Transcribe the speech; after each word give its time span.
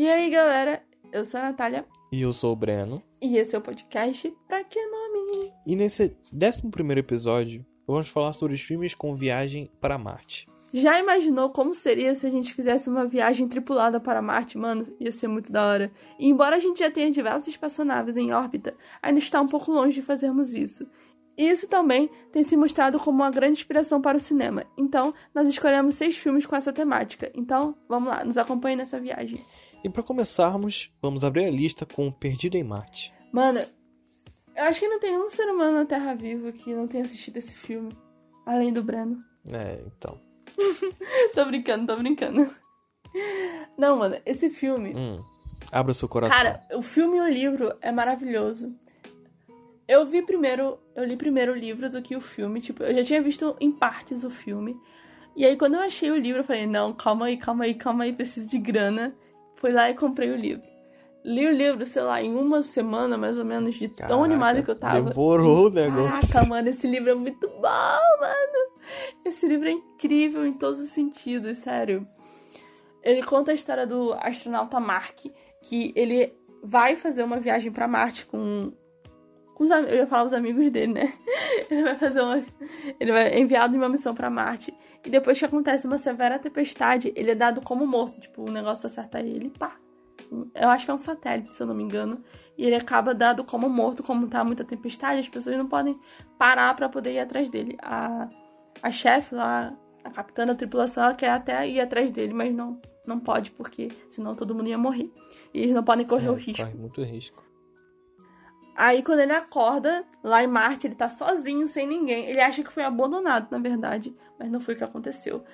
E 0.00 0.08
aí, 0.08 0.30
galera, 0.30 0.80
eu 1.10 1.24
sou 1.24 1.40
a 1.40 1.42
Natália. 1.42 1.84
E 2.12 2.22
eu 2.22 2.32
sou 2.32 2.52
o 2.52 2.56
Breno. 2.56 3.02
E 3.20 3.36
esse 3.36 3.56
é 3.56 3.58
o 3.58 3.60
podcast 3.60 4.32
Pra 4.46 4.62
Que 4.62 4.78
Nome? 4.80 5.52
E 5.66 5.74
nesse 5.74 6.16
11 6.32 6.96
episódio, 6.96 7.66
vamos 7.84 8.06
falar 8.06 8.32
sobre 8.32 8.54
os 8.54 8.60
filmes 8.60 8.94
com 8.94 9.16
viagem 9.16 9.68
para 9.80 9.98
Marte. 9.98 10.48
Já 10.72 11.00
imaginou 11.00 11.50
como 11.50 11.74
seria 11.74 12.14
se 12.14 12.24
a 12.24 12.30
gente 12.30 12.54
fizesse 12.54 12.88
uma 12.88 13.06
viagem 13.06 13.48
tripulada 13.48 13.98
para 13.98 14.22
Marte? 14.22 14.56
Mano, 14.56 14.86
ia 15.00 15.10
ser 15.10 15.26
muito 15.26 15.50
da 15.50 15.66
hora. 15.66 15.90
E 16.16 16.28
embora 16.28 16.54
a 16.54 16.60
gente 16.60 16.78
já 16.78 16.92
tenha 16.92 17.10
diversas 17.10 17.48
espaçonaves 17.48 18.16
em 18.16 18.32
órbita, 18.32 18.76
ainda 19.02 19.18
está 19.18 19.40
um 19.40 19.48
pouco 19.48 19.72
longe 19.72 19.94
de 19.94 20.02
fazermos 20.02 20.54
isso. 20.54 20.86
E 21.36 21.48
isso 21.48 21.68
também 21.68 22.08
tem 22.32 22.44
se 22.44 22.56
mostrado 22.56 23.00
como 23.00 23.18
uma 23.18 23.30
grande 23.32 23.58
inspiração 23.58 24.00
para 24.00 24.16
o 24.16 24.20
cinema. 24.20 24.64
Então, 24.76 25.14
nós 25.32 25.48
escolhemos 25.48 25.96
seis 25.96 26.16
filmes 26.16 26.46
com 26.46 26.54
essa 26.54 26.72
temática. 26.72 27.30
Então, 27.32 27.76
vamos 27.88 28.08
lá, 28.08 28.24
nos 28.24 28.36
acompanhe 28.36 28.76
nessa 28.76 29.00
viagem. 29.00 29.44
E 29.82 29.88
para 29.88 30.02
começarmos, 30.02 30.90
vamos 31.00 31.22
abrir 31.22 31.44
a 31.44 31.50
lista 31.50 31.86
com 31.86 32.10
Perdido 32.10 32.56
em 32.56 32.64
Marte. 32.64 33.12
Mano, 33.32 33.60
eu 34.56 34.64
acho 34.64 34.80
que 34.80 34.88
não 34.88 34.98
tem 34.98 35.16
um 35.16 35.28
ser 35.28 35.44
humano 35.44 35.78
na 35.78 35.84
Terra 35.84 36.14
viva 36.14 36.50
que 36.50 36.74
não 36.74 36.88
tenha 36.88 37.04
assistido 37.04 37.36
esse 37.36 37.54
filme. 37.54 37.92
Além 38.44 38.72
do 38.72 38.82
Breno. 38.82 39.22
É, 39.52 39.80
então. 39.86 40.18
tô 41.34 41.44
brincando, 41.44 41.86
tô 41.86 41.96
brincando. 41.96 42.50
Não, 43.76 43.98
mano, 43.98 44.16
esse 44.26 44.50
filme. 44.50 44.94
Hum, 44.96 45.22
abra 45.70 45.94
seu 45.94 46.08
coração. 46.08 46.36
Cara, 46.36 46.66
o 46.74 46.82
filme 46.82 47.18
e 47.18 47.20
o 47.20 47.28
livro 47.28 47.72
é 47.80 47.92
maravilhoso. 47.92 48.74
Eu 49.86 50.06
vi 50.06 50.22
primeiro, 50.22 50.78
eu 50.96 51.04
li 51.04 51.16
primeiro 51.16 51.52
o 51.52 51.56
livro 51.56 51.88
do 51.88 52.02
que 52.02 52.16
o 52.16 52.20
filme. 52.20 52.60
Tipo, 52.60 52.82
eu 52.82 52.94
já 52.96 53.04
tinha 53.04 53.22
visto 53.22 53.56
em 53.60 53.70
partes 53.70 54.24
o 54.24 54.30
filme. 54.30 54.76
E 55.36 55.46
aí, 55.46 55.56
quando 55.56 55.74
eu 55.74 55.80
achei 55.80 56.10
o 56.10 56.16
livro, 56.16 56.40
eu 56.40 56.44
falei: 56.44 56.66
não, 56.66 56.92
calma 56.92 57.26
aí, 57.26 57.36
calma 57.36 57.64
aí, 57.64 57.74
calma 57.74 58.04
aí, 58.04 58.12
preciso 58.12 58.50
de 58.50 58.58
grana. 58.58 59.14
Fui 59.58 59.72
lá 59.72 59.90
e 59.90 59.94
comprei 59.94 60.30
o 60.30 60.36
livro. 60.36 60.66
Li 61.24 61.46
o 61.46 61.50
livro, 61.50 61.84
sei 61.84 62.02
lá, 62.02 62.22
em 62.22 62.34
uma 62.34 62.62
semana 62.62 63.18
mais 63.18 63.36
ou 63.36 63.44
menos, 63.44 63.74
de 63.74 63.88
Caraca, 63.88 64.06
tão 64.06 64.22
animada 64.22 64.62
que 64.62 64.70
eu 64.70 64.78
tava. 64.78 65.02
Devorou 65.02 65.66
o 65.66 65.70
negócio. 65.70 66.32
Caraca, 66.32 66.48
mano, 66.48 66.68
esse 66.68 66.86
livro 66.86 67.10
é 67.10 67.14
muito 67.14 67.48
bom, 67.48 67.60
mano. 67.60 68.68
Esse 69.24 69.46
livro 69.46 69.68
é 69.68 69.72
incrível 69.72 70.46
em 70.46 70.54
todos 70.54 70.78
os 70.78 70.90
sentidos, 70.90 71.58
sério. 71.58 72.06
Ele 73.02 73.22
conta 73.22 73.50
a 73.50 73.54
história 73.54 73.86
do 73.86 74.14
astronauta 74.14 74.78
Mark, 74.78 75.26
que 75.62 75.92
ele 75.94 76.32
vai 76.62 76.96
fazer 76.96 77.22
uma 77.22 77.38
viagem 77.38 77.70
para 77.72 77.88
Marte 77.88 78.26
com 78.26 78.72
os, 79.58 79.70
eu 79.70 79.96
ia 79.96 80.06
falar 80.06 80.24
os 80.24 80.32
amigos 80.32 80.70
dele, 80.70 80.92
né? 80.92 81.12
Ele 81.70 81.82
vai 81.82 81.96
fazer 81.96 82.20
uma. 82.20 82.42
Ele 82.98 83.12
vai 83.12 83.38
enviado 83.38 83.74
em 83.74 83.78
uma 83.78 83.88
missão 83.88 84.14
para 84.14 84.30
Marte. 84.30 84.72
E 85.04 85.10
depois 85.10 85.38
que 85.38 85.44
acontece 85.44 85.86
uma 85.86 85.98
severa 85.98 86.38
tempestade, 86.38 87.12
ele 87.14 87.30
é 87.30 87.34
dado 87.34 87.60
como 87.60 87.86
morto. 87.86 88.20
Tipo, 88.20 88.42
o 88.42 88.50
negócio 88.50 88.86
acerta 88.86 89.20
ele 89.20 89.50
pá. 89.50 89.76
Eu 90.54 90.68
acho 90.68 90.84
que 90.84 90.90
é 90.90 90.94
um 90.94 90.98
satélite, 90.98 91.52
se 91.52 91.62
eu 91.62 91.66
não 91.66 91.74
me 91.74 91.82
engano. 91.82 92.22
E 92.56 92.64
ele 92.64 92.74
acaba 92.74 93.14
dado 93.14 93.44
como 93.44 93.68
morto, 93.68 94.02
como 94.02 94.26
tá 94.26 94.42
muita 94.42 94.64
tempestade, 94.64 95.20
as 95.20 95.28
pessoas 95.28 95.56
não 95.56 95.66
podem 95.66 95.98
parar 96.36 96.74
para 96.74 96.88
poder 96.88 97.12
ir 97.12 97.20
atrás 97.20 97.48
dele. 97.48 97.76
A, 97.80 98.28
a 98.82 98.90
chefe 98.90 99.34
lá, 99.34 99.72
a 100.02 100.10
capitã 100.10 100.44
da 100.44 100.54
tripulação, 100.54 101.04
ela 101.04 101.14
quer 101.14 101.30
até 101.30 101.68
ir 101.68 101.80
atrás 101.80 102.10
dele, 102.10 102.34
mas 102.34 102.52
não, 102.52 102.80
não 103.06 103.20
pode, 103.20 103.52
porque 103.52 103.88
senão 104.10 104.34
todo 104.34 104.54
mundo 104.54 104.68
ia 104.68 104.76
morrer. 104.76 105.10
E 105.54 105.60
eles 105.60 105.74
não 105.74 105.84
podem 105.84 106.04
correr 106.04 106.26
é, 106.26 106.30
o 106.30 106.34
risco. 106.34 106.64
Corre 106.64 106.76
muito 106.76 107.02
risco. 107.02 107.47
Aí 108.78 109.02
quando 109.02 109.18
ele 109.18 109.32
acorda, 109.32 110.04
lá 110.22 110.40
em 110.40 110.46
Marte, 110.46 110.86
ele 110.86 110.94
tá 110.94 111.08
sozinho, 111.08 111.66
sem 111.66 111.84
ninguém. 111.84 112.26
Ele 112.26 112.40
acha 112.40 112.62
que 112.62 112.72
foi 112.72 112.84
abandonado, 112.84 113.50
na 113.50 113.58
verdade, 113.58 114.16
mas 114.38 114.48
não 114.48 114.60
foi 114.60 114.74
o 114.74 114.78
que 114.78 114.84
aconteceu. 114.84 115.44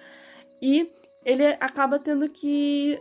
E 0.60 0.93
ele 1.25 1.47
acaba 1.59 1.98
tendo 1.98 2.28
que 2.28 3.00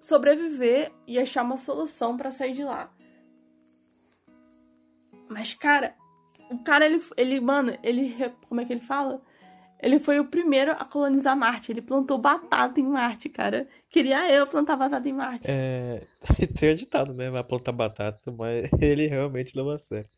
sobreviver 0.00 0.90
e 1.06 1.18
achar 1.18 1.42
uma 1.42 1.58
solução 1.58 2.16
para 2.16 2.30
sair 2.30 2.54
de 2.54 2.64
lá. 2.64 2.90
Mas, 5.28 5.52
cara, 5.52 5.94
o 6.50 6.64
cara, 6.64 6.86
ele, 6.86 7.04
ele, 7.14 7.38
mano, 7.38 7.76
ele, 7.82 8.16
como 8.48 8.62
é 8.62 8.64
que 8.64 8.72
ele 8.72 8.80
fala? 8.80 9.20
Ele 9.84 9.98
foi 9.98 10.18
o 10.18 10.24
primeiro 10.24 10.72
a 10.72 10.84
colonizar 10.86 11.36
Marte. 11.36 11.70
Ele 11.70 11.82
plantou 11.82 12.16
batata 12.16 12.80
em 12.80 12.84
Marte, 12.84 13.28
cara. 13.28 13.68
Queria 13.90 14.32
eu 14.32 14.46
plantar 14.46 14.76
batata 14.76 15.06
em 15.06 15.12
Marte. 15.12 15.44
É. 15.46 16.06
Tem 16.58 16.72
um 16.72 16.74
ditado, 16.74 17.12
né? 17.12 17.28
Vai 17.28 17.44
plantar 17.44 17.72
batata, 17.72 18.32
mas 18.32 18.70
ele 18.80 19.06
realmente 19.06 19.54
leva 19.54 19.74
a 19.74 19.78
sério. 19.78 20.08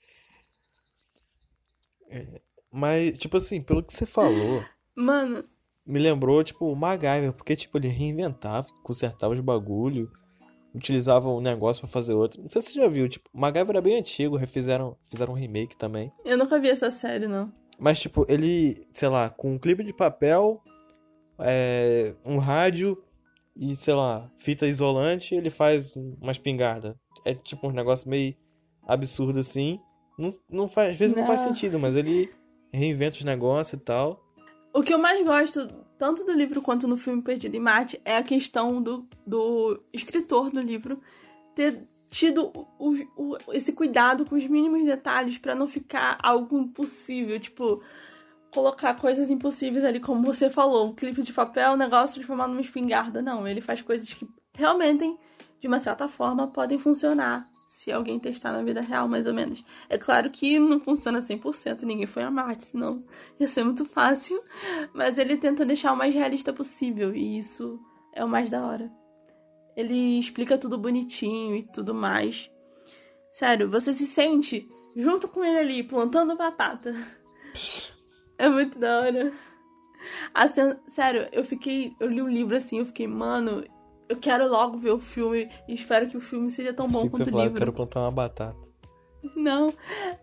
É... 2.09 2.41
Mas, 2.71 3.19
tipo 3.19 3.39
assim, 3.39 3.61
pelo 3.61 3.83
que 3.83 3.93
você 3.93 4.07
falou. 4.07 4.65
Mano. 4.95 5.45
Me 5.85 5.99
lembrou, 5.99 6.45
tipo, 6.45 6.71
o 6.71 6.77
MacGyver, 6.77 7.33
porque, 7.33 7.57
tipo, 7.57 7.77
ele 7.77 7.89
reinventava, 7.89 8.69
consertava 8.85 9.35
os 9.35 9.41
bagulho, 9.41 10.09
utilizava 10.73 11.29
um 11.29 11.41
negócio 11.41 11.81
para 11.81 11.91
fazer 11.91 12.13
outro. 12.13 12.41
Não 12.41 12.49
sei 12.49 12.63
se 12.63 12.73
você 12.73 12.81
já 12.81 12.89
viu, 12.89 13.09
tipo, 13.09 13.29
MacGyver 13.33 13.71
era 13.71 13.81
bem 13.81 13.99
antigo, 13.99 14.37
refizeram, 14.37 14.97
fizeram 15.07 15.33
um 15.33 15.37
remake 15.37 15.77
também. 15.77 16.13
Eu 16.25 16.39
nunca 16.39 16.61
vi 16.61 16.69
essa 16.69 16.91
série, 16.93 17.27
não. 17.27 17.53
Mas, 17.79 17.99
tipo, 17.99 18.25
ele, 18.29 18.83
sei 18.93 19.09
lá, 19.09 19.29
com 19.29 19.55
um 19.55 19.59
clipe 19.59 19.85
de 19.85 19.93
papel, 19.93 20.63
é, 21.39 22.15
um 22.25 22.39
rádio 22.39 23.03
e, 23.55 23.75
sei 23.77 23.95
lá, 23.95 24.27
fita 24.39 24.67
isolante, 24.67 25.35
ele 25.35 25.51
faz 25.51 25.95
uma 25.97 26.33
espingarda. 26.33 26.99
É 27.25 27.35
tipo 27.35 27.69
um 27.69 27.73
negócio 27.73 28.09
meio 28.09 28.35
absurdo 28.87 29.41
assim. 29.41 29.81
Não, 30.19 30.31
não 30.51 30.69
faz, 30.69 30.93
às 30.93 30.97
vezes 30.97 31.17
não. 31.17 31.23
não 31.23 31.29
faz 31.29 31.43
sentido, 31.43 31.79
mas 31.79 31.97
ele 31.97 32.31
reinventa 32.73 33.17
os 33.17 33.25
negócios 33.25 33.81
e 33.81 33.85
tal. 33.85 34.23
O 34.73 34.83
que 34.83 34.93
eu 34.93 34.99
mais 34.99 35.25
gosto, 35.25 35.69
tanto 35.99 36.25
do 36.25 36.33
livro 36.33 36.61
quanto 36.61 36.87
no 36.87 36.97
filme 36.97 37.23
Perdido 37.23 37.57
em 37.57 37.61
Marte, 37.61 38.01
é 38.05 38.17
a 38.17 38.23
questão 38.23 38.83
do, 38.83 39.09
do 39.27 39.83
escritor 39.93 40.51
do 40.51 40.61
livro 40.61 41.01
ter 41.55 41.89
tido 42.09 42.53
o, 42.79 42.95
o, 43.17 43.37
esse 43.53 43.73
cuidado 43.73 44.25
com 44.25 44.37
os 44.37 44.47
mínimos 44.47 44.85
detalhes 44.85 45.39
para 45.39 45.55
não 45.55 45.69
ficar 45.69 46.19
algo 46.23 46.59
impossível, 46.59 47.39
tipo 47.41 47.83
colocar 48.51 48.95
coisas 48.95 49.31
impossíveis 49.31 49.85
ali, 49.85 50.01
como 50.01 50.23
você 50.23 50.49
falou, 50.49 50.89
um 50.89 50.95
clipe 50.95 51.23
de 51.23 51.33
papel, 51.33 51.73
um 51.73 51.77
negócio 51.77 52.15
transformado 52.15 52.51
numa 52.51 52.63
espingarda. 52.63 53.21
Não, 53.21 53.47
ele 53.47 53.61
faz 53.61 53.83
coisas 53.83 54.11
que 54.11 54.27
realmente, 54.55 55.05
de 55.61 55.69
uma 55.69 55.79
certa 55.79 56.09
forma, 56.09 56.49
podem 56.49 56.79
funcionar 56.79 57.47
se 57.69 57.93
alguém 57.93 58.19
testar 58.19 58.53
na 58.53 58.63
vida 58.63 58.81
real, 58.81 59.07
mais 59.09 59.27
ou 59.27 59.35
menos. 59.35 59.63
É 59.89 59.99
claro 59.99 60.31
que 60.31 60.59
não 60.59 60.81
funciona 60.81 61.19
100%, 61.19 61.83
ninguém 61.83 62.07
foi 62.07 62.23
a 62.23 62.31
Marte, 62.31 62.65
senão 62.65 63.05
ia 63.39 63.49
ser 63.49 63.65
muito 63.65 63.85
fácil, 63.85 64.43
mas 64.95 65.19
ele 65.19 65.37
tenta 65.37 65.65
deixar 65.65 65.93
o 65.93 65.97
mais 65.97 66.15
realista 66.15 66.53
possível, 66.53 67.15
e 67.15 67.39
isso 67.39 67.79
é 68.15 68.25
o 68.25 68.29
mais 68.29 68.49
da 68.49 68.65
hora. 68.65 68.91
Ele 69.77 70.19
explica 70.19 70.57
tudo 70.57 70.79
bonitinho 70.79 71.55
e 71.55 71.63
tudo 71.63 71.95
mais. 71.95 72.51
Sério, 73.31 73.69
você 73.69 73.93
se 73.93 74.07
sente 74.07 74.67
junto 74.97 75.29
com 75.29 75.45
ele 75.45 75.59
ali, 75.59 75.83
plantando 75.83 76.37
batata. 76.37 76.95
É 78.39 78.51
muito 78.51 78.79
da 78.79 79.01
hora. 79.01 79.33
Assim, 80.35 80.75
sério, 80.87 81.27
eu 81.33 81.43
fiquei. 81.43 81.97
Eu 81.99 82.09
li 82.09 82.21
o 82.21 82.27
um 82.27 82.29
livro 82.29 82.55
assim, 82.55 82.81
eu 82.81 82.85
fiquei, 82.85 83.07
mano, 83.07 83.65
eu 84.09 84.17
quero 84.17 84.49
logo 84.49 84.79
ver 84.79 84.91
o 84.91 84.99
filme 84.99 85.51
e 85.67 85.75
espero 85.75 86.09
que 86.09 86.17
o 86.17 86.21
filme 86.21 86.51
seja 86.51 86.73
tão 86.73 86.89
bom 86.89 87.09
quanto 87.09 87.35
o 87.35 87.43
livro. 87.43 87.57
Eu 87.57 87.59
quero 87.59 87.73
plantar 87.73 88.01
uma 88.01 88.11
batata. 88.11 88.71
Não. 89.35 89.73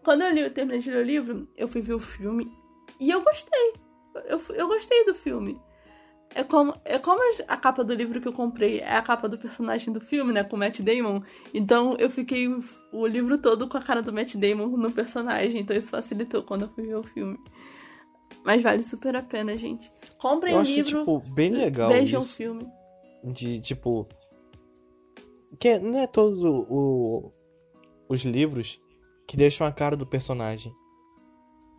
Quando 0.04 0.22
eu 0.22 0.32
li, 0.32 0.42
eu 0.42 0.54
terminei 0.54 0.80
de 0.80 0.90
ler 0.92 0.98
o 0.98 1.06
livro, 1.06 1.48
eu 1.58 1.68
fui 1.68 1.82
ver 1.82 1.94
o 1.94 2.00
filme 2.00 2.52
e 3.00 3.10
eu 3.10 3.22
gostei. 3.22 3.74
Eu, 4.26 4.40
eu 4.56 4.68
gostei 4.68 5.06
do 5.06 5.14
filme. 5.14 5.60
É 6.36 6.44
como, 6.44 6.74
é 6.84 6.98
como 6.98 7.22
a 7.48 7.58
capa 7.58 7.84
do 7.84 7.94
livro 7.94 8.20
que 8.20 8.28
eu 8.28 8.34
comprei 8.34 8.80
é 8.80 8.96
a 8.96 9.02
capa 9.02 9.30
do 9.30 9.38
personagem 9.38 9.94
do 9.94 10.02
filme, 10.02 10.34
né? 10.34 10.44
Com 10.44 10.56
o 10.56 10.60
Matt 10.60 10.80
Damon. 10.80 11.22
Então 11.54 11.96
eu 12.00 12.10
fiquei 12.10 12.48
o 12.92 13.08
livro 13.08 13.38
todo 13.38 13.68
com 13.68 13.78
a 13.78 13.82
cara 13.82 14.02
do 14.02 14.12
Matt 14.12 14.36
Damon 14.36 14.68
no 14.78 14.92
personagem. 14.92 15.62
Então 15.62 15.76
isso 15.76 15.90
facilitou 15.90 16.42
quando 16.44 16.64
eu 16.64 16.70
fui 16.70 16.88
ver 16.88 16.96
o 16.96 17.04
filme. 17.04 17.38
Mas 18.44 18.62
vale 18.62 18.82
super 18.82 19.16
a 19.16 19.22
pena, 19.22 19.56
gente. 19.56 19.92
Comprem 20.18 20.56
o 20.56 20.62
livro. 20.62 21.00
Tipo, 21.00 21.20
bem 21.20 21.52
legal. 21.52 21.90
Vejam 21.90 22.22
o 22.22 22.26
filme. 22.26 22.68
De 23.24 23.60
tipo. 23.62 24.08
Que 25.60 25.78
não 25.80 26.00
é 26.00 26.08
todos 26.08 26.42
o, 26.42 26.66
o, 26.70 27.32
os 28.10 28.22
livros 28.22 28.82
que 29.28 29.38
deixam 29.38 29.68
a 29.68 29.72
cara 29.72 29.96
do 29.96 30.06
personagem. 30.06 30.74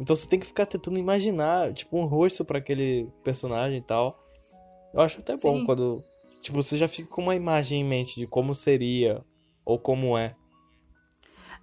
Então 0.01 0.15
você 0.15 0.29
tem 0.29 0.39
que 0.39 0.47
ficar 0.47 0.67
tentando 0.67 0.99
imaginar, 0.99 1.73
tipo, 1.73 1.97
um 1.99 2.06
rosto 2.06 2.45
para 2.45 2.59
aquele 2.59 3.09
personagem 3.23 3.79
e 3.79 3.83
tal. 3.83 4.19
Eu 4.94 5.00
acho 5.00 5.19
até 5.19 5.37
bom 5.37 5.58
Sim. 5.58 5.67
quando. 5.67 6.05
Tipo, 6.41 6.62
você 6.62 6.79
já 6.79 6.87
fica 6.87 7.08
com 7.08 7.23
uma 7.23 7.35
imagem 7.35 7.81
em 7.81 7.85
mente 7.85 8.20
de 8.20 8.26
como 8.26 8.55
seria 8.55 9.25
ou 9.64 9.76
como 9.79 10.17
é. 10.17 10.37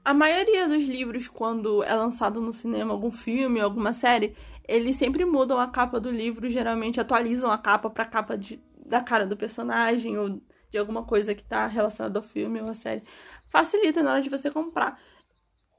A 0.04 0.14
maioria 0.14 0.68
dos 0.68 0.84
livros, 0.84 1.28
quando 1.28 1.82
é 1.84 1.94
lançado 1.94 2.42
no 2.42 2.52
cinema 2.52 2.92
algum 2.92 3.12
filme, 3.12 3.60
alguma 3.62 3.94
série, 3.94 4.36
eles 4.68 4.96
sempre 4.96 5.24
mudam 5.24 5.60
a 5.60 5.68
capa 5.68 6.00
do 6.00 6.10
livro, 6.10 6.50
geralmente 6.50 7.00
atualizam 7.00 7.52
a 7.52 7.58
capa 7.58 7.90
pra 7.90 8.04
capa 8.04 8.36
de, 8.36 8.60
da 8.86 9.00
cara 9.00 9.26
do 9.26 9.38
personagem 9.38 10.18
ou 10.18 10.42
de 10.72 10.78
alguma 10.78 11.04
coisa 11.04 11.36
que 11.36 11.44
tá 11.44 11.68
relacionada 11.68 12.18
ao 12.18 12.24
filme 12.24 12.60
ou 12.60 12.68
à 12.68 12.74
série. 12.74 13.04
Facilita 13.48 14.02
na 14.02 14.14
hora 14.14 14.22
de 14.22 14.30
você 14.30 14.50
comprar. 14.50 15.00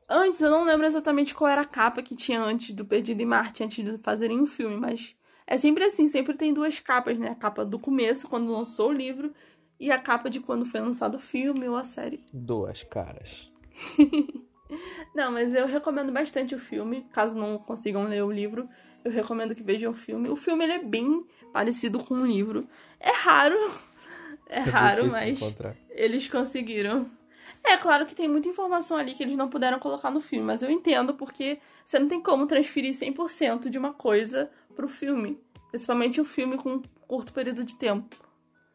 Antes, 0.09 0.41
eu 0.41 0.51
não 0.51 0.65
lembro 0.65 0.87
exatamente 0.87 1.35
qual 1.35 1.51
era 1.51 1.63
a 1.63 1.67
capa 1.67 2.03
que 2.03 2.15
tinha 2.15 2.41
antes 2.41 2.75
do 2.75 2.85
Perdido 2.85 3.21
em 3.21 3.27
Marte, 3.27 3.65
antes 3.65 3.85
de 3.85 3.99
fazerem 3.99 4.41
um 4.41 4.47
filme, 4.47 4.77
mas 4.77 5.17
é 5.47 5.57
sempre 5.57 5.85
assim, 5.85 6.09
sempre 6.09 6.35
tem 6.35 6.53
duas 6.53 6.79
capas, 6.79 7.19
né? 7.19 7.31
A 7.31 7.35
capa 7.35 7.65
do 7.65 7.79
começo, 7.79 8.29
quando 8.29 8.53
lançou 8.53 8.91
o 8.91 8.93
livro, 8.93 9.33
e 9.79 9.91
a 9.91 9.99
capa 9.99 10.31
de 10.31 10.41
quando 10.41 10.65
foi 10.65 10.81
lançado 10.81 11.17
o 11.17 11.21
filme 11.21 11.69
ou 11.69 11.77
a 11.77 11.85
série. 11.85 12.25
Duas 12.33 12.85
caras. 12.85 13.53
não, 15.15 15.33
mas 15.33 15.55
eu 15.55 15.67
recomendo 15.67 16.13
bastante 16.13 16.55
o 16.55 16.59
filme, 16.59 17.07
caso 17.13 17.37
não 17.37 17.59
consigam 17.59 18.05
ler 18.05 18.23
o 18.23 18.31
livro, 18.31 18.69
eu 19.05 19.11
recomendo 19.11 19.55
que 19.55 19.63
vejam 19.63 19.91
o 19.91 19.95
filme. 19.95 20.29
O 20.29 20.37
filme 20.37 20.65
ele 20.65 20.73
é 20.75 20.79
bem 20.79 21.25
parecido 21.53 21.99
com 21.99 22.15
o 22.15 22.27
livro. 22.27 22.69
É 23.01 23.11
raro, 23.11 23.57
é, 24.49 24.59
é 24.59 24.61
raro, 24.61 25.11
mas 25.11 25.37
encontrar. 25.37 25.77
eles 25.91 26.29
conseguiram. 26.29 27.07
É 27.65 27.77
claro 27.77 28.07
que 28.07 28.15
tem 28.15 28.29
muita 28.29 28.49
informação 28.49 28.97
ali 28.97 29.15
que 29.15 29.23
eles 29.23 29.37
não 29.37 29.49
puderam 29.49 29.79
colocar 29.79 30.11
no 30.11 30.21
filme, 30.21 30.45
mas 30.45 30.63
eu 30.63 30.71
entendo 30.71 31.15
porque 31.15 31.59
você 31.85 31.99
não 31.99 32.09
tem 32.09 32.21
como 32.21 32.47
transferir 32.47 32.93
100% 32.93 33.69
de 33.69 33.79
uma 33.79 33.93
coisa 33.93 34.51
pro 34.73 34.89
filme. 34.89 35.41
Principalmente 35.71 36.21
um 36.21 36.25
filme 36.25 36.57
com 36.57 36.75
um 36.75 36.83
curto 37.07 37.33
período 37.33 37.65
de 37.65 37.77
tempo. 37.77 38.17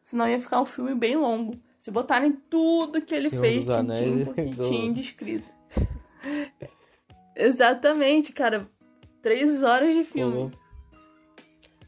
Senão 0.02 0.28
ia 0.28 0.40
ficar 0.40 0.60
um 0.60 0.66
filme 0.66 0.94
bem 0.94 1.16
longo. 1.16 1.54
Se 1.78 1.90
botarem 1.90 2.32
tudo 2.32 3.00
que 3.00 3.14
ele 3.14 3.28
Senhor 3.28 3.42
fez, 3.42 3.66
tintim 3.66 4.24
por 4.24 4.34
tintim 4.34 4.92
descrito. 4.92 5.48
Exatamente, 7.36 8.32
cara. 8.32 8.68
Três 9.22 9.62
horas 9.62 9.94
de 9.94 10.04
filme. 10.04 10.36
Uhum. 10.38 10.50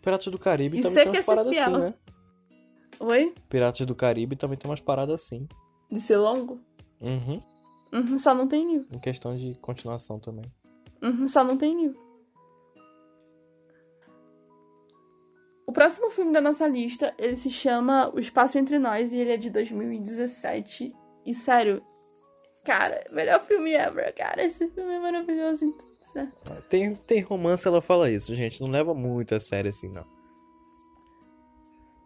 Piratas 0.03 0.27
do 0.29 0.39
Caribe 0.39 0.79
Isso 0.79 0.89
também 0.89 1.03
é 1.03 1.05
tem 1.05 1.13
umas 1.13 1.27
paradas 1.27 1.59
assim, 1.59 1.79
né? 1.79 1.95
Oi? 3.01 3.35
Piratas 3.49 3.87
do 3.87 3.95
Caribe 3.95 4.37
também 4.37 4.57
tem 4.57 4.71
umas 4.71 4.81
paradas 4.81 5.23
assim. 5.23 5.49
De 5.91 6.01
ser 6.01 6.17
longo? 6.17 6.61
Uhum. 7.01 7.41
Uhum, 7.93 8.19
só 8.19 8.35
não 8.35 8.47
tem 8.47 8.65
nível. 8.65 8.87
Em 8.93 8.99
questão 8.99 9.37
de 9.37 9.55
continuação 9.57 10.19
também. 10.19 10.45
Uhum, 11.03 11.27
só 11.27 11.43
não 11.43 11.57
tem 11.57 11.75
nível. 11.75 12.01
O 15.71 15.73
próximo 15.73 16.11
filme 16.11 16.33
da 16.33 16.41
nossa 16.41 16.67
lista, 16.67 17.15
ele 17.17 17.37
se 17.37 17.49
chama 17.49 18.11
O 18.13 18.19
Espaço 18.19 18.59
Entre 18.59 18.77
Nós 18.77 19.13
e 19.13 19.17
ele 19.19 19.31
é 19.31 19.37
de 19.37 19.51
2017. 19.51 20.93
E 21.25 21.33
sério, 21.33 21.81
cara, 22.65 23.05
melhor 23.13 23.45
filme 23.45 23.75
ever, 23.75 24.13
cara. 24.17 24.43
Esse 24.43 24.67
filme 24.67 24.95
é 24.95 24.99
maravilhoso. 24.99 25.73
Tem, 26.69 26.97
tem 26.97 27.21
romance, 27.21 27.69
ela 27.69 27.81
fala 27.81 28.11
isso, 28.11 28.35
gente. 28.35 28.61
Não 28.61 28.69
leva 28.69 28.93
muito 28.93 29.33
a 29.33 29.39
sério 29.39 29.69
assim, 29.69 29.89
não. 29.89 30.05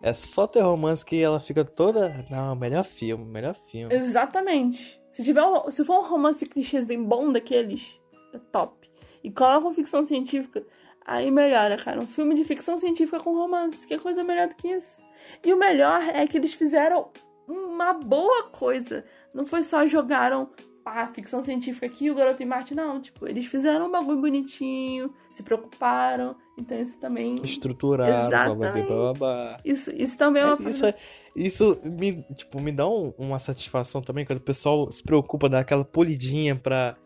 É 0.02 0.12
só 0.12 0.46
ter 0.46 0.60
romance 0.60 1.02
que 1.02 1.22
ela 1.22 1.40
fica 1.40 1.64
toda. 1.64 2.26
Não, 2.30 2.54
melhor 2.54 2.84
filme, 2.84 3.24
melhor 3.24 3.54
filme. 3.54 3.94
Exatamente. 3.94 5.00
Se, 5.10 5.24
tiver 5.24 5.42
um, 5.42 5.70
se 5.70 5.82
for 5.86 6.00
um 6.00 6.06
romance 6.06 6.44
clichêzinho 6.44 7.02
bom 7.02 7.32
daqueles, 7.32 7.98
é 8.34 8.38
top. 8.52 8.90
E 9.22 9.30
coloca 9.30 9.62
com 9.62 9.72
ficção 9.72 10.04
científica. 10.04 10.62
Aí 11.06 11.30
melhora, 11.30 11.76
cara. 11.76 12.00
Um 12.00 12.06
filme 12.06 12.34
de 12.34 12.44
ficção 12.44 12.78
científica 12.78 13.20
com 13.20 13.34
romance. 13.34 13.86
Que 13.86 13.98
coisa 13.98 14.24
melhor 14.24 14.48
do 14.48 14.56
que 14.56 14.68
isso? 14.68 15.02
E 15.44 15.52
o 15.52 15.58
melhor 15.58 16.02
é 16.02 16.26
que 16.26 16.36
eles 16.36 16.54
fizeram 16.54 17.10
uma 17.46 17.92
boa 17.92 18.44
coisa. 18.44 19.04
Não 19.32 19.44
foi 19.44 19.62
só 19.62 19.86
jogaram 19.86 20.48
pá, 20.84 21.08
ficção 21.08 21.42
científica 21.42 21.86
aqui, 21.86 22.10
o 22.10 22.14
Garoto 22.14 22.42
em 22.42 22.46
Marte, 22.46 22.74
não. 22.74 23.00
Tipo, 23.00 23.26
eles 23.26 23.46
fizeram 23.46 23.88
um 23.88 23.90
bagulho 23.90 24.20
bonitinho, 24.20 25.12
se 25.32 25.42
preocuparam. 25.42 26.36
Então 26.58 26.78
isso 26.78 26.98
também. 26.98 27.34
Estruturaram, 27.42 28.26
Exatamente. 28.26 28.86
Blá, 28.86 28.96
blá, 28.96 29.12
blá, 29.14 29.56
Isso, 29.64 29.90
isso 29.90 30.16
também 30.18 30.42
é 30.42 30.46
uma 30.46 30.56
é, 30.56 30.68
Isso, 30.68 30.86
é, 30.86 30.94
isso 31.34 31.80
me, 31.84 32.22
tipo, 32.34 32.60
me 32.60 32.70
dá 32.70 32.86
um, 32.86 33.12
uma 33.18 33.38
satisfação 33.38 34.02
também 34.02 34.24
quando 34.24 34.38
o 34.38 34.42
pessoal 34.42 34.90
se 34.92 35.02
preocupa, 35.02 35.48
dar 35.48 35.60
aquela 35.60 35.84
polidinha 35.84 36.54
pra 36.54 36.96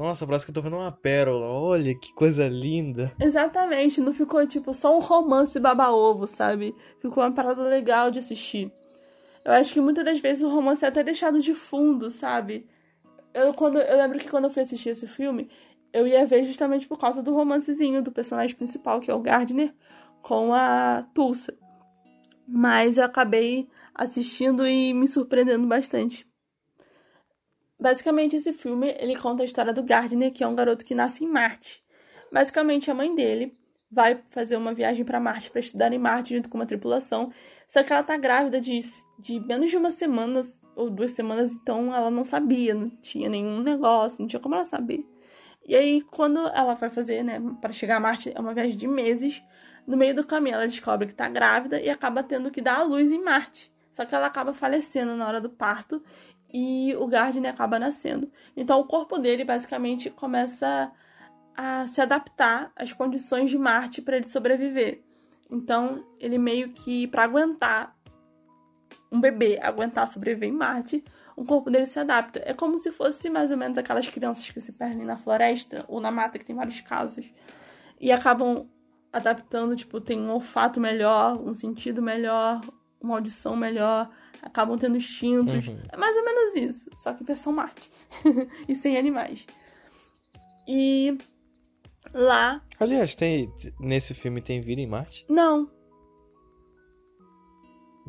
nossa, 0.00 0.26
parece 0.26 0.46
que 0.46 0.50
eu 0.50 0.54
tô 0.54 0.62
vendo 0.62 0.76
uma 0.76 0.90
pérola. 0.90 1.46
Olha 1.46 1.94
que 1.94 2.14
coisa 2.14 2.48
linda. 2.48 3.12
Exatamente, 3.20 4.00
não 4.00 4.14
ficou 4.14 4.46
tipo 4.46 4.72
só 4.72 4.96
um 4.96 5.00
romance 5.00 5.60
baba-ovo, 5.60 6.26
sabe? 6.26 6.74
Ficou 7.00 7.22
uma 7.22 7.32
parada 7.32 7.62
legal 7.62 8.10
de 8.10 8.18
assistir. 8.18 8.72
Eu 9.44 9.52
acho 9.52 9.74
que 9.74 9.80
muitas 9.80 10.04
das 10.04 10.18
vezes 10.18 10.42
o 10.42 10.48
romance 10.48 10.84
é 10.84 10.88
até 10.88 11.02
deixado 11.02 11.40
de 11.40 11.54
fundo, 11.54 12.10
sabe? 12.10 12.66
Eu, 13.34 13.52
quando, 13.52 13.78
eu 13.78 13.96
lembro 13.98 14.18
que 14.18 14.28
quando 14.28 14.44
eu 14.44 14.50
fui 14.50 14.62
assistir 14.62 14.88
esse 14.88 15.06
filme, 15.06 15.50
eu 15.92 16.06
ia 16.06 16.24
ver 16.24 16.44
justamente 16.44 16.88
por 16.88 16.98
causa 16.98 17.22
do 17.22 17.34
romancezinho 17.34 18.02
do 18.02 18.10
personagem 18.10 18.56
principal, 18.56 19.00
que 19.00 19.10
é 19.10 19.14
o 19.14 19.20
Gardner, 19.20 19.74
com 20.22 20.54
a 20.54 21.04
Tulsa. 21.14 21.54
Mas 22.48 22.96
eu 22.96 23.04
acabei 23.04 23.68
assistindo 23.94 24.66
e 24.66 24.94
me 24.94 25.06
surpreendendo 25.06 25.66
bastante. 25.66 26.29
Basicamente, 27.80 28.36
esse 28.36 28.52
filme 28.52 28.94
ele 28.98 29.16
conta 29.16 29.42
a 29.42 29.46
história 29.46 29.72
do 29.72 29.82
Gardner, 29.82 30.30
que 30.30 30.44
é 30.44 30.46
um 30.46 30.54
garoto 30.54 30.84
que 30.84 30.94
nasce 30.94 31.24
em 31.24 31.28
Marte. 31.28 31.82
Basicamente, 32.30 32.90
a 32.90 32.94
mãe 32.94 33.14
dele 33.14 33.56
vai 33.90 34.22
fazer 34.28 34.56
uma 34.56 34.72
viagem 34.72 35.04
para 35.04 35.18
Marte 35.18 35.50
para 35.50 35.60
estudar 35.60 35.92
em 35.92 35.98
Marte 35.98 36.36
junto 36.36 36.48
com 36.48 36.58
uma 36.58 36.66
tripulação. 36.66 37.32
Só 37.66 37.82
que 37.82 37.92
ela 37.92 38.02
tá 38.02 38.16
grávida 38.16 38.60
de, 38.60 38.78
de 39.18 39.40
menos 39.40 39.70
de 39.70 39.76
uma 39.76 39.90
semana 39.90 40.40
ou 40.76 40.90
duas 40.90 41.12
semanas, 41.12 41.52
então 41.54 41.94
ela 41.94 42.10
não 42.10 42.24
sabia, 42.24 42.74
não 42.74 42.90
tinha 42.90 43.28
nenhum 43.28 43.62
negócio, 43.62 44.20
não 44.20 44.28
tinha 44.28 44.40
como 44.40 44.54
ela 44.54 44.64
saber. 44.64 45.04
E 45.66 45.74
aí, 45.74 46.02
quando 46.02 46.38
ela 46.48 46.74
vai 46.74 46.90
fazer, 46.90 47.22
né, 47.22 47.40
para 47.60 47.72
chegar 47.72 47.96
a 47.96 48.00
Marte, 48.00 48.32
é 48.34 48.38
uma 48.38 48.54
viagem 48.54 48.76
de 48.76 48.86
meses. 48.86 49.42
No 49.86 49.96
meio 49.96 50.14
do 50.14 50.26
caminho, 50.26 50.54
ela 50.54 50.66
descobre 50.66 51.08
que 51.08 51.14
tá 51.14 51.28
grávida 51.28 51.80
e 51.80 51.88
acaba 51.88 52.22
tendo 52.22 52.50
que 52.50 52.60
dar 52.60 52.80
à 52.80 52.82
luz 52.82 53.10
em 53.10 53.22
Marte. 53.22 53.72
Só 53.90 54.04
que 54.04 54.14
ela 54.14 54.26
acaba 54.26 54.54
falecendo 54.54 55.16
na 55.16 55.26
hora 55.26 55.40
do 55.40 55.50
parto 55.50 56.02
e 56.52 56.94
o 56.98 57.06
Gardner 57.06 57.52
acaba 57.52 57.78
nascendo. 57.78 58.30
Então 58.56 58.80
o 58.80 58.84
corpo 58.84 59.18
dele 59.18 59.44
basicamente 59.44 60.10
começa 60.10 60.90
a 61.56 61.86
se 61.86 62.00
adaptar 62.00 62.72
às 62.74 62.92
condições 62.92 63.50
de 63.50 63.58
Marte 63.58 64.02
para 64.02 64.16
ele 64.16 64.28
sobreviver. 64.28 65.02
Então 65.50 66.04
ele 66.18 66.38
meio 66.38 66.72
que 66.72 67.06
para 67.06 67.24
aguentar 67.24 67.96
um 69.10 69.20
bebê, 69.20 69.58
aguentar 69.60 70.08
sobreviver 70.08 70.48
em 70.48 70.52
Marte, 70.52 71.04
o 71.36 71.44
corpo 71.44 71.70
dele 71.70 71.86
se 71.86 71.98
adapta. 71.98 72.40
É 72.44 72.54
como 72.54 72.78
se 72.78 72.92
fosse 72.92 73.28
mais 73.28 73.50
ou 73.50 73.56
menos 73.56 73.78
aquelas 73.78 74.08
crianças 74.08 74.48
que 74.48 74.60
se 74.60 74.72
perdem 74.72 75.04
na 75.04 75.16
floresta 75.16 75.84
ou 75.88 76.00
na 76.00 76.10
mata, 76.10 76.38
que 76.38 76.44
tem 76.44 76.54
vários 76.54 76.80
casos, 76.80 77.24
e 77.98 78.12
acabam 78.12 78.68
adaptando, 79.12 79.74
tipo, 79.74 80.00
tem 80.00 80.20
um 80.20 80.30
olfato 80.30 80.78
melhor, 80.78 81.40
um 81.40 81.54
sentido 81.54 82.00
melhor, 82.00 82.60
uma 83.00 83.16
audição 83.16 83.56
melhor, 83.56 84.08
acabam 84.42 84.78
tendo 84.78 84.96
instintos. 84.96 85.66
Uhum. 85.66 85.78
É 85.90 85.96
mais 85.96 86.16
ou 86.16 86.24
menos 86.24 86.54
isso, 86.54 86.90
só 86.98 87.12
que 87.12 87.24
versão 87.24 87.52
Marte. 87.52 87.90
e 88.68 88.74
sem 88.74 88.96
animais. 88.96 89.44
E 90.66 91.18
lá. 92.12 92.62
Aliás, 92.78 93.14
tem 93.14 93.52
nesse 93.78 94.14
filme 94.14 94.40
tem 94.40 94.60
vida 94.60 94.80
em 94.80 94.86
Marte? 94.86 95.24
Não. 95.28 95.68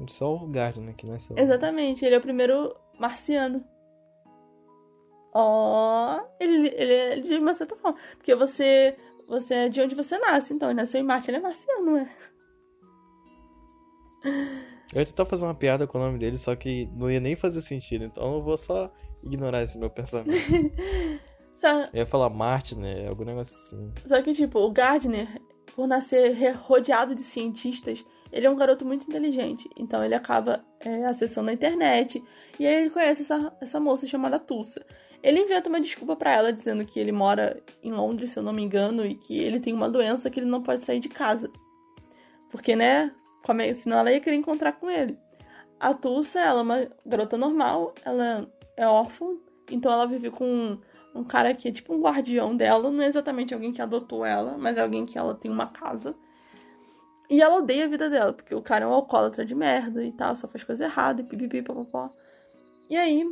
Só 0.08 0.36
o 0.36 0.48
Gardner 0.48 0.96
que 0.96 1.10
nasceu. 1.10 1.38
Exatamente, 1.38 2.04
ele 2.04 2.16
é 2.16 2.18
o 2.18 2.22
primeiro 2.22 2.76
marciano. 3.00 3.62
Ó, 5.34 6.18
oh, 6.18 6.28
ele, 6.40 6.68
ele 6.76 6.94
é 6.94 7.20
de 7.20 7.36
uma 7.38 7.54
certa 7.54 7.76
forma. 7.76 7.98
Porque 8.18 8.36
você, 8.36 8.98
você 9.28 9.54
é 9.54 9.70
de 9.70 9.80
onde 9.82 9.96
você 9.96 10.18
nasce, 10.18 10.54
então 10.54 10.70
ele 10.70 10.82
nasceu 10.82 11.00
em 11.00 11.04
Marte, 11.04 11.30
ele 11.30 11.38
é 11.38 11.42
marciano, 11.42 11.86
não 11.86 11.98
é? 11.98 12.10
Eu 14.94 15.00
ia 15.00 15.06
tentar 15.06 15.26
fazer 15.26 15.46
uma 15.46 15.56
piada 15.56 15.88
com 15.88 15.98
o 15.98 16.02
nome 16.02 16.20
dele, 16.20 16.38
só 16.38 16.56
que 16.56 16.90
não 16.94 17.10
ia 17.10 17.20
nem 17.20 17.36
fazer 17.36 17.62
sentido, 17.62 18.04
então 18.04 18.36
eu 18.36 18.42
vou 18.42 18.58
só 18.58 18.92
ignorar 19.24 19.64
esse 19.64 19.78
meu 19.78 19.90
pensamento. 19.90 20.32
só... 21.56 21.84
Eu 21.84 22.00
ia 22.00 22.06
falar 22.06 22.30
Marte, 22.30 22.78
né? 22.78 23.08
Algum 23.08 23.24
negócio 23.24 23.56
assim. 23.56 23.92
Só 24.06 24.22
que, 24.22 24.34
tipo, 24.34 24.60
o 24.60 24.72
Gardner, 24.72 25.28
por 25.76 25.88
nascer 25.88 26.54
rodeado 26.56 27.16
de 27.16 27.22
cientistas, 27.22 28.04
ele 28.32 28.46
é 28.46 28.50
um 28.50 28.56
garoto 28.56 28.86
muito 28.86 29.08
inteligente. 29.08 29.70
Então 29.78 30.04
ele 30.04 30.16
acaba 30.16 30.64
é, 30.80 31.06
acessando 31.06 31.50
a 31.50 31.54
internet. 31.54 32.24
E 32.60 32.66
aí 32.66 32.82
ele 32.82 32.90
conhece 32.90 33.22
essa, 33.22 33.56
essa 33.62 33.80
moça 33.80 34.08
chamada 34.08 34.40
Tulsa. 34.40 34.86
Ele 35.22 35.40
inventa 35.40 35.70
uma 35.70 35.80
desculpa 35.80 36.16
para 36.16 36.34
ela, 36.34 36.52
dizendo 36.52 36.84
que 36.84 37.00
ele 37.00 37.12
mora 37.12 37.62
em 37.84 37.92
Londres, 37.92 38.32
se 38.32 38.40
eu 38.40 38.44
não 38.44 38.54
me 38.54 38.64
engano, 38.64 39.06
e 39.06 39.14
que 39.14 39.38
ele 39.38 39.60
tem 39.60 39.74
uma 39.74 39.88
doença 39.88 40.30
que 40.30 40.40
ele 40.40 40.48
não 40.48 40.64
pode 40.64 40.84
sair 40.84 41.00
de 41.00 41.10
casa. 41.10 41.52
Porque, 42.50 42.76
né, 42.76 43.14
como 43.44 43.62
senão 43.76 44.00
ela 44.00 44.12
ia 44.12 44.20
querer 44.20 44.36
encontrar 44.36 44.74
com 44.74 44.90
ele. 44.90 45.18
A 45.80 45.94
Tulsa, 45.94 46.40
ela 46.40 46.60
é 46.60 46.64
uma 46.64 46.88
garota 47.06 47.38
normal, 47.38 47.94
ela 48.06 48.48
é 48.78 48.88
órfã, 48.88 49.26
então 49.70 49.92
ela 49.92 50.06
vive 50.06 50.30
com 50.30 50.46
um, 50.46 50.80
um 51.16 51.24
cara 51.24 51.54
que 51.54 51.68
é 51.68 51.72
tipo 51.72 51.94
um 51.94 52.02
guardião 52.02 52.56
dela, 52.56 52.92
não 52.92 53.02
é 53.02 53.08
exatamente 53.08 53.54
alguém 53.54 53.72
que 53.72 53.82
adotou 53.82 54.26
ela, 54.26 54.58
mas 54.58 54.78
é 54.78 54.82
alguém 54.82 55.06
que 55.06 55.18
ela 55.18 55.34
tem 55.34 55.50
uma 55.50 55.68
casa. 55.68 56.16
E 57.30 57.42
ela 57.42 57.58
odeia 57.58 57.86
a 57.86 57.88
vida 57.88 58.10
dela, 58.10 58.34
porque 58.34 58.54
o 58.54 58.62
cara 58.62 58.86
é 58.86 58.88
um 58.88 58.92
alcoólatra 58.92 59.46
de 59.46 59.56
merda 59.56 60.04
e 60.04 60.12
tal, 60.12 60.36
só 60.36 60.48
faz 60.48 60.64
coisa 60.64 60.84
errada, 60.84 61.22
e 61.22 61.24
pipipi, 61.24 61.62
papapó. 61.62 62.10
E 62.90 62.98
aí, 62.98 63.26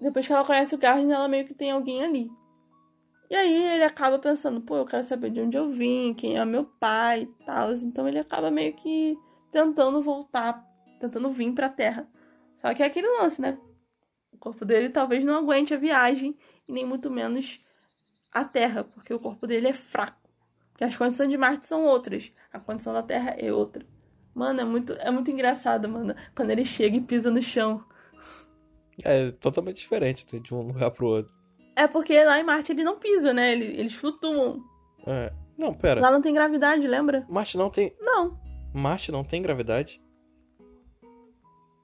depois 0.00 0.26
que 0.26 0.32
ela 0.32 0.44
conhece 0.44 0.74
o 0.74 0.78
Gardner, 0.78 1.14
ela 1.14 1.28
meio 1.28 1.46
que 1.46 1.54
tem 1.54 1.70
alguém 1.70 2.02
ali. 2.02 2.30
E 3.30 3.36
aí 3.36 3.74
ele 3.74 3.84
acaba 3.84 4.18
pensando, 4.18 4.60
pô, 4.60 4.76
eu 4.76 4.84
quero 4.84 5.04
saber 5.04 5.30
de 5.30 5.40
onde 5.40 5.56
eu 5.56 5.70
vim, 5.70 6.12
quem 6.12 6.36
é 6.36 6.44
meu 6.44 6.64
pai 6.64 7.22
e 7.22 7.44
tal. 7.44 7.72
Então 7.72 8.08
ele 8.08 8.18
acaba 8.18 8.50
meio 8.50 8.74
que 8.74 9.16
tentando 9.52 10.02
voltar, 10.02 10.66
tentando 10.98 11.30
vir 11.30 11.52
pra 11.52 11.68
Terra. 11.68 12.08
Só 12.60 12.74
que 12.74 12.82
é 12.82 12.86
aquele 12.86 13.06
lance, 13.20 13.40
né? 13.40 13.56
O 14.32 14.36
corpo 14.36 14.64
dele 14.64 14.88
talvez 14.88 15.24
não 15.24 15.36
aguente 15.36 15.72
a 15.72 15.76
viagem 15.76 16.36
e 16.66 16.72
nem 16.72 16.84
muito 16.84 17.08
menos 17.08 17.64
a 18.32 18.44
Terra, 18.44 18.82
porque 18.82 19.14
o 19.14 19.20
corpo 19.20 19.46
dele 19.46 19.68
é 19.68 19.72
fraco. 19.72 20.28
Porque 20.72 20.82
as 20.82 20.96
condições 20.96 21.30
de 21.30 21.36
Marte 21.36 21.68
são 21.68 21.84
outras, 21.84 22.32
a 22.52 22.58
condição 22.58 22.92
da 22.92 23.02
Terra 23.02 23.36
é 23.38 23.52
outra. 23.52 23.86
Mano, 24.34 24.60
é 24.60 24.64
muito, 24.64 24.92
é 24.94 25.10
muito 25.10 25.30
engraçado, 25.30 25.88
mano, 25.88 26.16
quando 26.34 26.50
ele 26.50 26.64
chega 26.64 26.96
e 26.96 27.00
pisa 27.00 27.30
no 27.30 27.42
chão. 27.42 27.84
É 29.04 29.30
totalmente 29.30 29.76
diferente 29.76 30.40
de 30.40 30.54
um 30.54 30.62
lugar 30.62 30.90
pro 30.90 31.06
outro. 31.06 31.39
É 31.76 31.86
porque 31.86 32.22
lá 32.24 32.38
em 32.38 32.44
Marte 32.44 32.72
ele 32.72 32.84
não 32.84 32.98
pisa, 32.98 33.32
né? 33.32 33.52
Ele, 33.52 33.64
eles 33.64 33.94
flutuam. 33.94 34.62
É. 35.06 35.32
Não, 35.56 35.74
pera. 35.74 36.00
Lá 36.00 36.10
não 36.10 36.22
tem 36.22 36.32
gravidade, 36.32 36.86
lembra? 36.86 37.26
Marte 37.28 37.56
não 37.56 37.70
tem. 37.70 37.94
Não. 38.00 38.38
Marte 38.72 39.12
não 39.12 39.22
tem 39.22 39.42
gravidade? 39.42 40.02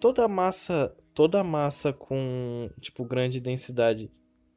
Toda 0.00 0.25
a 0.25 0.28
massa. 0.28 0.95
Toda 1.14 1.40
a 1.40 1.45
massa 1.45 1.93
com, 1.93 2.71
tipo, 2.81 3.05
grande 3.05 3.40
densidade 3.40 4.11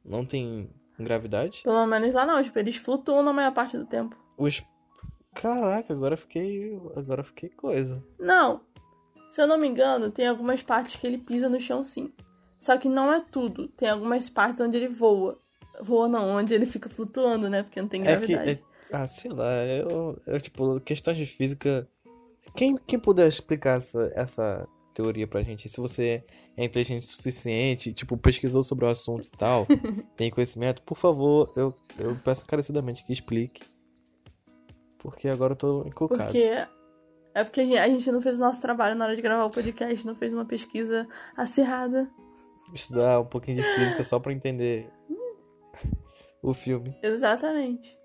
não 0.04 0.24
tem 0.24 0.70
gravidade? 0.98 1.62
Pelo 1.62 1.86
menos 1.86 2.12
lá 2.12 2.26
não, 2.26 2.42
tipo, 2.42 2.58
eles 2.58 2.76
flutuam 2.76 3.22
na 3.22 3.32
maior 3.32 3.52
parte 3.52 3.76
do 3.76 3.86
tempo. 3.86 4.16
Os. 4.36 4.62
Caraca, 5.34 5.92
agora 5.92 6.16
fiquei. 6.16 6.78
Agora 6.96 7.22
fiquei 7.22 7.48
coisa. 7.50 8.02
Não. 8.18 8.62
Se 9.28 9.40
eu 9.40 9.46
não 9.46 9.58
me 9.58 9.68
engano, 9.68 10.10
tem 10.10 10.26
algumas 10.26 10.62
partes 10.62 10.96
que 10.96 11.06
ele 11.06 11.18
pisa 11.18 11.48
no 11.48 11.60
chão 11.60 11.84
sim. 11.84 12.12
Só 12.60 12.76
que 12.76 12.90
não 12.90 13.10
é 13.10 13.20
tudo. 13.20 13.68
Tem 13.68 13.88
algumas 13.88 14.28
partes 14.28 14.60
onde 14.60 14.76
ele 14.76 14.88
voa. 14.88 15.38
Voa 15.82 16.06
não, 16.06 16.36
onde 16.36 16.52
ele 16.52 16.66
fica 16.66 16.90
flutuando, 16.90 17.48
né? 17.48 17.62
Porque 17.62 17.80
não 17.80 17.88
tem 17.88 18.02
gravidade. 18.02 18.50
É 18.50 18.54
que, 18.56 18.62
é... 18.62 18.70
Ah, 18.92 19.06
sei 19.06 19.30
lá, 19.30 19.50
eu, 19.64 20.20
eu, 20.26 20.40
tipo, 20.40 20.78
questões 20.80 21.16
de 21.16 21.24
física. 21.24 21.88
Quem, 22.54 22.76
quem 22.86 22.98
puder 22.98 23.26
explicar 23.26 23.78
essa, 23.78 24.12
essa 24.14 24.68
teoria 24.92 25.26
pra 25.26 25.42
gente, 25.42 25.68
se 25.70 25.80
você 25.80 26.22
é 26.54 26.64
inteligente 26.64 27.04
o 27.04 27.06
suficiente, 27.06 27.94
tipo, 27.94 28.18
pesquisou 28.18 28.62
sobre 28.62 28.84
o 28.84 28.88
assunto 28.88 29.24
e 29.24 29.30
tal, 29.30 29.66
tem 30.16 30.30
conhecimento, 30.30 30.82
por 30.82 30.98
favor, 30.98 31.50
eu, 31.56 31.74
eu 31.98 32.14
peço 32.22 32.42
encarecidamente 32.42 33.04
que 33.04 33.12
explique. 33.12 33.62
Porque 34.98 35.28
agora 35.28 35.52
eu 35.52 35.56
tô 35.56 35.86
encucado. 35.86 36.24
Porque 36.24 36.66
é 37.32 37.44
porque 37.44 37.60
a 37.60 37.88
gente 37.88 38.10
não 38.10 38.20
fez 38.20 38.36
o 38.36 38.40
nosso 38.40 38.60
trabalho 38.60 38.96
na 38.96 39.06
hora 39.06 39.16
de 39.16 39.22
gravar 39.22 39.44
o 39.44 39.50
podcast, 39.50 40.04
não 40.06 40.16
fez 40.16 40.34
uma 40.34 40.44
pesquisa 40.44 41.08
acirrada. 41.34 42.10
Estudar 42.72 43.20
um 43.20 43.26
pouquinho 43.26 43.56
de 43.56 43.62
física 43.62 44.04
só 44.04 44.18
pra 44.18 44.32
entender 44.32 44.90
o 46.42 46.54
filme. 46.54 46.96
Exatamente. 47.02 47.98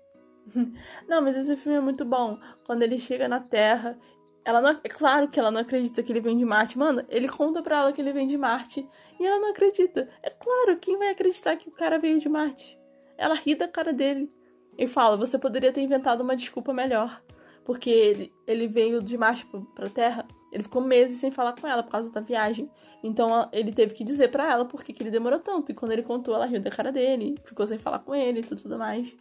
Não, 1.08 1.22
mas 1.22 1.36
esse 1.36 1.56
filme 1.56 1.78
é 1.78 1.80
muito 1.80 2.04
bom. 2.04 2.38
Quando 2.64 2.82
ele 2.82 2.98
chega 2.98 3.28
na 3.28 3.40
Terra, 3.40 3.98
ela 4.44 4.60
não, 4.60 4.80
é 4.84 4.88
claro 4.88 5.28
que 5.28 5.40
ela 5.40 5.50
não 5.50 5.60
acredita 5.60 6.04
que 6.04 6.12
ele 6.12 6.20
vem 6.20 6.36
de 6.36 6.44
Marte. 6.44 6.78
Mano, 6.78 7.04
ele 7.08 7.28
conta 7.28 7.60
pra 7.60 7.78
ela 7.78 7.92
que 7.92 8.00
ele 8.00 8.12
vem 8.12 8.28
de 8.28 8.38
Marte 8.38 8.88
e 9.18 9.26
ela 9.26 9.40
não 9.40 9.50
acredita. 9.50 10.08
É 10.22 10.30
claro, 10.30 10.78
quem 10.78 10.96
vai 10.96 11.10
acreditar 11.10 11.56
que 11.56 11.68
o 11.68 11.72
cara 11.72 11.98
veio 11.98 12.20
de 12.20 12.28
Marte? 12.28 12.78
Ela 13.18 13.34
ri 13.34 13.56
da 13.56 13.66
cara 13.66 13.92
dele 13.92 14.32
e 14.78 14.86
fala: 14.86 15.16
Você 15.16 15.36
poderia 15.36 15.72
ter 15.72 15.80
inventado 15.80 16.20
uma 16.20 16.36
desculpa 16.36 16.72
melhor. 16.72 17.20
Porque 17.64 17.90
ele, 17.90 18.32
ele 18.46 18.68
veio 18.68 19.02
de 19.02 19.18
Marte 19.18 19.44
pra 19.74 19.90
Terra, 19.90 20.24
ele 20.52 20.62
ficou 20.62 20.82
meses 20.82 21.18
sem 21.18 21.30
falar 21.30 21.54
com 21.58 21.66
ela 21.66 21.82
por 21.82 21.90
causa 21.90 22.10
da 22.10 22.20
viagem. 22.20 22.70
Então 23.02 23.48
ele 23.52 23.72
teve 23.72 23.94
que 23.94 24.04
dizer 24.04 24.28
para 24.28 24.50
ela 24.50 24.64
por 24.64 24.82
que 24.82 24.94
ele 25.00 25.10
demorou 25.10 25.38
tanto. 25.38 25.70
E 25.70 25.74
quando 25.74 25.92
ele 25.92 26.02
contou, 26.02 26.34
ela 26.34 26.46
riu 26.46 26.60
da 26.60 26.70
cara 26.70 26.90
dele, 26.90 27.36
ficou 27.44 27.66
sem 27.66 27.78
falar 27.78 28.00
com 28.00 28.14
ele 28.14 28.40
e 28.40 28.42
tudo 28.42 28.78
mais. 28.78 29.12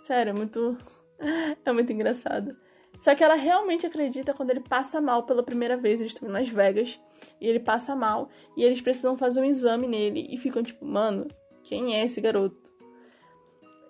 Sério, 0.00 0.30
é 0.30 0.32
muito. 0.32 0.76
É 1.64 1.72
muito 1.72 1.92
engraçado. 1.92 2.56
Só 3.00 3.12
que 3.12 3.24
ela 3.24 3.34
realmente 3.34 3.84
acredita 3.84 4.32
quando 4.32 4.50
ele 4.50 4.60
passa 4.60 5.00
mal 5.00 5.24
pela 5.24 5.42
primeira 5.42 5.76
vez. 5.76 6.00
Eles 6.00 6.12
estão 6.12 6.28
em 6.28 6.32
Las 6.32 6.48
Vegas 6.48 7.00
e 7.40 7.46
ele 7.48 7.58
passa 7.58 7.96
mal. 7.96 8.28
E 8.56 8.62
eles 8.62 8.80
precisam 8.80 9.18
fazer 9.18 9.40
um 9.40 9.44
exame 9.44 9.88
nele. 9.88 10.28
E 10.30 10.36
ficam 10.36 10.62
tipo, 10.62 10.84
mano, 10.86 11.26
quem 11.64 11.96
é 11.96 12.04
esse 12.04 12.20
garoto? 12.20 12.70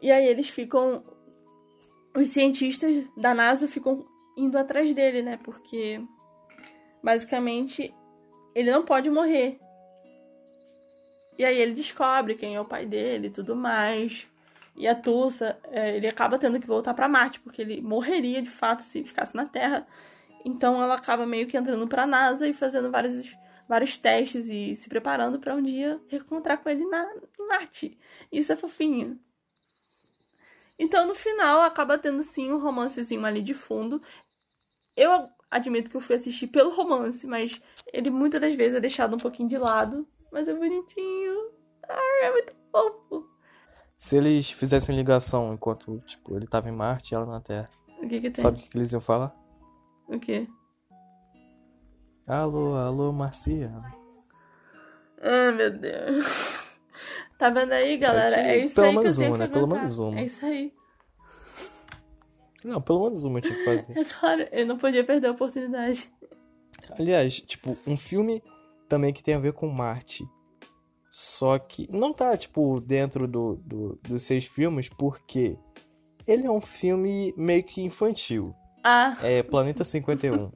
E 0.01 0.11
aí 0.11 0.27
eles 0.27 0.49
ficam. 0.49 1.05
Os 2.17 2.31
cientistas 2.31 3.05
da 3.15 3.35
NASA 3.35 3.69
ficam 3.69 4.07
indo 4.37 4.57
atrás 4.57 4.95
dele, 4.95 5.21
né? 5.21 5.39
Porque 5.43 6.01
basicamente 7.09 7.95
ele 8.55 8.71
não 8.71 8.85
pode 8.85 9.09
morrer. 9.09 9.59
E 11.39 11.45
aí 11.45 11.57
ele 11.59 11.73
descobre 11.73 12.35
quem 12.35 12.55
é 12.55 12.61
o 12.61 12.67
pai 12.67 12.85
dele 12.85 13.29
e 13.29 13.31
tudo 13.31 13.57
mais. 13.57 14.29
E 14.77 14.87
a 14.87 14.95
Tulsa, 14.95 15.59
é, 15.71 15.97
ele 15.97 16.07
acaba 16.07 16.39
tendo 16.39 16.61
que 16.61 16.67
voltar 16.67 16.93
para 16.93 17.09
Marte, 17.09 17.41
porque 17.41 17.63
ele 17.63 17.81
morreria 17.81 18.43
de 18.43 18.51
fato 18.51 18.83
se 18.83 19.03
ficasse 19.03 19.35
na 19.35 19.47
Terra. 19.47 19.87
Então 20.45 20.83
ela 20.83 20.97
acaba 20.97 21.25
meio 21.25 21.47
que 21.47 21.57
entrando 21.57 21.89
pra 21.89 22.07
NASA 22.07 22.47
e 22.47 22.53
fazendo 22.53 22.91
vários, 22.91 23.35
vários 23.67 23.97
testes 23.97 24.51
e 24.51 24.77
se 24.77 24.91
preparando 24.91 25.39
para 25.39 25.55
um 25.55 25.63
dia 25.63 25.99
reencontrar 26.09 26.59
com 26.59 26.69
ele 26.69 26.85
na, 26.85 27.11
em 27.41 27.49
Marte. 27.49 27.99
Isso 28.31 28.53
é 28.53 28.57
fofinho. 28.57 29.19
Então 30.79 31.09
no 31.09 31.15
final 31.15 31.63
acaba 31.63 31.97
tendo 31.97 32.23
sim 32.23 32.53
um 32.53 32.59
romancezinho 32.59 33.25
ali 33.25 33.41
de 33.41 33.55
fundo. 33.55 34.03
Eu 34.95 35.31
admito 35.51 35.91
que 35.91 35.97
eu 35.97 36.01
fui 36.01 36.17
assistir 36.17 36.47
pelo 36.49 36.75
romance, 36.75 37.27
mas 37.27 37.61
ele 37.93 38.11
muitas 38.11 38.41
das 38.41 38.55
vezes 38.55 38.75
é 38.75 38.81
deixado 38.81 39.15
um 39.15 39.19
pouquinho 39.19 39.49
de 39.49 39.59
lado. 39.59 40.07
Mas 40.31 40.47
é 40.47 40.55
bonitinho. 40.55 41.51
Ai, 41.89 42.29
é 42.29 42.33
muito 42.33 42.55
fofo. 42.71 43.27
Se 43.97 44.17
eles 44.17 44.51
fizessem 44.51 44.95
ligação 44.95 45.55
enquanto, 45.55 46.01
tipo, 46.07 46.37
ele 46.37 46.47
tava 46.47 46.69
em 46.69 46.73
Marte 46.73 47.13
e 47.13 47.15
ela 47.15 47.27
na 47.27 47.41
Terra. 47.41 47.71
O 47.99 48.09
que 48.09 48.21
que 48.21 48.31
tem? 48.31 48.43
Sabe 48.43 48.59
o 48.59 48.61
que 48.61 48.77
eles 48.77 48.93
iam 48.93 49.01
falar? 49.01 49.35
O 50.07 50.19
quê? 50.21 50.47
Alô, 52.27 52.75
alô, 52.77 53.11
Marciano. 53.11 53.83
Ai, 55.21 55.53
meu 55.53 55.71
Deus. 55.71 56.25
Tá 57.39 57.51
vendo 57.51 57.71
aí, 57.71 57.97
galera? 57.97 58.37
É, 58.37 58.65
isso 58.65 58.75
pelo 58.75 58.87
aí 58.89 58.99
que 58.99 59.07
eu 59.07 59.17
tenho 59.17 59.29
uma, 59.29 59.39
que 59.39 59.45
né? 59.45 59.47
Pelo 59.47 59.67
menos 59.69 59.99
uma. 60.01 60.19
É 60.19 60.25
isso 60.25 60.45
aí. 60.45 60.73
Não, 62.65 62.81
pelo 62.81 63.05
menos 63.05 63.25
uma 63.25 63.41
tinha 63.41 63.55
que 63.55 63.65
fazer. 63.65 63.99
É 63.99 64.05
claro, 64.19 64.49
eu 64.51 64.67
não 64.67 64.77
podia 64.79 65.05
perder 65.05 65.29
a 65.29 65.31
oportunidade. 65.33 66.11
Aliás, 66.99 67.41
tipo, 67.41 67.77
um 67.87 67.97
filme 67.97 68.43
também 68.89 69.13
que 69.13 69.23
tem 69.23 69.35
a 69.35 69.39
ver 69.39 69.53
com 69.53 69.69
Marte. 69.69 70.25
Só 71.11 71.59
que 71.59 71.87
não 71.91 72.13
tá, 72.13 72.37
tipo, 72.37 72.81
dentro 72.81 73.27
do, 73.27 73.57
do, 73.57 73.99
dos 74.03 74.23
seis 74.23 74.45
filmes, 74.45 74.89
porque 74.89 75.59
ele 76.27 76.47
é 76.47 76.51
um 76.51 76.61
filme 76.61 77.33
meio 77.37 77.63
que 77.65 77.81
infantil. 77.83 78.55
Ah, 78.85 79.13
É 79.23 79.43
Planeta 79.43 79.85
51. 79.85 80.51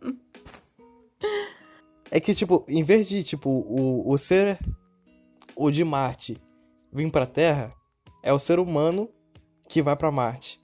é 2.11 2.21
que, 2.21 2.35
tipo, 2.35 2.65
em 2.69 2.83
vez 2.83 3.09
de, 3.09 3.23
tipo, 3.25 3.49
o, 3.51 4.11
o 4.11 4.19
ser. 4.19 4.59
O 5.55 5.71
de 5.71 5.85
Marte 5.85 6.41
vir 6.91 7.11
pra 7.11 7.27
Terra, 7.27 7.75
é 8.23 8.33
o 8.33 8.39
ser 8.39 8.59
humano 8.59 9.09
que 9.69 9.83
vai 9.83 9.95
pra 9.97 10.11
Marte. 10.11 10.59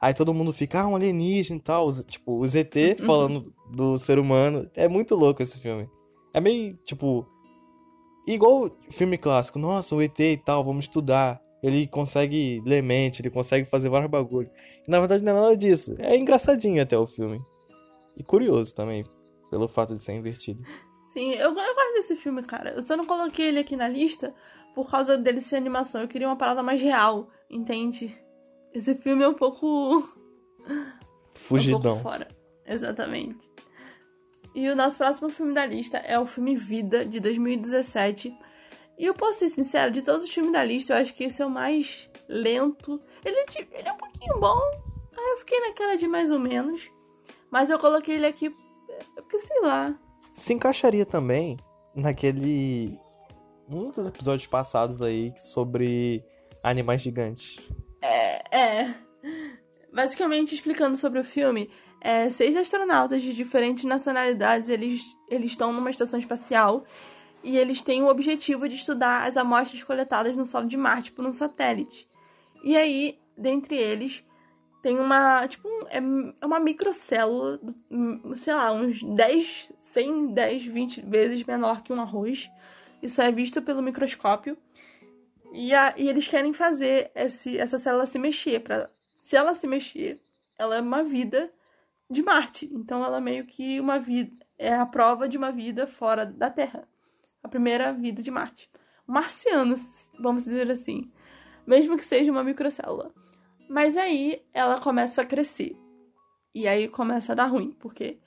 Aí 0.00 0.14
todo 0.14 0.32
mundo 0.34 0.52
fica, 0.52 0.80
ah, 0.80 0.86
um 0.86 0.94
alienígena 0.94 1.58
e 1.58 1.62
tal. 1.62 1.88
Tipo, 2.04 2.38
o 2.38 2.46
ZT 2.46 2.96
falando 3.04 3.52
do 3.70 3.98
ser 3.98 4.18
humano. 4.18 4.70
É 4.74 4.86
muito 4.86 5.14
louco 5.16 5.42
esse 5.42 5.58
filme. 5.58 5.88
É 6.32 6.40
meio, 6.40 6.76
tipo. 6.84 7.26
Igual 8.26 8.70
filme 8.90 9.18
clássico. 9.18 9.58
Nossa, 9.58 9.96
o 9.96 10.02
ET 10.02 10.18
e 10.20 10.36
tal, 10.36 10.64
vamos 10.64 10.84
estudar. 10.84 11.40
Ele 11.62 11.88
consegue 11.88 12.62
ler 12.64 12.82
mente, 12.82 13.20
ele 13.20 13.30
consegue 13.30 13.68
fazer 13.68 13.88
vários 13.88 14.10
bagulhos. 14.10 14.52
Na 14.86 15.00
verdade, 15.00 15.24
não 15.24 15.32
é 15.32 15.40
nada 15.40 15.56
disso. 15.56 15.94
É 15.98 16.16
engraçadinho 16.16 16.80
até 16.80 16.96
o 16.96 17.06
filme. 17.06 17.40
E 18.16 18.22
curioso 18.22 18.74
também, 18.74 19.04
pelo 19.50 19.66
fato 19.66 19.96
de 19.96 20.04
ser 20.04 20.12
invertido. 20.12 20.62
sim, 21.12 21.32
eu, 21.32 21.48
eu 21.48 21.54
gosto 21.54 21.94
desse 21.94 22.16
filme, 22.16 22.42
cara. 22.44 22.70
Eu 22.70 22.82
só 22.82 22.96
não 22.96 23.06
coloquei 23.06 23.46
ele 23.46 23.58
aqui 23.58 23.74
na 23.74 23.88
lista 23.88 24.32
por 24.74 24.88
causa 24.88 25.18
dele 25.18 25.40
ser 25.40 25.56
animação. 25.56 26.02
Eu 26.02 26.08
queria 26.08 26.28
uma 26.28 26.36
parada 26.36 26.62
mais 26.62 26.80
real, 26.80 27.28
entende? 27.50 28.16
Esse 28.72 28.94
filme 28.94 29.24
é 29.24 29.28
um 29.28 29.34
pouco. 29.34 30.08
Um 31.38 31.50
Fugidão. 31.50 31.80
pouco 31.80 32.02
fora. 32.02 32.28
Exatamente. 32.66 33.48
E 34.54 34.68
o 34.68 34.76
nosso 34.76 34.98
próximo 34.98 35.30
filme 35.30 35.54
da 35.54 35.64
lista 35.64 35.98
é 35.98 36.18
o 36.18 36.26
filme 36.26 36.56
Vida, 36.56 37.06
de 37.06 37.20
2017. 37.20 38.36
E 38.98 39.04
eu 39.04 39.14
posso 39.14 39.38
ser 39.38 39.48
sincera, 39.48 39.90
de 39.90 40.02
todos 40.02 40.24
os 40.24 40.30
filmes 40.30 40.52
da 40.52 40.64
lista, 40.64 40.92
eu 40.92 40.98
acho 40.98 41.14
que 41.14 41.24
esse 41.24 41.40
é 41.40 41.46
o 41.46 41.50
mais 41.50 42.10
lento. 42.28 43.00
Ele, 43.24 43.36
é 43.36 43.44
ele 43.56 43.88
é 43.88 43.92
um 43.92 43.96
pouquinho 43.96 44.38
bom. 44.40 44.60
Aí 45.16 45.32
eu 45.32 45.38
fiquei 45.38 45.60
naquela 45.60 45.96
de 45.96 46.08
mais 46.08 46.30
ou 46.30 46.38
menos. 46.40 46.90
Mas 47.50 47.70
eu 47.70 47.78
coloquei 47.78 48.16
ele 48.16 48.26
aqui 48.26 48.54
é, 48.90 49.20
porque, 49.22 49.38
sei 49.38 49.60
lá. 49.62 49.96
Se 50.32 50.52
encaixaria 50.52 51.06
também 51.06 51.56
naquele. 51.94 52.98
Um 53.70 53.90
dos 53.90 54.06
episódios 54.08 54.46
passados 54.46 55.02
aí 55.02 55.32
sobre 55.36 56.24
animais 56.62 57.02
gigantes. 57.02 57.70
É. 58.00 58.94
Basicamente, 59.92 60.54
explicando 60.54 60.96
sobre 60.96 61.18
o 61.18 61.24
filme, 61.24 61.70
é, 62.00 62.28
seis 62.30 62.54
astronautas 62.56 63.22
de 63.22 63.34
diferentes 63.34 63.84
nacionalidades, 63.84 64.68
eles, 64.68 65.02
eles 65.28 65.50
estão 65.50 65.72
numa 65.72 65.90
estação 65.90 66.18
espacial 66.18 66.84
e 67.42 67.56
eles 67.56 67.82
têm 67.82 68.02
o 68.02 68.08
objetivo 68.08 68.68
de 68.68 68.74
estudar 68.76 69.26
as 69.26 69.36
amostras 69.36 69.82
coletadas 69.82 70.36
no 70.36 70.44
solo 70.46 70.66
de 70.66 70.76
Marte 70.76 71.12
por 71.12 71.24
um 71.24 71.32
satélite. 71.32 72.08
E 72.62 72.76
aí, 72.76 73.18
dentre 73.36 73.76
eles, 73.76 74.24
tem 74.82 74.98
uma, 74.98 75.46
tipo, 75.48 75.66
um- 75.68 75.86
é, 75.88 75.98
é 76.40 76.46
uma 76.46 76.60
microcélula, 76.60 77.60
sei 78.36 78.54
lá, 78.54 78.72
uns 78.72 79.02
10, 79.02 79.72
100, 79.78 80.26
10, 80.34 80.66
20 80.66 81.00
vezes 81.00 81.42
menor 81.44 81.82
que 81.82 81.92
um 81.92 82.00
arroz. 82.00 82.48
Isso 83.02 83.20
é 83.22 83.30
visto 83.30 83.62
pelo 83.62 83.82
microscópio. 83.82 84.56
E, 85.60 85.74
a- 85.74 85.92
e 85.96 86.08
eles 86.08 86.28
querem 86.28 86.52
fazer 86.52 87.10
esse, 87.16 87.58
essa 87.58 87.78
célula 87.78 88.06
se 88.06 88.16
mexer. 88.16 88.60
Pra, 88.60 88.88
se 89.16 89.36
ela 89.36 89.56
se 89.56 89.66
mexer, 89.66 90.20
ela 90.56 90.76
é 90.76 90.80
uma 90.80 91.02
vida 91.02 91.50
de 92.08 92.22
Marte. 92.22 92.70
Então 92.72 93.04
ela 93.04 93.20
meio 93.20 93.44
que 93.44 93.80
uma 93.80 93.98
vida 93.98 94.30
é 94.56 94.72
a 94.72 94.86
prova 94.86 95.28
de 95.28 95.36
uma 95.36 95.50
vida 95.50 95.84
fora 95.88 96.24
da 96.24 96.48
Terra. 96.48 96.86
A 97.42 97.48
primeira 97.48 97.92
vida 97.92 98.22
de 98.22 98.30
Marte. 98.30 98.70
Marcianos, 99.04 100.08
vamos 100.20 100.44
dizer 100.44 100.70
assim. 100.70 101.10
Mesmo 101.66 101.96
que 101.96 102.04
seja 102.04 102.30
uma 102.30 102.44
microcélula. 102.44 103.12
Mas 103.68 103.96
aí 103.96 104.40
ela 104.54 104.78
começa 104.80 105.22
a 105.22 105.26
crescer. 105.26 105.76
E 106.54 106.68
aí 106.68 106.86
começa 106.86 107.32
a 107.32 107.34
dar 107.34 107.46
ruim, 107.46 107.72
porque 107.80 108.20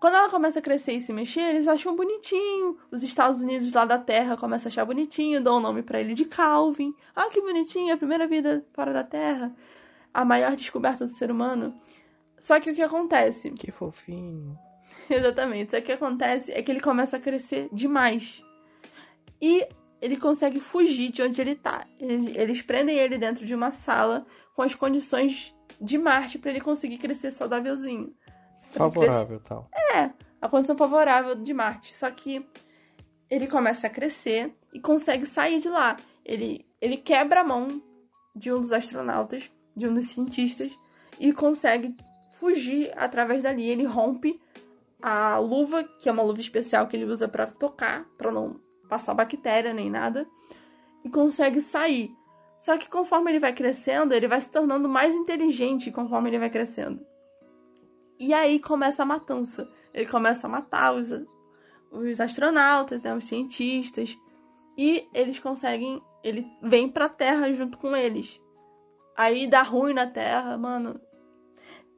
quando 0.00 0.14
ela 0.14 0.30
começa 0.30 0.60
a 0.60 0.62
crescer 0.62 0.94
e 0.94 1.00
se 1.00 1.12
mexer, 1.12 1.42
eles 1.42 1.68
acham 1.68 1.94
bonitinho. 1.94 2.78
Os 2.90 3.02
Estados 3.02 3.40
Unidos 3.40 3.70
lá 3.70 3.84
da 3.84 3.98
Terra 3.98 4.34
começam 4.34 4.68
a 4.68 4.72
achar 4.72 4.86
bonitinho, 4.86 5.42
dão 5.42 5.58
o 5.58 5.60
nome 5.60 5.82
para 5.82 6.00
ele 6.00 6.14
de 6.14 6.24
Calvin. 6.24 6.94
Ah, 7.14 7.28
que 7.28 7.38
bonitinho, 7.42 7.92
a 7.92 7.98
primeira 7.98 8.26
vida 8.26 8.64
fora 8.72 8.94
da 8.94 9.04
Terra. 9.04 9.54
A 10.12 10.24
maior 10.24 10.56
descoberta 10.56 11.04
do 11.04 11.12
ser 11.12 11.30
humano. 11.30 11.78
Só 12.38 12.58
que 12.58 12.70
o 12.70 12.74
que 12.74 12.80
acontece? 12.80 13.50
Que 13.50 13.70
fofinho. 13.70 14.58
Exatamente. 15.10 15.72
Só 15.72 15.76
que 15.76 15.82
o 15.82 15.86
que 15.86 15.92
acontece 15.92 16.50
é 16.50 16.62
que 16.62 16.72
ele 16.72 16.80
começa 16.80 17.18
a 17.18 17.20
crescer 17.20 17.68
demais. 17.70 18.42
E 19.38 19.68
ele 20.00 20.16
consegue 20.16 20.60
fugir 20.60 21.12
de 21.12 21.22
onde 21.22 21.38
ele 21.42 21.54
tá. 21.54 21.86
Eles, 21.98 22.24
eles 22.34 22.62
prendem 22.62 22.96
ele 22.96 23.18
dentro 23.18 23.44
de 23.44 23.54
uma 23.54 23.70
sala 23.70 24.26
com 24.54 24.62
as 24.62 24.74
condições 24.74 25.54
de 25.78 25.98
Marte 25.98 26.38
para 26.38 26.50
ele 26.50 26.60
conseguir 26.60 26.96
crescer 26.96 27.30
saudávelzinho. 27.30 28.14
Favorável 28.70 29.40
tal. 29.40 29.68
É, 29.94 30.10
a 30.40 30.48
condição 30.48 30.76
favorável 30.76 31.34
de 31.34 31.52
Marte. 31.52 31.94
Só 31.96 32.10
que 32.10 32.46
ele 33.28 33.46
começa 33.46 33.86
a 33.86 33.90
crescer 33.90 34.54
e 34.72 34.80
consegue 34.80 35.26
sair 35.26 35.58
de 35.58 35.68
lá. 35.68 35.96
Ele, 36.24 36.66
ele 36.80 36.96
quebra 36.96 37.40
a 37.40 37.44
mão 37.44 37.82
de 38.34 38.52
um 38.52 38.60
dos 38.60 38.72
astronautas, 38.72 39.50
de 39.76 39.86
um 39.86 39.94
dos 39.94 40.08
cientistas, 40.08 40.72
e 41.18 41.32
consegue 41.32 41.94
fugir 42.38 42.92
através 42.96 43.42
dali. 43.42 43.68
Ele 43.68 43.84
rompe 43.84 44.40
a 45.02 45.38
luva, 45.38 45.84
que 45.84 46.08
é 46.08 46.12
uma 46.12 46.22
luva 46.22 46.40
especial 46.40 46.86
que 46.86 46.96
ele 46.96 47.04
usa 47.04 47.28
para 47.28 47.46
tocar, 47.46 48.06
para 48.16 48.30
não 48.30 48.60
passar 48.88 49.14
bactéria 49.14 49.72
nem 49.72 49.90
nada, 49.90 50.26
e 51.04 51.10
consegue 51.10 51.60
sair. 51.60 52.10
Só 52.58 52.76
que 52.76 52.90
conforme 52.90 53.30
ele 53.30 53.38
vai 53.38 53.54
crescendo, 53.54 54.12
ele 54.12 54.28
vai 54.28 54.40
se 54.40 54.50
tornando 54.50 54.88
mais 54.88 55.14
inteligente 55.14 55.90
conforme 55.90 56.28
ele 56.28 56.38
vai 56.38 56.50
crescendo. 56.50 57.00
E 58.20 58.34
aí 58.34 58.60
começa 58.60 59.02
a 59.02 59.06
matança. 59.06 59.66
Ele 59.94 60.04
começa 60.04 60.46
a 60.46 60.50
matar 60.50 60.94
os, 60.94 61.10
os 61.90 62.20
astronautas, 62.20 63.00
né, 63.00 63.16
os 63.16 63.24
cientistas, 63.24 64.16
e 64.76 65.08
eles 65.14 65.38
conseguem, 65.38 66.02
ele 66.22 66.46
vem 66.62 66.86
pra 66.86 67.08
Terra 67.08 67.50
junto 67.52 67.78
com 67.78 67.96
eles. 67.96 68.38
Aí 69.16 69.46
dá 69.46 69.62
ruim 69.62 69.94
na 69.94 70.06
Terra, 70.06 70.56
mano. 70.58 71.00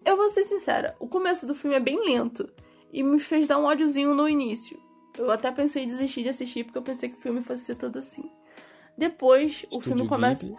Eu 0.04 0.16
vou 0.16 0.28
ser 0.28 0.44
sincera, 0.44 0.96
o 0.98 1.08
começo 1.08 1.46
do 1.46 1.54
filme 1.54 1.76
é 1.76 1.80
bem 1.80 2.00
lento 2.04 2.48
e 2.92 3.02
me 3.02 3.18
fez 3.18 3.46
dar 3.46 3.58
um 3.58 3.64
ódiozinho 3.64 4.14
no 4.14 4.28
início. 4.28 4.80
Eu 5.18 5.30
até 5.30 5.50
pensei 5.50 5.84
em 5.84 5.86
desistir 5.86 6.22
de 6.22 6.28
assistir 6.28 6.64
porque 6.64 6.78
eu 6.78 6.82
pensei 6.82 7.08
que 7.08 7.18
o 7.18 7.20
filme 7.20 7.42
fosse 7.42 7.64
ser 7.64 7.74
todo 7.74 7.98
assim. 7.98 8.30
Depois, 8.96 9.58
Estúdio 9.64 9.78
o 9.78 9.80
filme 9.80 10.08
começa. 10.08 10.52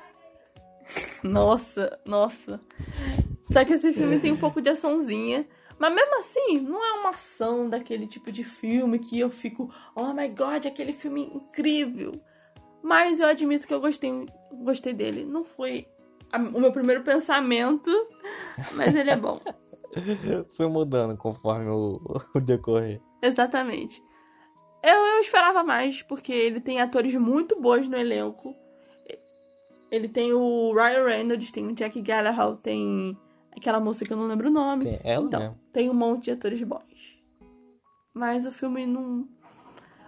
nossa, 1.24 2.00
nossa. 2.06 2.62
Só 3.46 3.64
que 3.66 3.74
esse 3.74 3.94
filme 3.94 4.20
tem 4.20 4.32
um 4.32 4.38
pouco 4.38 4.62
de 4.62 4.70
açãozinha. 4.70 5.48
Mas 5.78 5.94
mesmo 5.94 6.20
assim, 6.20 6.60
não 6.62 6.84
é 6.84 6.94
uma 7.00 7.10
ação 7.10 7.70
daquele 7.70 8.08
tipo 8.08 8.32
de 8.32 8.44
filme 8.44 9.00
que 9.00 9.20
eu 9.20 9.30
fico, 9.30 9.74
oh 9.96 10.14
my 10.14 10.28
god, 10.30 10.66
aquele 10.66 10.94
filme 10.94 11.30
incrível. 11.34 12.14
Mas 12.82 13.20
eu 13.20 13.28
admito 13.28 13.68
que 13.68 13.74
eu 13.74 13.82
gostei, 13.82 14.26
gostei 14.52 14.94
dele. 14.94 15.26
Não 15.26 15.44
foi 15.44 15.88
o 16.54 16.60
meu 16.60 16.72
primeiro 16.72 17.04
pensamento, 17.04 17.90
mas 18.76 18.96
ele 18.96 19.10
é 19.10 19.18
bom. 19.18 19.40
Foi 20.56 20.68
mudando 20.68 21.18
conforme 21.18 21.70
o, 21.70 22.02
o 22.36 22.40
decorrer. 22.40 23.02
Exatamente. 23.22 24.02
Eu, 24.84 24.96
eu 24.96 25.22
esperava 25.22 25.64
mais, 25.64 26.02
porque 26.02 26.34
ele 26.34 26.60
tem 26.60 26.82
atores 26.82 27.16
muito 27.16 27.60
bons 27.60 27.88
no 27.88 27.98
elenco. 27.98 28.54
Ele 29.90 30.10
tem 30.10 30.34
o 30.34 30.74
Ryan 30.74 31.06
Reynolds, 31.06 31.52
tem 31.52 31.68
o 31.68 31.74
Jack 31.74 32.02
Gallagher, 32.02 32.58
tem 32.58 33.18
aquela 33.56 33.80
moça 33.80 34.06
que 34.06 34.12
eu 34.12 34.18
não 34.18 34.28
lembro 34.28 34.50
o 34.50 34.52
nome. 34.52 34.86
Tem 34.86 35.00
ela 35.04 35.26
então, 35.26 35.40
mesmo. 35.40 35.56
tem 35.72 35.90
um 35.90 35.94
monte 35.94 36.26
de 36.26 36.32
atores 36.32 36.62
bons. 36.62 37.22
Mas 38.14 38.46
o 38.46 38.52
filme 38.52 38.86
não... 38.86 39.28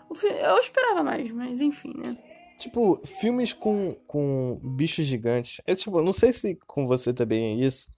O 0.09 0.15
filme... 0.15 0.37
Eu 0.37 0.57
esperava 0.59 1.03
mais, 1.03 1.31
mas 1.31 1.59
enfim, 1.59 1.93
né? 1.95 2.17
Tipo, 2.57 2.97
filmes 3.05 3.51
com, 3.51 3.93
com 4.07 4.59
bichos 4.63 5.05
gigantes. 5.05 5.59
Eu, 5.67 5.75
tipo, 5.75 6.01
não 6.01 6.13
sei 6.13 6.31
se 6.31 6.55
com 6.67 6.87
você 6.87 7.13
também 7.13 7.61
é 7.61 7.65
isso. 7.65 7.89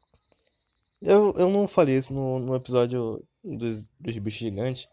Eu, 1.01 1.33
eu 1.37 1.49
não 1.49 1.67
falei 1.67 1.97
isso 1.97 2.13
no, 2.13 2.39
no 2.39 2.55
episódio 2.55 3.23
dos, 3.43 3.87
dos 3.99 4.17
bichos 4.17 4.39
gigantes. 4.39 4.87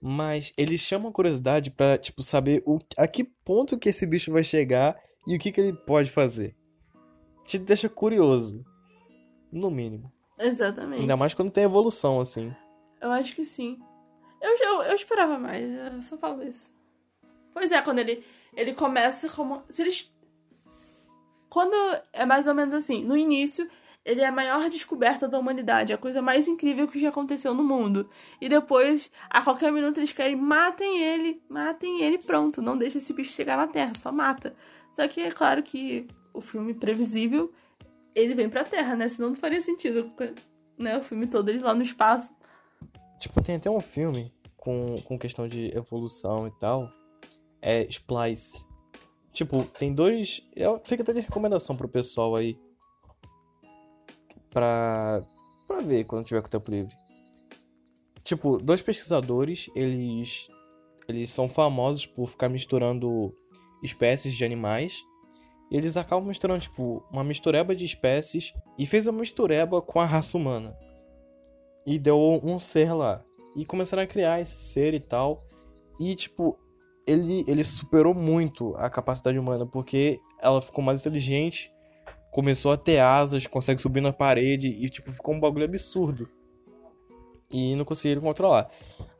Mas 0.00 0.52
eles 0.56 0.80
chamam 0.80 1.08
a 1.08 1.12
curiosidade 1.12 1.70
pra, 1.70 1.98
tipo, 1.98 2.22
saber 2.22 2.62
o, 2.64 2.78
a 2.96 3.08
que 3.08 3.24
ponto 3.24 3.78
que 3.78 3.88
esse 3.88 4.06
bicho 4.06 4.30
vai 4.30 4.44
chegar 4.44 4.96
e 5.26 5.34
o 5.34 5.38
que, 5.38 5.50
que 5.50 5.60
ele 5.60 5.72
pode 5.72 6.10
fazer. 6.10 6.54
Te 7.44 7.58
deixa 7.58 7.88
curioso. 7.88 8.64
No 9.56 9.70
mínimo. 9.70 10.12
Exatamente. 10.38 11.00
Ainda 11.00 11.16
mais 11.16 11.32
quando 11.32 11.50
tem 11.50 11.64
evolução, 11.64 12.20
assim. 12.20 12.54
Eu 13.00 13.10
acho 13.10 13.34
que 13.34 13.44
sim. 13.44 13.78
Eu, 14.40 14.56
eu, 14.58 14.82
eu 14.82 14.94
esperava 14.94 15.38
mais, 15.38 15.64
eu 15.64 16.02
só 16.02 16.16
falo 16.16 16.42
isso. 16.42 16.70
Pois 17.54 17.72
é, 17.72 17.80
quando 17.80 18.00
ele, 18.00 18.22
ele 18.54 18.74
começa 18.74 19.28
como. 19.30 19.62
Se 19.70 19.82
eles. 19.82 20.12
Quando 21.48 21.74
é 22.12 22.26
mais 22.26 22.46
ou 22.46 22.54
menos 22.54 22.74
assim, 22.74 23.02
no 23.02 23.16
início, 23.16 23.66
ele 24.04 24.20
é 24.20 24.26
a 24.26 24.32
maior 24.32 24.68
descoberta 24.68 25.26
da 25.26 25.38
humanidade, 25.38 25.92
a 25.92 25.98
coisa 25.98 26.20
mais 26.20 26.46
incrível 26.46 26.86
que 26.86 27.00
já 27.00 27.08
aconteceu 27.08 27.54
no 27.54 27.64
mundo. 27.64 28.10
E 28.40 28.48
depois, 28.48 29.10
a 29.30 29.40
qualquer 29.40 29.72
minuto, 29.72 29.98
eles 29.98 30.12
querem 30.12 30.36
matem 30.36 31.02
ele, 31.02 31.42
matem 31.48 32.02
ele, 32.02 32.18
pronto. 32.18 32.60
Não 32.60 32.76
deixa 32.76 32.98
esse 32.98 33.12
bicho 33.14 33.32
chegar 33.32 33.56
na 33.56 33.66
Terra, 33.66 33.92
só 33.96 34.12
mata. 34.12 34.54
Só 34.94 35.08
que 35.08 35.22
é 35.22 35.30
claro 35.30 35.62
que 35.62 36.06
o 36.34 36.42
filme 36.42 36.74
previsível, 36.74 37.50
ele 38.16 38.34
vem 38.34 38.48
pra 38.48 38.64
Terra, 38.64 38.96
né? 38.96 39.08
Senão 39.08 39.28
não 39.28 39.36
faria 39.36 39.60
sentido, 39.60 40.10
né? 40.78 40.96
O 40.96 41.02
filme 41.02 41.26
todo 41.26 41.50
ele 41.50 41.58
lá 41.58 41.74
no 41.74 41.82
espaço. 41.82 42.34
Tipo, 43.20 43.42
tem 43.42 43.56
até 43.56 43.70
um 43.70 43.80
filme 43.80 44.32
com, 44.56 44.96
com 45.04 45.18
questão 45.18 45.46
de 45.46 45.70
evolução 45.76 46.48
e 46.48 46.50
tal. 46.58 46.90
É 47.60 47.82
Splice. 47.82 48.66
Tipo, 49.32 49.64
tem 49.64 49.94
dois. 49.94 50.42
Fica 50.84 51.02
até 51.02 51.12
de 51.12 51.20
recomendação 51.20 51.76
pro 51.76 51.88
pessoal 51.88 52.34
aí 52.34 52.58
pra, 54.48 55.20
pra 55.66 55.82
ver 55.82 56.04
quando 56.04 56.24
tiver 56.24 56.40
com 56.40 56.48
tempo 56.48 56.70
livre. 56.70 56.96
Tipo, 58.22 58.56
dois 58.56 58.80
pesquisadores, 58.80 59.68
eles, 59.76 60.48
eles 61.06 61.30
são 61.30 61.48
famosos 61.48 62.06
por 62.06 62.28
ficar 62.28 62.48
misturando 62.48 63.34
espécies 63.82 64.34
de 64.34 64.44
animais. 64.44 65.04
Eles 65.70 65.96
acabam 65.96 66.26
misturando, 66.26 66.60
tipo, 66.60 67.04
uma 67.10 67.24
mistureba 67.24 67.74
de 67.74 67.84
espécies 67.84 68.54
e 68.78 68.86
fez 68.86 69.06
uma 69.06 69.20
mistureba 69.20 69.82
com 69.82 70.00
a 70.00 70.04
raça 70.04 70.36
humana. 70.36 70.76
E 71.84 71.98
deu 71.98 72.18
um 72.42 72.58
ser 72.58 72.92
lá. 72.92 73.22
E 73.56 73.64
começaram 73.64 74.02
a 74.02 74.06
criar 74.06 74.40
esse 74.40 74.56
ser 74.56 74.94
e 74.94 75.00
tal. 75.00 75.44
E, 76.00 76.14
tipo, 76.14 76.58
ele, 77.06 77.44
ele 77.48 77.64
superou 77.64 78.14
muito 78.14 78.74
a 78.76 78.88
capacidade 78.90 79.38
humana, 79.38 79.66
porque 79.66 80.18
ela 80.40 80.60
ficou 80.60 80.84
mais 80.84 81.00
inteligente 81.00 81.72
começou 82.36 82.70
a 82.70 82.76
ter 82.76 82.98
asas, 82.98 83.46
consegue 83.46 83.80
subir 83.80 84.02
na 84.02 84.12
parede 84.12 84.68
e, 84.68 84.90
tipo, 84.90 85.10
ficou 85.10 85.34
um 85.34 85.40
bagulho 85.40 85.64
absurdo. 85.64 86.28
E 87.50 87.74
não 87.74 87.82
conseguiram 87.82 88.20
controlar. 88.20 88.70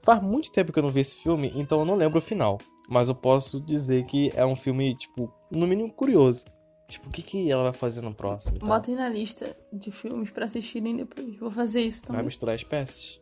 Faz 0.02 0.22
muito 0.22 0.52
tempo 0.52 0.70
que 0.70 0.78
eu 0.78 0.82
não 0.82 0.90
vi 0.90 1.00
esse 1.00 1.16
filme, 1.22 1.50
então 1.54 1.78
eu 1.78 1.86
não 1.86 1.94
lembro 1.94 2.18
o 2.18 2.20
final. 2.20 2.58
Mas 2.88 3.08
eu 3.08 3.14
posso 3.14 3.60
dizer 3.60 4.04
que 4.04 4.30
é 4.34 4.44
um 4.46 4.54
filme, 4.54 4.94
tipo, 4.94 5.32
no 5.50 5.66
mínimo 5.66 5.92
curioso. 5.92 6.44
Tipo, 6.88 7.08
o 7.08 7.12
que, 7.12 7.20
que 7.20 7.50
ela 7.50 7.64
vai 7.64 7.72
fazer 7.72 8.00
no 8.00 8.14
próximo? 8.14 8.58
Botem 8.60 8.94
na 8.94 9.08
lista 9.08 9.56
de 9.72 9.90
filmes 9.90 10.30
para 10.30 10.44
assistirem 10.44 10.96
depois. 10.96 11.36
Vou 11.36 11.50
fazer 11.50 11.82
isso 11.82 12.02
também. 12.02 12.16
Vai 12.16 12.24
misturar 12.26 12.54
espécies. 12.54 13.20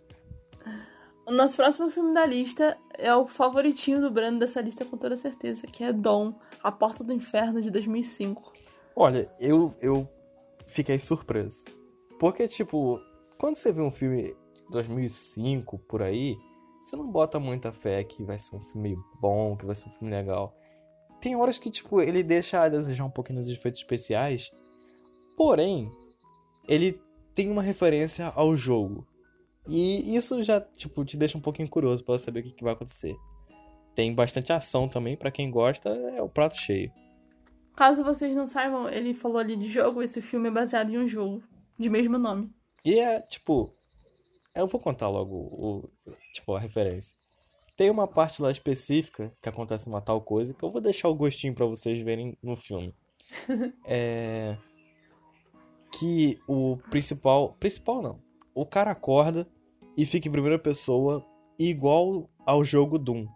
O 1.27 1.33
nosso 1.33 1.57
próximo 1.57 1.91
filme 1.91 2.13
da 2.13 2.27
lista 2.27 2.77
é 2.99 3.15
o 3.15 3.27
favoritinho 3.27 4.03
do 4.03 4.11
Brando 4.11 4.41
dessa 4.41 4.61
lista 4.61 4.85
com 4.85 4.99
toda 4.99 5.17
certeza, 5.17 5.67
que 5.67 5.83
é 5.83 5.91
Dom, 5.91 6.35
A 6.63 6.71
Porta 6.71 7.03
do 7.03 7.15
Inferno 7.15 7.63
de 7.63 7.71
2005. 7.71 8.53
Olha, 8.95 9.31
eu, 9.41 9.75
eu 9.81 10.07
fiquei 10.67 11.01
surpreso. 11.01 11.65
Porque, 12.21 12.47
tipo, 12.47 13.01
quando 13.39 13.57
você 13.57 13.73
vê 13.73 13.81
um 13.81 13.91
filme 13.91 14.37
2005 14.71 15.79
por 15.79 16.03
aí, 16.03 16.37
você 16.85 16.97
não 16.97 17.11
bota 17.11 17.41
muita 17.41 17.73
fé 17.73 18.05
que 18.05 18.23
vai 18.23 18.37
ser 18.37 18.55
um 18.55 18.61
filme 18.61 18.99
bom, 19.19 19.57
que 19.57 19.65
vai 19.65 19.75
ser 19.75 19.89
um 19.89 19.93
filme 19.93 20.15
legal. 20.15 20.55
Tem 21.19 21.35
horas 21.35 21.59
que, 21.59 21.71
tipo, 21.71 22.03
ele 22.03 22.23
deixa 22.23 22.61
a 22.61 22.69
desejar 22.69 23.07
um 23.07 23.11
pouquinho 23.11 23.39
nos 23.39 23.49
efeitos 23.49 23.81
especiais. 23.81 24.53
Porém, 25.35 25.91
ele 26.69 27.01
tem 27.35 27.51
uma 27.51 27.63
referência 27.63 28.27
ao 28.37 28.55
jogo. 28.55 29.07
E 29.67 30.15
isso 30.15 30.43
já, 30.43 30.61
tipo, 30.61 31.03
te 31.07 31.17
deixa 31.17 31.39
um 31.39 31.41
pouquinho 31.41 31.71
curioso 31.71 32.05
para 32.05 32.19
saber 32.19 32.41
o 32.41 32.43
que, 32.43 32.53
que 32.53 32.63
vai 32.63 32.75
acontecer. 32.75 33.17
Tem 33.95 34.15
bastante 34.15 34.53
ação 34.53 34.87
também, 34.87 35.17
para 35.17 35.31
quem 35.31 35.51
gosta, 35.51 35.89
é 35.89 36.21
o 36.21 36.29
prato 36.29 36.57
cheio. 36.57 36.93
Caso 37.75 38.05
vocês 38.05 38.37
não 38.37 38.47
saibam, 38.47 38.89
ele 38.91 39.15
falou 39.15 39.39
ali 39.39 39.57
de 39.57 39.67
jogo, 39.71 40.03
esse 40.03 40.21
filme 40.21 40.49
é 40.49 40.53
baseado 40.53 40.91
em 40.91 40.99
um 40.99 41.09
jogo 41.09 41.43
de 41.79 41.89
mesmo 41.89 42.19
nome. 42.19 42.51
E 42.85 43.01
é, 43.01 43.21
tipo, 43.23 43.73
Eu 44.55 44.69
vou 44.69 44.81
contar 44.81 45.09
logo 45.09 45.35
o, 45.35 45.91
tipo, 46.33 46.55
a 46.55 46.61
referência. 46.61 47.17
Tem 47.77 47.91
uma 47.91 48.07
parte 48.07 48.41
lá 48.41 48.53
específica 48.53 49.33
que 49.43 49.49
acontece 49.49 49.89
uma 49.89 50.01
tal 50.01 50.21
coisa 50.21 50.55
que 50.55 50.63
eu 50.65 50.71
vou 50.71 50.81
deixar 50.81 51.09
o 51.09 51.15
gostinho 51.15 51.55
para 51.55 51.67
vocês 51.67 51.99
verem 51.99 52.39
no 52.41 52.55
filme. 52.55 52.95
é. 53.85 54.57
Que 55.99 56.39
o 56.47 56.77
principal. 56.91 57.57
Principal 57.59 58.01
não. 58.01 58.21
O 58.55 58.65
cara 58.65 58.93
acorda 58.93 59.49
e 59.97 60.07
fica 60.07 60.29
em 60.29 60.33
primeira 60.33 60.59
pessoa 60.59 61.25
igual 61.59 62.31
ao 62.47 62.65
jogo 62.65 62.97
Doom. 62.97 63.27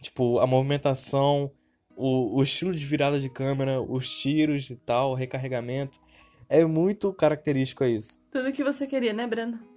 Tipo, 0.00 0.38
a 0.38 0.46
movimentação, 0.46 1.50
o, 1.96 2.38
o 2.38 2.42
estilo 2.42 2.72
de 2.72 2.84
virada 2.84 3.18
de 3.18 3.28
câmera, 3.28 3.80
os 3.80 4.08
tiros 4.16 4.70
e 4.70 4.76
tal, 4.76 5.10
o 5.10 5.14
recarregamento. 5.14 6.00
É 6.48 6.64
muito 6.64 7.12
característico 7.12 7.82
a 7.82 7.88
isso. 7.88 8.20
Tudo 8.30 8.52
que 8.52 8.62
você 8.62 8.86
queria, 8.86 9.12
né, 9.12 9.26
Brenda? 9.26 9.71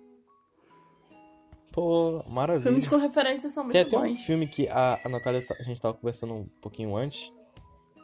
Pô, 1.76 2.24
maravilha. 2.30 2.64
Filmes 2.64 2.88
com 2.88 2.96
referências 2.96 3.52
são 3.52 3.64
muito 3.64 3.74
Tem 3.74 3.82
até 3.82 3.92
bons. 3.98 4.12
um 4.12 4.16
filme 4.16 4.48
que 4.48 4.68
a, 4.70 4.98
a 5.04 5.10
Natália, 5.10 5.46
tá- 5.46 5.56
a 5.60 5.64
gente 5.64 5.80
tava 5.82 5.94
conversando 5.94 6.34
um 6.34 6.46
pouquinho 6.62 6.96
antes, 6.96 7.34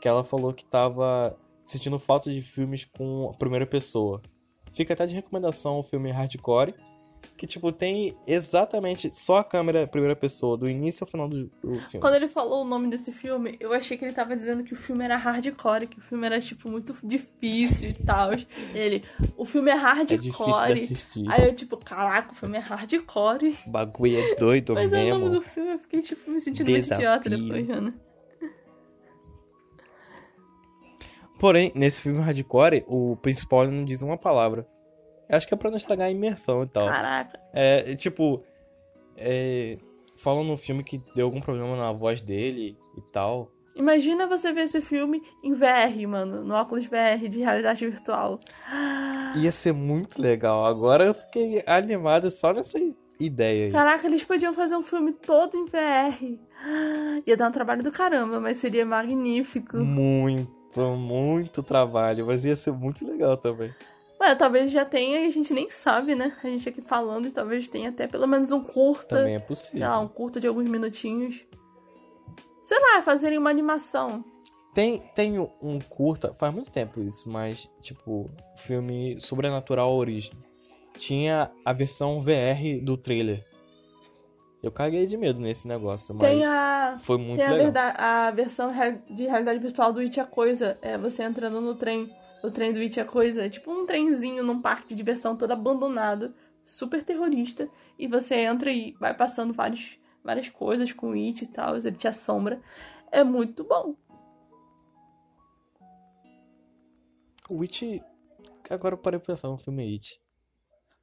que 0.01 0.07
ela 0.09 0.23
falou 0.25 0.53
que 0.53 0.65
tava 0.65 1.37
sentindo 1.63 1.97
falta 1.97 2.29
de 2.31 2.41
filmes 2.41 2.83
com 2.83 3.31
a 3.33 3.37
primeira 3.37 3.65
pessoa. 3.65 4.21
Fica 4.73 4.93
até 4.93 5.05
de 5.05 5.15
recomendação 5.15 5.79
o 5.79 5.83
filme 5.83 6.11
Hardcore, 6.11 6.75
que, 7.37 7.47
tipo, 7.47 7.71
tem 7.71 8.15
exatamente 8.27 9.09
só 9.15 9.37
a 9.37 9.43
câmera 9.43 9.87
primeira 9.87 10.15
pessoa, 10.15 10.55
do 10.55 10.69
início 10.69 11.03
ao 11.03 11.07
final 11.09 11.27
do, 11.27 11.45
do 11.63 11.79
filme. 11.89 11.99
Quando 11.99 12.13
ele 12.15 12.27
falou 12.27 12.61
o 12.61 12.67
nome 12.67 12.87
desse 12.89 13.11
filme, 13.11 13.57
eu 13.59 13.73
achei 13.73 13.97
que 13.97 14.05
ele 14.05 14.13
tava 14.13 14.35
dizendo 14.35 14.63
que 14.63 14.73
o 14.73 14.77
filme 14.77 15.03
era 15.03 15.17
hardcore, 15.17 15.87
que 15.87 15.97
o 15.97 16.01
filme 16.01 16.25
era, 16.25 16.39
tipo, 16.39 16.69
muito 16.69 16.95
difícil 17.03 17.89
e 17.89 17.93
tal. 17.93 18.31
Ele, 18.75 19.03
o 19.35 19.45
filme 19.45 19.69
é 19.71 19.73
É 19.73 19.77
hardcore. 19.77 20.73
assistir. 20.73 21.25
Aí 21.29 21.45
eu, 21.45 21.55
tipo, 21.55 21.77
caraca, 21.77 22.31
o 22.31 22.35
filme 22.35 22.57
é 22.57 22.61
hardcore. 22.61 23.57
O 23.65 23.69
bagulho 23.71 24.19
é 24.19 24.35
doido 24.35 24.73
Mas 24.75 24.93
é 24.93 25.03
o 25.05 25.09
nome 25.17 25.23
mesmo. 25.29 25.39
do 25.39 25.41
filme, 25.41 25.71
eu 25.71 25.79
fiquei, 25.79 26.01
tipo, 26.01 26.29
me 26.29 26.39
sentindo 26.39 26.69
muito 26.69 26.85
idiota 26.93 27.29
Desafio. 27.29 27.53
depois, 27.55 27.69
Ana. 27.77 27.93
Porém, 31.39 31.71
nesse 31.73 32.01
filme 32.03 32.19
Hardcore, 32.21 32.83
o 32.87 33.17
principal 33.19 33.65
não 33.67 33.83
diz 33.83 34.03
uma 34.03 34.15
palavra. 34.17 34.67
Acho 35.31 35.47
que 35.47 35.53
é 35.53 35.57
pra 35.57 35.69
não 35.69 35.77
estragar 35.77 36.07
a 36.07 36.11
imersão 36.11 36.63
e 36.63 36.67
tal. 36.67 36.87
Caraca. 36.87 37.39
É, 37.53 37.95
tipo, 37.95 38.43
é, 39.15 39.77
falam 40.17 40.43
no 40.43 40.57
filme 40.57 40.83
que 40.83 41.01
deu 41.15 41.25
algum 41.25 41.41
problema 41.41 41.75
na 41.75 41.91
voz 41.91 42.21
dele 42.21 42.77
e 42.97 43.01
tal. 43.01 43.51
Imagina 43.75 44.27
você 44.27 44.51
ver 44.51 44.63
esse 44.63 44.81
filme 44.81 45.23
em 45.41 45.53
VR, 45.53 46.07
mano, 46.07 46.43
no 46.43 46.53
óculos 46.53 46.85
VR 46.85 47.27
de 47.29 47.39
realidade 47.39 47.87
virtual. 47.87 48.39
Ia 49.35 49.51
ser 49.51 49.73
muito 49.73 50.21
legal. 50.21 50.65
Agora 50.65 51.05
eu 51.05 51.13
fiquei 51.13 51.63
animado 51.65 52.29
só 52.29 52.53
nessa 52.53 52.77
ideia 53.19 53.67
aí. 53.67 53.71
Caraca, 53.71 54.05
eles 54.05 54.25
podiam 54.25 54.53
fazer 54.53 54.75
um 54.75 54.83
filme 54.83 55.13
todo 55.13 55.55
em 55.57 55.65
VR. 55.65 56.37
Ia 57.25 57.37
dar 57.37 57.47
um 57.47 57.51
trabalho 57.51 57.81
do 57.81 57.91
caramba, 57.91 58.39
mas 58.41 58.57
seria 58.57 58.85
magnífico. 58.85 59.77
Muito, 59.77 60.81
muito 60.97 61.63
trabalho, 61.63 62.25
mas 62.25 62.43
ia 62.43 62.55
ser 62.55 62.73
muito 62.73 63.05
legal 63.05 63.37
também. 63.37 63.73
Ué, 64.21 64.35
talvez 64.35 64.69
já 64.69 64.85
tenha 64.85 65.21
e 65.21 65.25
a 65.25 65.29
gente 65.31 65.51
nem 65.51 65.67
sabe, 65.71 66.13
né? 66.13 66.37
A 66.43 66.47
gente 66.47 66.69
aqui 66.69 66.79
falando 66.79 67.27
e 67.27 67.31
talvez 67.31 67.67
tenha 67.67 67.89
até 67.89 68.05
pelo 68.05 68.27
menos 68.27 68.51
um 68.51 68.61
curta. 68.61 69.17
Também 69.17 69.33
é 69.33 69.39
sei 69.39 69.47
possível. 69.47 69.89
lá, 69.89 69.99
um 69.99 70.07
curta 70.07 70.39
de 70.39 70.45
alguns 70.45 70.69
minutinhos. 70.69 71.41
Sei 72.63 72.79
lá, 72.79 73.01
fazerem 73.01 73.39
uma 73.39 73.49
animação. 73.49 74.23
Tem, 74.75 74.99
tem 75.15 75.39
um 75.39 75.79
curta, 75.79 76.35
faz 76.35 76.53
muito 76.53 76.71
tempo 76.71 77.01
isso, 77.01 77.27
mas, 77.27 77.67
tipo, 77.81 78.27
filme 78.57 79.19
Sobrenatural 79.19 79.91
Origem. 79.91 80.31
Tinha 80.95 81.49
a 81.65 81.73
versão 81.73 82.19
VR 82.19 82.79
do 82.83 82.95
trailer. 82.95 83.43
Eu 84.61 84.71
caguei 84.71 85.07
de 85.07 85.17
medo 85.17 85.41
nesse 85.41 85.67
negócio, 85.67 86.13
mas 86.13 86.29
Tem 86.29 86.45
a. 86.45 86.97
foi 87.01 87.17
muito 87.17 87.39
Tem 87.39 87.47
a, 87.47 87.53
legal. 87.53 87.93
a 87.97 88.29
versão 88.29 88.71
de 89.09 89.23
realidade 89.23 89.57
virtual 89.57 89.91
do 89.91 89.99
It 89.99 90.19
a 90.19 90.25
Coisa. 90.25 90.77
É 90.83 90.95
você 90.95 91.23
entrando 91.23 91.59
no 91.59 91.73
trem. 91.73 92.13
O 92.43 92.49
trem 92.49 92.73
do 92.73 92.79
It 92.79 92.99
a 92.99 93.05
Coisa. 93.05 93.45
É 93.45 93.49
tipo 93.49 93.71
um 93.71 93.85
trenzinho 93.85 94.43
num 94.43 94.61
parque 94.61 94.89
de 94.89 94.95
diversão 94.95 95.35
todo 95.35 95.51
abandonado. 95.51 96.33
Super 96.65 97.03
terrorista. 97.03 97.69
E 97.97 98.07
você 98.07 98.35
entra 98.35 98.71
e 98.71 98.93
vai 98.93 99.13
passando 99.13 99.53
vários, 99.53 99.97
várias 100.23 100.49
coisas 100.49 100.91
com 100.91 101.11
o 101.11 101.13
It 101.13 101.43
e 101.43 101.47
tal. 101.47 101.77
Ele 101.77 101.91
te 101.91 102.07
assombra. 102.07 102.61
É 103.11 103.23
muito 103.23 103.63
bom. 103.63 103.95
O 107.49 107.61
It. 107.61 108.01
Agora 108.69 108.95
eu 108.95 108.99
parei 108.99 109.19
pra 109.19 109.27
pensar 109.27 109.49
no 109.49 109.57
filme 109.57 109.93
It. 109.93 110.19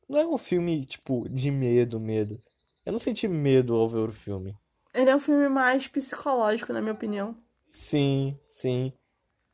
Não 0.08 0.18
é 0.18 0.26
um 0.26 0.38
filme, 0.38 0.84
tipo, 0.86 1.28
de 1.28 1.50
medo, 1.50 2.00
medo. 2.00 2.40
Eu 2.84 2.92
não 2.92 2.98
senti 2.98 3.28
medo 3.28 3.74
ao 3.74 3.88
ver 3.88 4.08
o 4.08 4.12
filme. 4.12 4.56
Ele 4.94 5.10
é 5.10 5.14
um 5.14 5.20
filme 5.20 5.48
mais 5.50 5.86
psicológico, 5.86 6.72
na 6.72 6.80
minha 6.80 6.94
opinião. 6.94 7.36
Sim, 7.70 8.38
sim. 8.46 8.92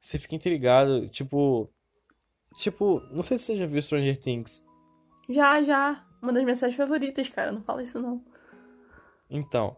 Você 0.01 0.19
fica 0.19 0.37
intrigado, 0.37 1.09
tipo. 1.09 1.69
Tipo, 2.55 3.03
não 3.11 3.23
sei 3.23 3.37
se 3.37 3.45
você 3.45 3.57
já 3.57 3.67
viu 3.67 3.83
Stranger 3.83 4.17
Things. 4.19 4.65
Já, 5.29 5.63
já. 5.63 6.05
Uma 6.23 6.33
das 6.33 6.43
minhas 6.45 6.59
séries 6.59 6.77
favoritas, 6.77 7.29
cara. 7.29 7.53
Não 7.53 7.63
fala 7.63 7.83
isso, 7.83 8.01
não. 8.01 8.23
Então. 9.29 9.77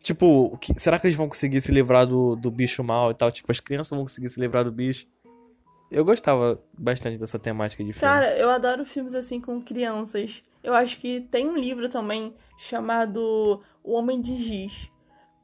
Tipo, 0.00 0.56
que- 0.58 0.78
será 0.78 0.98
que 1.00 1.06
eles 1.06 1.16
vão 1.16 1.28
conseguir 1.28 1.60
se 1.60 1.72
livrar 1.72 2.06
do, 2.06 2.36
do 2.36 2.50
bicho 2.50 2.84
mal 2.84 3.10
e 3.10 3.14
tal? 3.14 3.30
Tipo, 3.32 3.50
as 3.50 3.58
crianças 3.60 3.90
vão 3.90 4.00
conseguir 4.02 4.28
se 4.28 4.38
livrar 4.38 4.62
do 4.64 4.70
bicho. 4.70 5.06
Eu 5.90 6.04
gostava 6.04 6.62
bastante 6.76 7.18
dessa 7.18 7.38
temática 7.38 7.82
de 7.82 7.92
filme. 7.92 8.06
Cara, 8.14 8.36
eu 8.36 8.50
adoro 8.50 8.84
filmes 8.84 9.14
assim 9.14 9.40
com 9.40 9.60
crianças. 9.62 10.42
Eu 10.62 10.74
acho 10.74 10.98
que 10.98 11.20
tem 11.22 11.48
um 11.48 11.56
livro 11.56 11.88
também 11.88 12.34
chamado 12.58 13.62
O 13.82 13.92
Homem 13.94 14.20
de 14.20 14.36
Giz. 14.36 14.90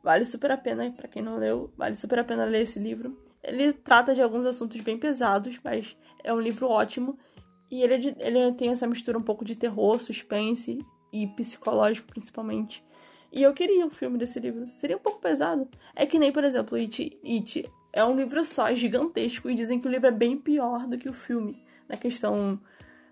Vale 0.02 0.24
super 0.24 0.50
a 0.50 0.56
pena, 0.56 0.90
pra 0.90 1.06
quem 1.06 1.22
não 1.22 1.36
leu, 1.38 1.72
vale 1.76 1.94
super 1.94 2.18
a 2.18 2.24
pena 2.24 2.44
ler 2.44 2.62
esse 2.62 2.78
livro. 2.80 3.16
Ele 3.42 3.72
trata 3.72 4.14
de 4.14 4.22
alguns 4.22 4.44
assuntos 4.44 4.81
bem 4.81 4.98
pesados, 4.98 5.59
mas 5.62 5.96
é 6.22 6.33
um 6.33 6.40
livro 6.40 6.68
ótimo. 6.68 7.18
E 7.70 7.83
ele, 7.83 8.14
é 8.18 8.28
ele 8.28 8.52
tem 8.52 8.70
essa 8.70 8.87
mistura 8.87 9.18
um 9.18 9.22
pouco 9.22 9.44
de 9.44 9.57
terror, 9.57 10.00
suspense 10.00 10.78
e 11.12 11.26
psicológico, 11.26 12.09
principalmente. 12.09 12.85
E 13.33 13.42
eu 13.42 13.52
queria 13.55 13.87
um 13.87 13.90
filme 13.90 14.18
desse 14.18 14.38
livro. 14.38 14.68
Seria 14.70 14.96
um 14.96 15.00
pouco 15.00 15.18
pesado. 15.18 15.66
É 15.96 16.05
que 16.05 16.18
nem, 16.18 16.31
por 16.31 16.44
exemplo, 16.44 16.76
It, 16.76 17.18
It 17.24 17.70
é 17.92 18.05
um 18.05 18.14
livro 18.14 18.44
só, 18.44 18.68
é 18.68 18.76
gigantesco, 18.76 19.48
e 19.48 19.55
dizem 19.55 19.81
que 19.81 19.88
o 19.88 19.90
livro 19.90 20.07
é 20.07 20.12
bem 20.12 20.37
pior 20.37 20.87
do 20.87 20.98
que 20.98 21.09
o 21.09 21.12
filme. 21.12 21.61
Na 21.88 21.96
questão. 21.96 22.61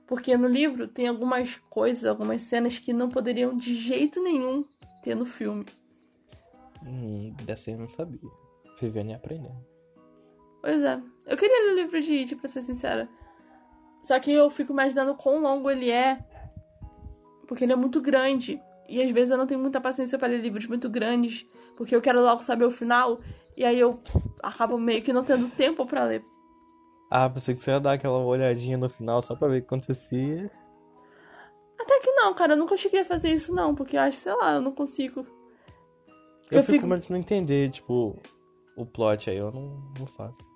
Porque 0.07 0.37
no 0.37 0.47
livro 0.47 0.87
tem 0.87 1.09
algumas 1.09 1.57
coisas, 1.71 2.05
algumas 2.05 2.43
cenas 2.43 2.79
que 2.79 2.93
não 2.93 3.09
poderiam 3.09 3.57
de 3.57 3.75
jeito 3.75 4.23
nenhum 4.23 4.65
ter 5.03 5.15
no 5.15 5.25
filme. 5.25 5.65
Hum, 6.85 7.35
dessa 7.45 7.71
eu 7.71 7.79
não 7.79 7.89
sabia. 7.89 8.19
Vivendo 8.81 9.11
e 9.11 9.15
aprendendo. 9.15 9.70
Pois 10.61 10.83
é. 10.83 11.01
Eu 11.27 11.37
queria 11.37 11.63
ler 11.67 11.73
o 11.73 11.77
livro 11.77 12.01
de 12.01 12.19
It, 12.19 12.37
pra 12.37 12.49
ser 12.49 12.63
sincera. 12.63 13.09
Só 14.03 14.19
que 14.19 14.33
eu 14.33 14.49
fico 14.51 14.73
imaginando 14.73 15.15
quão 15.15 15.41
longo 15.41 15.71
ele 15.71 15.91
é. 15.91 16.19
Porque 17.47 17.65
ele 17.65 17.73
é 17.73 17.77
muito 17.77 18.01
grande. 18.01 18.61
E 18.89 19.03
às 19.03 19.11
vezes 19.11 19.31
eu 19.31 19.39
não 19.39 19.47
tenho 19.47 19.61
muita 19.61 19.81
paciência 19.81 20.19
para 20.19 20.29
ler 20.29 20.41
livros 20.41 20.67
muito 20.67 20.89
grandes. 20.89 21.47
Porque 21.77 21.95
eu 21.95 22.01
quero 22.01 22.21
logo 22.23 22.43
saber 22.43 22.65
o 22.65 22.71
final. 22.71 23.21
E 23.57 23.65
aí 23.65 23.79
eu 23.79 24.01
acabo 24.43 24.79
meio 24.79 25.03
que 25.03 25.13
não 25.13 25.25
tendo 25.25 25.49
tempo 25.51 25.85
pra 25.87 26.05
ler. 26.05 26.25
Ah, 27.11 27.29
pensei 27.29 27.55
que 27.55 27.63
você 27.63 27.71
ia 27.73 27.81
dar 27.81 27.93
aquela 27.95 28.19
olhadinha 28.19 28.79
no 28.79 28.89
final 28.89 29.21
só 29.21 29.35
pra 29.35 29.49
ver 29.49 29.59
o 29.59 29.61
que 29.61 29.67
acontecia. 29.67 30.51
Até 31.79 31.99
que 32.01 32.11
não, 32.13 32.33
cara. 32.35 32.53
Eu 32.55 32.59
nunca 32.59 32.77
cheguei 32.77 33.01
a 33.01 33.05
fazer 33.05 33.33
isso, 33.33 33.55
não. 33.55 33.75
Porque 33.75 33.97
eu 33.97 34.01
acho, 34.01 34.19
sei 34.19 34.35
lá, 34.35 34.55
eu 34.55 34.61
não 34.61 34.73
consigo. 34.73 35.27
Eu, 36.51 36.59
Eu 36.59 36.63
fico 36.63 36.87
fico- 36.87 37.13
não 37.13 37.19
entender, 37.19 37.71
tipo, 37.71 38.17
o 38.83 38.87
plot 38.87 39.31
aí, 39.31 39.37
eu 39.37 39.51
não, 39.51 39.93
não 39.99 40.07
faço. 40.07 40.51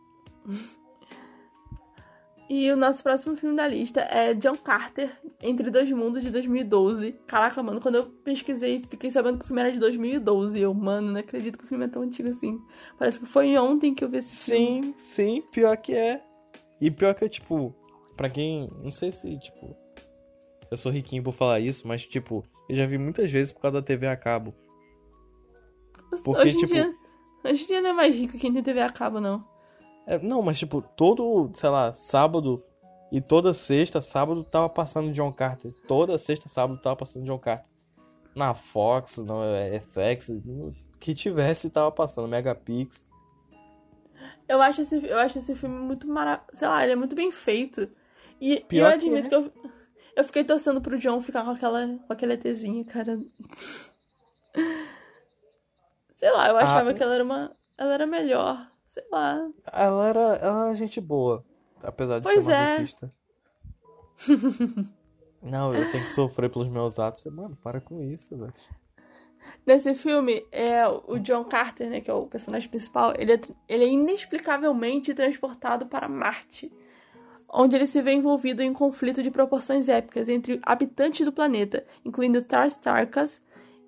E 2.48 2.70
o 2.70 2.76
nosso 2.76 3.02
próximo 3.02 3.37
filme 3.37 3.56
da 3.56 3.66
lista 3.66 4.00
é 4.02 4.34
John 4.34 4.56
Carter, 4.56 5.10
Entre 5.42 5.70
Dois 5.70 5.90
Mundos, 5.90 6.22
de 6.22 6.30
2012. 6.30 7.12
Caraca, 7.26 7.62
mano, 7.62 7.80
quando 7.80 7.94
eu 7.94 8.06
pesquisei, 8.22 8.80
fiquei 8.80 9.10
sabendo 9.10 9.38
que 9.38 9.44
o 9.44 9.46
filme 9.46 9.62
era 9.62 9.72
de 9.72 9.78
2012. 9.80 10.58
E 10.58 10.62
eu, 10.62 10.74
mano, 10.74 11.10
não 11.12 11.20
acredito 11.20 11.56
que 11.58 11.64
o 11.64 11.66
filme 11.66 11.87
é 11.87 11.88
tão 11.88 12.02
antigo 12.02 12.28
assim. 12.28 12.60
Parece 12.98 13.18
que 13.18 13.24
foi 13.26 13.56
ontem 13.56 13.94
que 13.94 14.04
eu 14.04 14.10
vi 14.10 14.18
esse 14.18 14.52
filme. 14.52 14.82
Sim, 14.84 14.94
sim, 14.96 15.42
pior 15.52 15.74
que 15.78 15.94
é. 15.94 16.22
E 16.82 16.90
pior 16.90 17.14
que 17.14 17.24
é, 17.24 17.28
tipo, 17.30 17.74
pra 18.14 18.28
quem. 18.28 18.68
Não 18.82 18.90
sei 18.90 19.10
se, 19.10 19.38
tipo. 19.38 19.74
Eu 20.70 20.76
sou 20.76 20.92
riquinho 20.92 21.22
por 21.22 21.32
falar 21.32 21.60
isso, 21.60 21.88
mas, 21.88 22.04
tipo, 22.04 22.44
eu 22.68 22.76
já 22.76 22.84
vi 22.84 22.98
muitas 22.98 23.30
vezes 23.30 23.52
por 23.52 23.62
causa 23.62 23.80
da 23.80 23.87
TV 23.87 24.06
a 24.06 24.16
cabo. 24.16 24.54
Porque, 26.22 26.42
hoje, 26.42 26.56
tipo- 26.58 26.74
dia, 26.74 26.94
em 27.50 27.66
dia 27.66 27.80
não 27.80 27.90
é 27.90 27.92
mais 27.92 28.14
rico 28.14 28.38
quem 28.38 28.52
tem 28.52 28.62
TV 28.62 28.80
a 28.80 28.90
cabo, 28.90 29.20
não. 29.20 29.44
É, 30.07 30.18
não, 30.18 30.42
mas, 30.42 30.59
tipo, 30.59 30.83
todo, 30.83 31.50
sei 31.54 31.70
lá, 31.70 31.92
sábado 31.92 32.62
e 33.11 33.20
toda 33.20 33.54
sexta, 33.54 34.00
sábado 34.00 34.44
tava 34.44 34.68
passando 34.68 35.12
John 35.12 35.33
Carter. 35.33 35.72
Toda 35.87 36.18
sexta, 36.18 36.48
sábado 36.48 36.80
tava 36.80 36.96
passando 36.96 37.24
John 37.24 37.38
Carter. 37.38 37.70
Na 38.35 38.54
Fox, 38.54 39.18
no 39.18 39.40
FX, 39.80 40.28
no 40.44 40.74
que 41.04 41.14
tivesse 41.14 41.68
tava 41.68 41.92
passando. 41.92 42.26
Megapix. 42.26 43.07
Eu 44.48 44.61
acho 44.62 44.80
esse, 44.80 44.96
eu 45.07 45.18
acho 45.18 45.38
esse 45.38 45.54
filme 45.54 45.78
muito 45.78 46.09
maravilhoso. 46.09 46.50
Sei 46.54 46.66
lá, 46.66 46.83
ele 46.83 46.92
é 46.92 46.96
muito 46.96 47.14
bem 47.14 47.30
feito. 47.30 47.88
E, 48.40 48.64
e 48.70 48.78
eu 48.78 48.87
que 48.87 48.94
admito 48.94 49.26
é. 49.26 49.28
que 49.28 49.35
eu. 49.35 49.52
Eu 50.16 50.24
fiquei 50.24 50.44
torcendo 50.44 50.80
pro 50.80 50.98
John 50.98 51.20
ficar 51.20 51.44
com 51.44 51.50
aquela 51.50 51.87
com 51.87 52.12
aquele 52.12 52.35
ETzinho, 52.35 52.85
cara. 52.85 53.18
Sei 56.14 56.31
lá, 56.31 56.48
eu 56.48 56.57
achava 56.57 56.90
Ah, 56.90 56.94
que 56.94 57.03
ela 57.03 57.14
era 57.14 57.24
uma. 57.24 57.53
Ela 57.77 57.94
era 57.94 58.07
melhor. 58.07 58.70
Sei 58.88 59.05
lá. 59.11 59.48
Ela 59.72 60.09
era, 60.09 60.20
ela 60.37 60.66
era 60.66 60.77
gente 60.77 61.00
boa, 61.00 61.44
apesar 61.83 62.18
de 62.20 62.24
Pois 62.24 62.44
ser 62.44 62.53
é. 62.53 62.70
masoquista. 62.79 63.12
Não, 65.42 65.74
eu 65.74 65.90
tenho 65.90 66.05
que 66.05 66.11
sofrer 66.11 66.48
pelos 66.50 66.68
meus 66.68 66.98
atos. 66.98 67.24
Mano, 67.24 67.57
para 67.62 67.81
com 67.81 68.00
isso, 68.03 68.37
velho. 68.37 68.53
Nesse 69.66 69.94
filme, 69.94 70.46
é 70.50 70.87
o 70.88 71.18
John 71.18 71.44
Carter, 71.44 71.88
né, 71.90 72.00
que 72.00 72.11
é 72.11 72.14
o 72.14 72.27
personagem 72.27 72.68
principal, 72.68 73.12
ele 73.16 73.33
é, 73.35 73.40
ele 73.68 73.85
é 73.85 73.88
inexplicavelmente 73.88 75.12
transportado 75.14 75.87
para 75.87 76.09
Marte, 76.09 76.72
onde 77.48 77.77
ele 77.77 77.87
se 77.87 78.00
vê 78.00 78.12
envolvido 78.12 78.62
em 78.62 78.70
um 78.70 78.74
conflito 78.74 79.22
de 79.22 79.31
proporções 79.31 79.88
épicas 79.88 80.29
entre 80.29 80.61
habitantes 80.62 81.24
do 81.27 81.33
planeta, 81.33 81.85
incluindo 82.05 82.42
Tars 82.42 82.77
Tarkas 82.77 83.42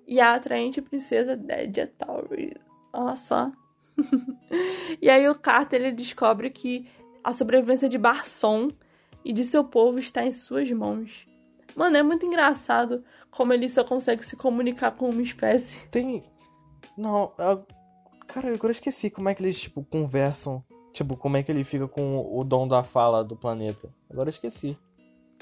e 0.07 0.19
a 0.19 0.33
atraente 0.35 0.81
princesa 0.81 1.35
Dedia 1.35 1.91
Taurus. 1.97 2.53
Olha 2.93 3.15
só. 3.15 3.51
e 5.01 5.09
aí 5.09 5.27
o 5.27 5.35
Carter 5.35 5.81
ele 5.81 5.91
descobre 5.91 6.49
que 6.49 6.87
a 7.23 7.33
sobrevivência 7.33 7.89
de 7.89 7.97
Barson 7.97 8.69
e 9.25 9.33
de 9.33 9.43
seu 9.43 9.63
povo 9.63 9.99
está 9.99 10.25
em 10.25 10.31
suas 10.31 10.71
mãos. 10.71 11.27
Mano, 11.75 11.97
é 11.97 12.03
muito 12.03 12.25
engraçado 12.25 13.03
como 13.29 13.53
ele 13.53 13.67
só 13.67 13.83
consegue 13.83 14.25
se 14.25 14.35
comunicar 14.35 14.91
com 14.91 15.09
uma 15.09 15.21
espécie. 15.21 15.77
Tem. 15.89 16.23
Não, 16.97 17.33
eu- 17.37 17.65
cara, 18.25 18.49
eu 18.49 18.55
agora 18.55 18.71
esqueci 18.71 19.09
como 19.09 19.29
é 19.29 19.35
que 19.35 19.43
eles, 19.43 19.59
tipo, 19.59 19.83
conversam. 19.83 20.61
Tipo, 20.93 21.15
como 21.15 21.37
é 21.37 21.43
que 21.43 21.51
ele 21.51 21.63
fica 21.63 21.87
com 21.87 22.25
o 22.35 22.43
dom 22.43 22.67
da 22.67 22.83
fala 22.83 23.23
do 23.23 23.35
planeta. 23.35 23.93
Agora 24.09 24.29
eu 24.29 24.31
esqueci. 24.31 24.75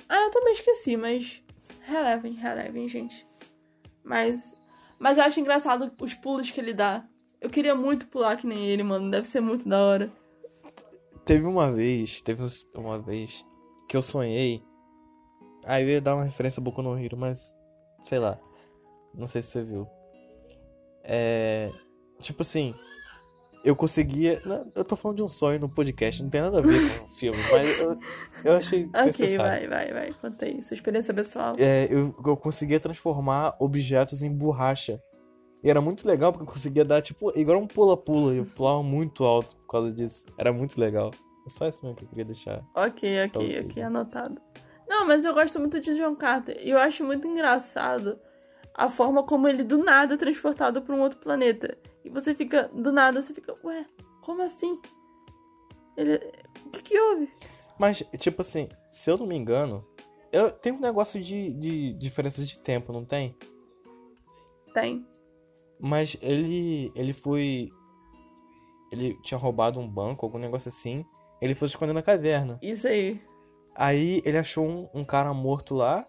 Ah, 0.10 0.24
eu 0.26 0.32
também 0.32 0.52
esqueci, 0.54 0.98
mas 0.98 1.42
relevem, 1.82 2.34
relevem, 2.34 2.90
gente. 2.90 3.26
Mas, 4.06 4.54
mas 5.00 5.18
eu 5.18 5.24
acho 5.24 5.40
engraçado 5.40 5.92
os 6.00 6.14
pulos 6.14 6.52
que 6.52 6.62
ele 6.62 6.74
dá. 6.74 7.06
Eu 7.42 7.50
queria 7.50 7.76
muito 7.76 8.08
pular 8.08 8.38
que 8.38 8.48
nem 8.48 8.66
ele, 8.66 8.84
mano. 8.84 9.10
Deve 9.10 9.28
ser 9.28 9.42
muito 9.42 9.68
da 9.68 9.80
hora. 9.80 10.12
Teve 11.26 11.46
uma 11.46 11.72
vez, 11.72 12.22
teve 12.22 12.44
uma 12.76 13.00
vez 13.00 13.44
que 13.90 13.98
eu 13.98 14.02
sonhei. 14.02 14.64
Aí 15.66 15.84
eu 15.84 15.90
ia 15.90 16.02
dar 16.02 16.16
uma 16.16 16.24
referência 16.24 16.62
a 16.62 16.64
Boku 16.64 16.82
no 16.82 16.98
Hero, 16.98 17.18
mas 17.18 17.58
sei 18.02 18.20
lá. 18.20 18.40
Não 19.14 19.26
sei 19.26 19.42
se 19.42 19.50
você 19.50 19.64
viu. 19.64 19.88
É. 21.04 21.72
Tipo 22.20 22.44
assim, 22.44 22.76
eu 23.66 23.76
conseguia. 23.76 24.40
Eu 24.76 24.86
tô 24.86 24.96
falando 24.96 25.18
de 25.18 25.24
um 25.24 25.28
sonho 25.28 25.60
no 25.60 25.68
podcast, 25.68 26.22
não 26.22 26.30
tem 26.30 26.40
nada 26.40 26.60
a 26.60 26.62
ver 26.62 27.00
com 27.00 27.06
o 27.06 27.10
filme, 27.10 27.40
mas 27.52 27.80
eu, 27.80 28.00
eu 28.44 28.54
achei 28.58 28.86
Ok, 28.94 29.06
necessário. 29.06 29.70
vai, 29.70 29.92
vai, 29.92 29.94
vai. 29.94 30.14
Conta 30.14 30.46
aí. 30.46 30.64
Sua 30.64 30.76
experiência 30.76 31.14
pessoal. 31.14 31.56
É, 31.58 31.88
eu, 31.92 32.16
eu 32.24 32.38
conseguia 32.38 32.80
transformar 32.80 33.56
objetos 33.60 34.22
em 34.22 34.32
borracha. 34.32 35.02
E 35.64 35.70
era 35.70 35.82
muito 35.82 36.08
legal 36.08 36.32
porque 36.32 36.44
eu 36.44 36.54
conseguia 36.54 36.86
dar, 36.86 37.02
tipo, 37.02 37.38
igual 37.38 37.60
um 37.60 37.66
pula-pula. 37.66 38.36
E 38.36 38.38
eu 38.38 38.46
pulava 38.46 38.84
muito 38.84 39.24
alto 39.24 39.58
por 39.58 39.68
causa 39.68 39.92
disso. 39.92 40.26
Era 40.38 40.54
muito 40.54 40.80
legal. 40.80 41.10
É 41.46 41.50
só 41.50 41.68
isso 41.68 41.80
mesmo 41.82 41.98
que 41.98 42.06
eu 42.06 42.10
queria 42.10 42.26
deixar. 42.26 42.64
Ok, 42.76 43.26
ok, 43.26 43.60
ok, 43.62 43.82
né? 43.82 43.84
anotado. 43.84 44.40
Não, 44.88 45.08
mas 45.08 45.26
eu 45.26 45.34
gosto 45.34 45.60
muito 45.60 45.82
de 45.82 45.96
John 45.96 46.16
Carter. 46.16 46.56
E 46.62 46.70
eu 46.70 46.78
acho 46.78 47.04
muito 47.04 47.28
engraçado 47.28 48.20
a 48.76 48.90
forma 48.90 49.24
como 49.24 49.48
ele 49.48 49.64
do 49.64 49.80
nada 49.84 50.14
é 50.14 50.18
transportado 50.18 50.84
para 50.84 50.94
um 50.94 51.02
outro 51.02 51.18
planeta. 51.18 51.76
E 52.06 52.10
você 52.10 52.36
fica, 52.36 52.70
do 52.70 52.92
nada, 52.92 53.20
você 53.20 53.34
fica, 53.34 53.56
ué, 53.64 53.84
como 54.22 54.44
assim? 54.44 54.80
Ele. 55.98 56.22
O 56.66 56.70
que, 56.70 56.84
que 56.84 57.00
houve? 57.00 57.30
Mas, 57.80 58.04
tipo 58.20 58.42
assim, 58.42 58.70
se 58.92 59.10
eu 59.10 59.18
não 59.18 59.26
me 59.26 59.36
engano, 59.36 59.84
eu 60.32 60.52
tem 60.52 60.72
um 60.72 60.80
negócio 60.80 61.20
de, 61.20 61.52
de 61.54 61.94
diferença 61.94 62.46
de 62.46 62.60
tempo, 62.60 62.94
não 62.94 63.04
tem? 63.04 63.36
Tem. 64.74 65.06
Mas 65.80 66.16
ele 66.22 66.92
ele 66.96 67.12
foi 67.12 67.70
ele 68.92 69.18
tinha 69.24 69.38
roubado 69.38 69.80
um 69.80 69.88
banco, 69.88 70.26
algum 70.26 70.38
negócio 70.38 70.70
assim. 70.70 71.04
Ele 71.42 71.56
foi 71.56 71.68
esconder 71.68 71.94
na 71.94 72.02
caverna. 72.02 72.58
Isso 72.62 72.88
aí. 72.88 73.22
Aí 73.74 74.22
ele 74.24 74.38
achou 74.38 74.66
um, 74.66 74.90
um 74.94 75.04
cara 75.04 75.34
morto 75.34 75.76
lá 75.76 76.06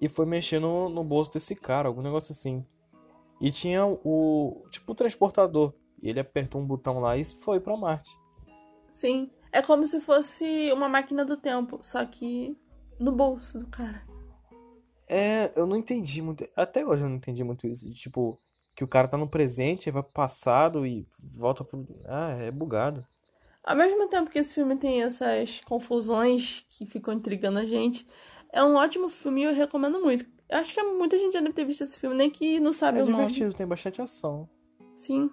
e 0.00 0.08
foi 0.08 0.26
mexer 0.26 0.58
no, 0.58 0.88
no 0.88 1.04
bolso 1.04 1.32
desse 1.32 1.54
cara, 1.54 1.86
algum 1.86 2.02
negócio 2.02 2.32
assim. 2.32 2.64
E 3.40 3.50
tinha 3.50 3.86
o 3.86 4.64
tipo 4.70 4.92
o 4.92 4.94
transportador. 4.94 5.72
E 6.02 6.08
ele 6.08 6.20
apertou 6.20 6.60
um 6.60 6.66
botão 6.66 7.00
lá 7.00 7.16
e 7.16 7.24
foi 7.24 7.60
pra 7.60 7.76
Marte. 7.76 8.10
Sim. 8.92 9.30
É 9.50 9.62
como 9.62 9.86
se 9.86 10.00
fosse 10.00 10.70
uma 10.72 10.88
máquina 10.88 11.24
do 11.24 11.36
tempo, 11.36 11.80
só 11.82 12.04
que 12.04 12.56
no 12.98 13.12
bolso 13.12 13.58
do 13.58 13.66
cara. 13.66 14.02
É, 15.08 15.50
eu 15.56 15.66
não 15.66 15.76
entendi 15.76 16.20
muito. 16.20 16.46
Até 16.54 16.84
hoje 16.84 17.02
eu 17.02 17.08
não 17.08 17.16
entendi 17.16 17.42
muito 17.42 17.66
isso. 17.66 17.88
de, 17.88 17.94
Tipo, 17.94 18.38
que 18.76 18.84
o 18.84 18.88
cara 18.88 19.08
tá 19.08 19.16
no 19.16 19.28
presente, 19.28 19.90
vai 19.90 20.02
pro 20.02 20.12
passado 20.12 20.86
e 20.86 21.06
volta 21.34 21.64
pro. 21.64 21.86
Ah, 22.06 22.30
é 22.32 22.50
bugado. 22.50 23.06
Ao 23.64 23.76
mesmo 23.76 24.08
tempo 24.08 24.30
que 24.30 24.38
esse 24.38 24.54
filme 24.54 24.76
tem 24.76 25.02
essas 25.02 25.60
confusões 25.60 26.64
que 26.70 26.86
ficam 26.86 27.14
intrigando 27.14 27.58
a 27.58 27.66
gente, 27.66 28.06
é 28.52 28.62
um 28.62 28.76
ótimo 28.76 29.08
filme 29.08 29.42
e 29.42 29.44
eu 29.44 29.54
recomendo 29.54 30.00
muito. 30.00 30.26
Eu 30.48 30.58
acho 30.58 30.72
que 30.72 30.82
muita 30.82 31.18
gente 31.18 31.32
já 31.34 31.40
deve 31.40 31.52
ter 31.52 31.64
visto 31.64 31.82
esse 31.82 31.98
filme, 31.98 32.16
nem 32.16 32.30
que 32.30 32.58
não 32.58 32.72
sabe 32.72 32.98
É 32.98 33.02
o 33.02 33.06
nome. 33.06 33.16
divertido, 33.16 33.54
tem 33.54 33.66
bastante 33.66 34.00
ação. 34.00 34.48
Sim. 34.96 35.30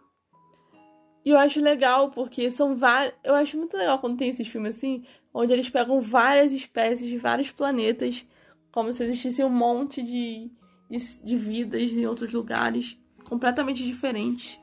E 1.23 1.29
eu 1.29 1.37
acho 1.37 1.59
legal, 1.59 2.11
porque 2.11 2.51
são 2.51 2.75
vários. 2.75 3.15
Eu 3.23 3.33
acho 3.33 3.57
muito 3.57 3.75
legal 3.75 3.97
quando 3.99 4.17
tem 4.17 4.29
esses 4.29 4.47
filmes 4.47 4.77
assim, 4.77 5.03
onde 5.33 5.51
eles 5.53 5.69
pegam 5.69 5.99
várias 6.01 6.51
espécies 6.51 7.09
de 7.09 7.17
vários 7.17 7.51
planetas, 7.51 8.25
como 8.71 8.93
se 8.93 9.03
existisse 9.03 9.43
um 9.43 9.49
monte 9.49 10.03
de, 10.03 10.51
de, 10.89 10.97
de 11.23 11.37
vidas 11.37 11.91
em 11.91 12.05
outros 12.05 12.31
lugares, 12.31 12.97
completamente 13.27 13.83
diferentes. 13.83 14.59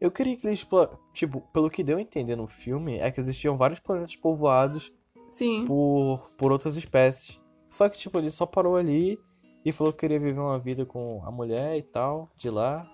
Eu 0.00 0.10
queria 0.10 0.36
que 0.36 0.46
eles 0.46 0.60
explorassem. 0.60 0.98
Tipo, 1.12 1.40
pelo 1.52 1.68
que 1.68 1.84
deu 1.84 1.98
a 1.98 2.00
entender 2.00 2.36
no 2.36 2.46
filme, 2.46 2.96
é 2.98 3.10
que 3.10 3.20
existiam 3.20 3.56
vários 3.58 3.78
planetas 3.78 4.16
povoados 4.16 4.92
Sim. 5.30 5.64
por, 5.66 6.30
por 6.38 6.50
outras 6.52 6.74
espécies. 6.76 7.40
Só 7.68 7.88
que, 7.88 7.98
tipo, 7.98 8.16
ele 8.18 8.30
só 8.30 8.46
parou 8.46 8.76
ali 8.76 9.18
e 9.64 9.72
falou 9.72 9.92
que 9.92 10.00
queria 10.00 10.18
viver 10.18 10.38
uma 10.40 10.58
vida 10.58 10.84
com 10.84 11.22
a 11.24 11.30
mulher 11.30 11.76
e 11.76 11.82
tal, 11.82 12.28
de 12.36 12.50
lá. 12.50 12.86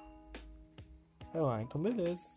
Eu, 1.35 1.49
ah, 1.49 1.63
então 1.63 1.81
beleza. 1.81 2.31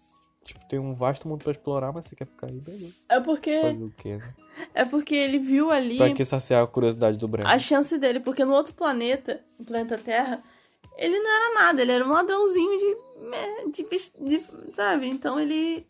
Tipo, 0.44 0.68
tem 0.68 0.80
um 0.80 0.96
vasto 0.96 1.28
mundo 1.28 1.44
pra 1.44 1.52
explorar, 1.52 1.92
mas 1.94 2.06
você 2.06 2.16
quer 2.16 2.26
ficar 2.26 2.48
aí, 2.48 2.60
beleza. 2.60 2.94
É 3.10 3.20
porque. 3.20 3.62
Fazer 3.62 3.84
o 3.84 3.92
quê, 3.92 4.18
né? 4.18 4.34
É 4.74 4.84
porque 4.84 5.16
ele 5.16 5.40
viu 5.40 5.72
ali 5.72 5.98
Pra 5.98 6.14
que 6.14 6.26
saciar 6.26 6.64
a 6.64 6.68
curiosidade 6.68 7.18
do 7.18 7.28
Breno? 7.28 7.48
a 7.48 7.58
chance 7.60 7.98
dele, 7.98 8.20
porque 8.20 8.44
no 8.44 8.54
outro 8.54 8.74
planeta, 8.74 9.44
no 9.58 9.66
planeta 9.66 9.98
Terra, 9.98 10.44
ele 10.98 11.18
não 11.20 11.30
era 11.30 11.54
nada, 11.54 11.82
ele 11.82 11.92
era 11.92 12.06
um 12.06 12.10
ladrãozinho 12.12 12.78
de. 13.66 13.72
de, 13.72 13.88
de- 14.40 14.74
sabe? 14.76 15.08
Então 15.08 15.40
ele 15.40 15.86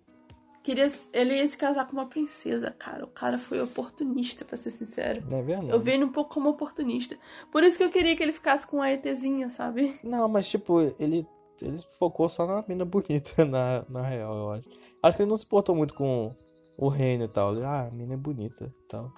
queria. 0.63 0.87
Ele 1.13 1.35
ia 1.35 1.47
se 1.47 1.57
casar 1.57 1.85
com 1.87 1.93
uma 1.93 2.07
princesa, 2.07 2.71
cara. 2.71 3.03
O 3.05 3.07
cara 3.07 3.37
foi 3.37 3.61
oportunista, 3.61 4.45
pra 4.45 4.57
ser 4.57 4.71
sincero. 4.71 5.23
Não 5.29 5.37
é 5.39 5.41
verdade? 5.41 5.69
Eu 5.71 5.79
vi 5.79 5.91
ele 5.91 6.03
um 6.05 6.11
pouco 6.11 6.33
como 6.33 6.49
oportunista. 6.49 7.17
Por 7.51 7.63
isso 7.63 7.77
que 7.77 7.83
eu 7.83 7.89
queria 7.89 8.15
que 8.15 8.23
ele 8.23 8.33
ficasse 8.33 8.65
com 8.67 8.81
a 8.81 8.91
ETzinha, 8.91 9.49
sabe? 9.49 9.99
Não, 10.03 10.27
mas 10.27 10.49
tipo, 10.49 10.81
ele, 10.99 11.25
ele 11.61 11.77
focou 11.97 12.27
só 12.29 12.45
na 12.45 12.63
mina 12.67 12.85
bonita, 12.85 13.43
na, 13.45 13.85
na 13.89 14.01
real, 14.01 14.35
eu 14.35 14.51
acho. 14.51 14.69
Acho 15.03 15.17
que 15.17 15.23
ele 15.23 15.29
não 15.29 15.37
se 15.37 15.45
portou 15.45 15.75
muito 15.75 15.93
com 15.93 16.35
o 16.77 16.87
reino 16.87 17.23
e 17.25 17.27
tal. 17.27 17.53
Ele, 17.55 17.63
ah, 17.65 17.87
a 17.87 17.91
mina 17.91 18.13
é 18.13 18.17
bonita 18.17 18.65
e 18.83 18.87
tal. 18.87 19.11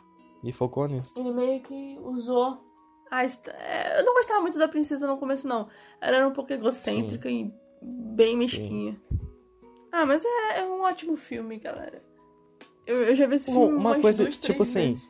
E 0.44 0.52
focou 0.52 0.88
nisso. 0.88 1.20
Ele 1.20 1.32
meio 1.32 1.62
que 1.62 1.98
usou. 2.02 2.58
a 3.12 3.24
est- 3.24 3.48
é, 3.48 4.00
Eu 4.00 4.06
não 4.06 4.14
gostava 4.16 4.42
muito 4.42 4.58
da 4.58 4.68
princesa 4.68 5.08
no 5.08 5.18
começo, 5.18 5.48
não. 5.48 5.68
Ela 6.02 6.18
era 6.18 6.28
um 6.28 6.34
pouco 6.34 6.52
egocêntrica 6.52 7.30
e 7.30 7.54
bem 7.82 8.36
mesquinha. 8.38 9.00
Ah, 9.94 10.06
mas 10.06 10.26
é, 10.26 10.60
é 10.60 10.66
um 10.66 10.82
ótimo 10.82 11.16
filme, 11.16 11.58
galera. 11.60 12.04
Eu, 12.86 12.98
eu 13.04 13.16
já 13.16 13.28
vi 13.28 13.36
esse 13.36 13.52
filme 13.52 13.74
uma 13.78 14.00
coisa, 14.00 14.24
duas, 14.24 14.38
tipo 14.38 14.64
assim, 14.64 14.94
vezes. 14.94 15.04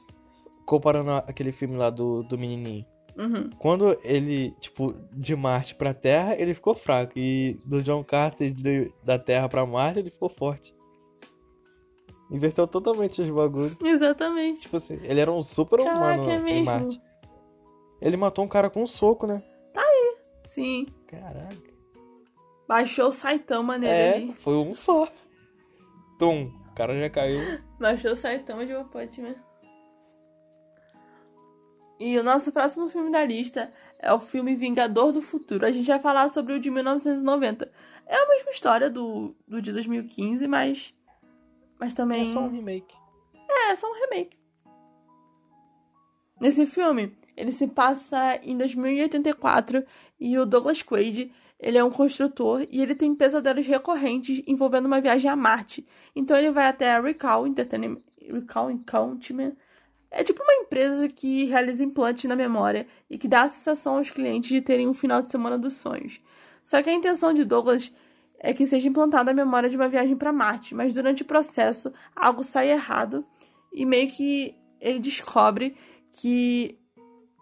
Comparando 0.65 1.11
aquele 1.11 1.51
filme 1.51 1.77
lá 1.77 1.89
do, 1.89 2.21
do 2.23 2.37
menininho. 2.37 2.85
Uhum. 3.17 3.49
Quando 3.59 3.97
ele, 4.03 4.51
tipo, 4.59 4.93
de 5.11 5.35
Marte 5.35 5.73
pra 5.75 5.93
Terra, 5.93 6.35
ele 6.35 6.53
ficou 6.53 6.75
fraco. 6.75 7.13
E 7.15 7.59
do 7.65 7.81
John 7.81 8.03
Carter 8.03 8.51
de- 8.51 8.91
da 9.03 9.17
Terra 9.17 9.47
pra 9.47 9.65
Marte, 9.65 9.99
ele 9.99 10.09
ficou 10.11 10.29
forte. 10.29 10.75
Inverteu 12.29 12.67
totalmente 12.67 13.21
os 13.21 13.29
bagulhos. 13.29 13.75
Exatamente. 13.81 14.61
Tipo 14.61 14.75
assim, 14.77 14.99
ele 15.03 15.19
era 15.21 15.31
um 15.31 15.43
super 15.43 15.79
humano 15.79 16.29
é 16.29 16.51
em. 16.51 16.63
Marte. 16.63 17.01
Ele 18.01 18.17
matou 18.17 18.43
um 18.43 18.47
cara 18.49 18.69
com 18.69 18.81
um 18.83 18.87
soco, 18.87 19.25
né? 19.25 19.41
Sim. 20.45 20.85
Caraca. 21.07 21.72
Baixou 22.67 23.09
o 23.09 23.11
Saitama 23.11 23.77
nele 23.77 23.91
É, 23.93 24.13
ali. 24.15 24.33
foi 24.33 24.55
um 24.55 24.73
só. 24.73 25.07
Tum, 26.17 26.51
o 26.71 26.75
cara 26.75 26.97
já 26.97 27.09
caiu. 27.09 27.59
Baixou 27.79 28.11
o 28.11 28.15
Saitama 28.15 28.65
de 28.65 28.73
One 28.73 28.89
Punch 28.89 29.21
Man. 29.21 29.35
E 31.99 32.17
o 32.17 32.23
nosso 32.23 32.51
próximo 32.51 32.89
filme 32.89 33.11
da 33.11 33.23
lista 33.23 33.71
é 33.99 34.11
o 34.13 34.19
filme 34.19 34.55
Vingador 34.55 35.11
do 35.11 35.21
Futuro. 35.21 35.65
A 35.65 35.71
gente 35.71 35.87
vai 35.87 35.99
falar 35.99 36.29
sobre 36.29 36.53
o 36.53 36.59
de 36.59 36.69
1990. 36.69 37.71
É 38.05 38.15
a 38.15 38.27
mesma 38.27 38.51
história 38.51 38.89
do, 38.89 39.35
do 39.47 39.61
de 39.61 39.71
2015, 39.71 40.47
mas. 40.47 40.93
Mas 41.79 41.93
também. 41.93 42.21
É 42.23 42.25
só 42.25 42.39
um 42.41 42.49
remake. 42.49 42.95
É, 43.49 43.71
é 43.71 43.75
só 43.75 43.89
um 43.89 43.93
remake. 43.99 44.37
Nesse 46.41 46.65
filme, 46.65 47.13
Ele 47.37 47.51
se 47.51 47.67
passa 47.67 48.35
em 48.43 48.57
2084 48.57 49.85
e 50.19 50.37
o 50.37 50.45
Douglas 50.45 50.81
Quaid, 50.83 51.31
ele 51.59 51.77
é 51.77 51.83
um 51.83 51.89
construtor 51.89 52.65
e 52.69 52.81
ele 52.81 52.95
tem 52.95 53.15
pesadelos 53.15 53.65
recorrentes 53.65 54.43
envolvendo 54.45 54.85
uma 54.85 54.99
viagem 54.99 55.29
a 55.29 55.35
Marte. 55.35 55.85
Então 56.15 56.37
ele 56.37 56.51
vai 56.51 56.67
até 56.67 56.93
a 56.93 56.99
Recall 56.99 57.47
Entertainment, 57.47 58.01
Recall 58.21 58.71
Encounterment. 58.71 59.53
É 60.11 60.23
tipo 60.23 60.43
uma 60.43 60.53
empresa 60.53 61.07
que 61.07 61.45
realiza 61.45 61.83
implantes 61.83 62.25
na 62.25 62.35
memória 62.35 62.85
e 63.09 63.17
que 63.17 63.27
dá 63.27 63.43
a 63.43 63.47
sensação 63.47 63.97
aos 63.97 64.11
clientes 64.11 64.49
de 64.49 64.61
terem 64.61 64.87
um 64.87 64.93
final 64.93 65.21
de 65.21 65.29
semana 65.29 65.57
dos 65.57 65.73
sonhos. 65.75 66.21
Só 66.63 66.81
que 66.81 66.89
a 66.89 66.93
intenção 66.93 67.33
de 67.33 67.43
Douglas 67.43 67.91
é 68.39 68.53
que 68.53 68.65
seja 68.65 68.87
implantada 68.87 69.31
a 69.31 69.33
memória 69.33 69.69
de 69.69 69.75
uma 69.75 69.87
viagem 69.87 70.15
para 70.15 70.33
Marte, 70.33 70.75
mas 70.75 70.93
durante 70.93 71.23
o 71.23 71.25
processo 71.25 71.91
algo 72.15 72.43
sai 72.43 72.71
errado 72.71 73.25
e 73.71 73.85
meio 73.85 74.11
que 74.11 74.55
ele 74.79 74.99
descobre 74.99 75.75
que 76.11 76.77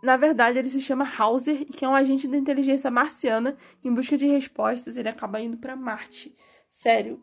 na 0.01 0.17
verdade 0.17 0.57
ele 0.59 0.69
se 0.69 0.81
chama 0.81 1.07
Hauser 1.17 1.61
e 1.61 1.65
que 1.65 1.85
é 1.85 1.87
um 1.87 1.95
agente 1.95 2.27
da 2.27 2.37
inteligência 2.37 2.89
marciana 2.91 3.55
em 3.83 3.93
busca 3.93 4.17
de 4.17 4.25
respostas, 4.27 4.97
ele 4.97 5.09
acaba 5.09 5.39
indo 5.39 5.57
para 5.57 5.75
Marte. 5.75 6.35
Sério. 6.69 7.19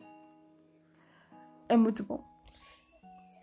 É 1.67 1.77
muito 1.77 2.03
bom. 2.03 2.23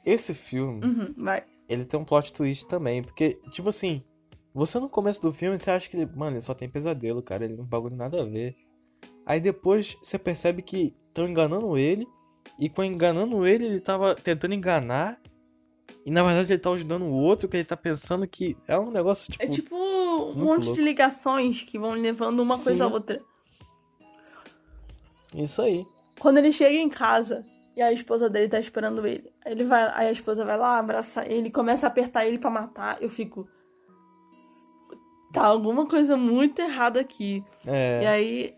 Esse 0.04 0.34
filme, 0.34 0.84
Uhum, 0.84 1.14
vai. 1.16 1.44
ele 1.68 1.84
tem 1.84 1.98
um 1.98 2.04
plot 2.04 2.32
twist 2.32 2.66
também, 2.68 3.02
porque, 3.02 3.34
tipo 3.50 3.68
assim, 3.68 4.02
você 4.54 4.78
no 4.78 4.88
começo 4.88 5.20
do 5.20 5.32
filme, 5.32 5.58
você 5.58 5.70
acha 5.70 5.88
que 5.90 5.96
ele, 5.96 6.06
mano, 6.06 6.36
ele 6.36 6.40
só 6.40 6.54
tem 6.54 6.68
pesadelo, 6.68 7.22
cara, 7.22 7.44
ele 7.44 7.56
não 7.56 7.64
bagulho 7.64 7.96
nada 7.96 8.22
a 8.22 8.24
ver. 8.24 8.56
Aí 9.26 9.40
depois 9.40 9.96
você 10.00 10.18
percebe 10.18 10.62
que 10.62 10.94
estão 11.08 11.28
enganando 11.28 11.76
ele, 11.76 12.06
e 12.58 12.68
com 12.68 12.84
enganando 12.84 13.44
ele, 13.46 13.66
ele 13.66 13.80
tava 13.80 14.14
tentando 14.14 14.54
enganar, 14.54 15.20
e 16.06 16.10
na 16.12 16.22
verdade 16.22 16.52
ele 16.52 16.60
tá 16.60 16.70
ajudando 16.70 17.02
o 17.02 17.10
outro, 17.10 17.48
que 17.48 17.56
ele 17.56 17.64
tá 17.64 17.76
pensando 17.76 18.28
que 18.28 18.56
é 18.68 18.78
um 18.78 18.92
negócio, 18.92 19.28
tipo... 19.32 19.42
É 19.42 19.48
tipo 19.48 19.74
um 19.74 20.34
muito 20.34 20.38
monte 20.38 20.60
de 20.60 20.66
louco. 20.66 20.82
ligações 20.82 21.62
que 21.64 21.76
vão 21.76 21.94
levando 21.94 22.38
uma 22.38 22.56
coisa 22.56 22.84
a 22.84 22.86
Sim. 22.86 22.94
outra. 22.94 23.20
Isso 25.34 25.60
aí. 25.60 25.84
Quando 26.20 26.38
ele 26.38 26.52
chega 26.52 26.76
em 26.76 26.88
casa 26.88 27.44
e 27.76 27.82
a 27.82 27.90
esposa 27.92 28.30
dele 28.30 28.48
tá 28.48 28.60
esperando 28.60 29.04
ele, 29.04 29.32
aí 29.44 29.50
ele 29.50 29.64
vai, 29.64 29.82
aí 29.94 30.06
a 30.06 30.12
esposa 30.12 30.44
vai 30.44 30.56
lá, 30.56 30.78
abraça 30.78 31.26
ele, 31.26 31.50
começa 31.50 31.88
a 31.88 31.88
apertar 31.88 32.24
ele 32.24 32.38
pra 32.38 32.50
matar, 32.50 33.02
eu 33.02 33.10
fico 33.10 33.48
tá 35.32 35.44
alguma 35.44 35.86
coisa 35.86 36.16
muito 36.16 36.60
errada 36.60 37.00
aqui. 37.00 37.42
É. 37.66 38.02
E 38.02 38.06
aí 38.06 38.54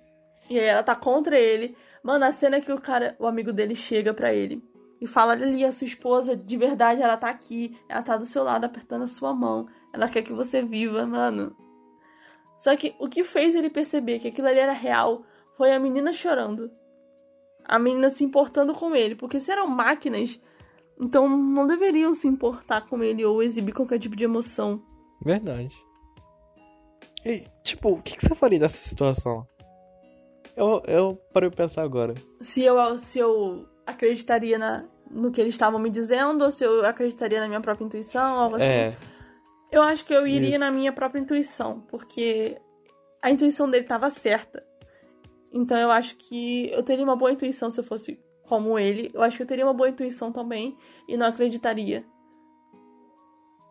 e 0.50 0.58
aí 0.58 0.66
ela 0.66 0.82
tá 0.82 0.94
contra 0.94 1.40
ele. 1.40 1.74
Mano, 2.02 2.26
a 2.26 2.30
cena 2.30 2.60
que 2.60 2.70
o 2.70 2.78
cara, 2.78 3.16
o 3.18 3.26
amigo 3.26 3.54
dele 3.54 3.74
chega 3.74 4.12
pra 4.12 4.34
ele 4.34 4.62
e 5.00 5.06
fala: 5.06 5.32
"Olha 5.32 5.46
ali, 5.46 5.64
a 5.64 5.72
sua 5.72 5.86
esposa, 5.86 6.36
de 6.36 6.56
verdade, 6.56 7.02
ela 7.02 7.16
tá 7.16 7.28
aqui, 7.28 7.76
ela 7.88 8.02
tá 8.02 8.16
do 8.16 8.26
seu 8.26 8.42
lado 8.44 8.64
apertando 8.64 9.02
a 9.02 9.08
sua 9.08 9.32
mão. 9.34 9.66
Ela 9.92 10.08
quer 10.08 10.22
que 10.22 10.32
você 10.32 10.62
viva, 10.62 11.06
mano." 11.06 11.56
Só 12.58 12.76
que 12.76 12.94
o 12.98 13.08
que 13.08 13.22
fez 13.22 13.54
ele 13.54 13.70
perceber 13.70 14.18
que 14.18 14.28
aquilo 14.28 14.48
ali 14.48 14.58
era 14.58 14.72
real 14.72 15.22
foi 15.56 15.72
a 15.72 15.78
menina 15.78 16.12
chorando. 16.12 16.70
A 17.64 17.78
menina 17.78 18.10
se 18.10 18.24
importando 18.24 18.74
com 18.74 18.96
ele, 18.96 19.14
porque 19.14 19.40
se 19.40 19.52
eram 19.52 19.66
máquinas, 19.68 20.40
então 21.00 21.28
não 21.28 21.66
deveriam 21.66 22.14
se 22.14 22.26
importar 22.26 22.86
com 22.88 23.02
ele 23.02 23.24
ou 23.24 23.42
exibir 23.42 23.72
qualquer 23.72 23.98
tipo 23.98 24.16
de 24.16 24.24
emoção. 24.24 24.82
Verdade. 25.22 25.76
E, 27.24 27.44
tipo, 27.62 27.90
o 27.90 28.02
que, 28.02 28.16
que 28.16 28.22
você 28.22 28.34
faria 28.34 28.58
nessa 28.58 28.76
situação? 28.76 29.46
Eu, 30.56 30.82
eu 30.86 31.14
parei 31.32 31.48
pra 31.50 31.64
pensar 31.64 31.82
agora. 31.82 32.14
se 32.40 32.62
eu, 32.62 32.98
se 32.98 33.18
eu 33.18 33.68
acreditaria 33.88 34.58
na, 34.58 34.84
no 35.10 35.30
que 35.30 35.40
eles 35.40 35.54
estavam 35.54 35.80
me 35.80 35.90
dizendo, 35.90 36.44
ou 36.44 36.50
se 36.50 36.62
eu 36.64 36.84
acreditaria 36.84 37.40
na 37.40 37.48
minha 37.48 37.60
própria 37.60 37.84
intuição, 37.84 38.38
algo 38.38 38.56
assim. 38.56 38.64
É, 38.64 38.94
Eu 39.72 39.82
acho 39.82 40.04
que 40.04 40.12
eu 40.12 40.26
iria 40.26 40.50
Isso. 40.50 40.60
na 40.60 40.70
minha 40.70 40.92
própria 40.92 41.20
intuição, 41.20 41.80
porque 41.88 42.60
a 43.22 43.30
intuição 43.30 43.70
dele 43.70 43.84
estava 43.84 44.10
certa. 44.10 44.64
Então 45.52 45.78
eu 45.78 45.90
acho 45.90 46.16
que 46.16 46.70
eu 46.70 46.82
teria 46.82 47.04
uma 47.04 47.16
boa 47.16 47.32
intuição 47.32 47.70
se 47.70 47.80
eu 47.80 47.84
fosse 47.84 48.20
como 48.42 48.78
ele. 48.78 49.10
Eu 49.14 49.22
acho 49.22 49.36
que 49.36 49.42
eu 49.42 49.46
teria 49.46 49.64
uma 49.64 49.74
boa 49.74 49.88
intuição 49.88 50.30
também 50.30 50.76
e 51.08 51.16
não 51.16 51.26
acreditaria. 51.26 52.04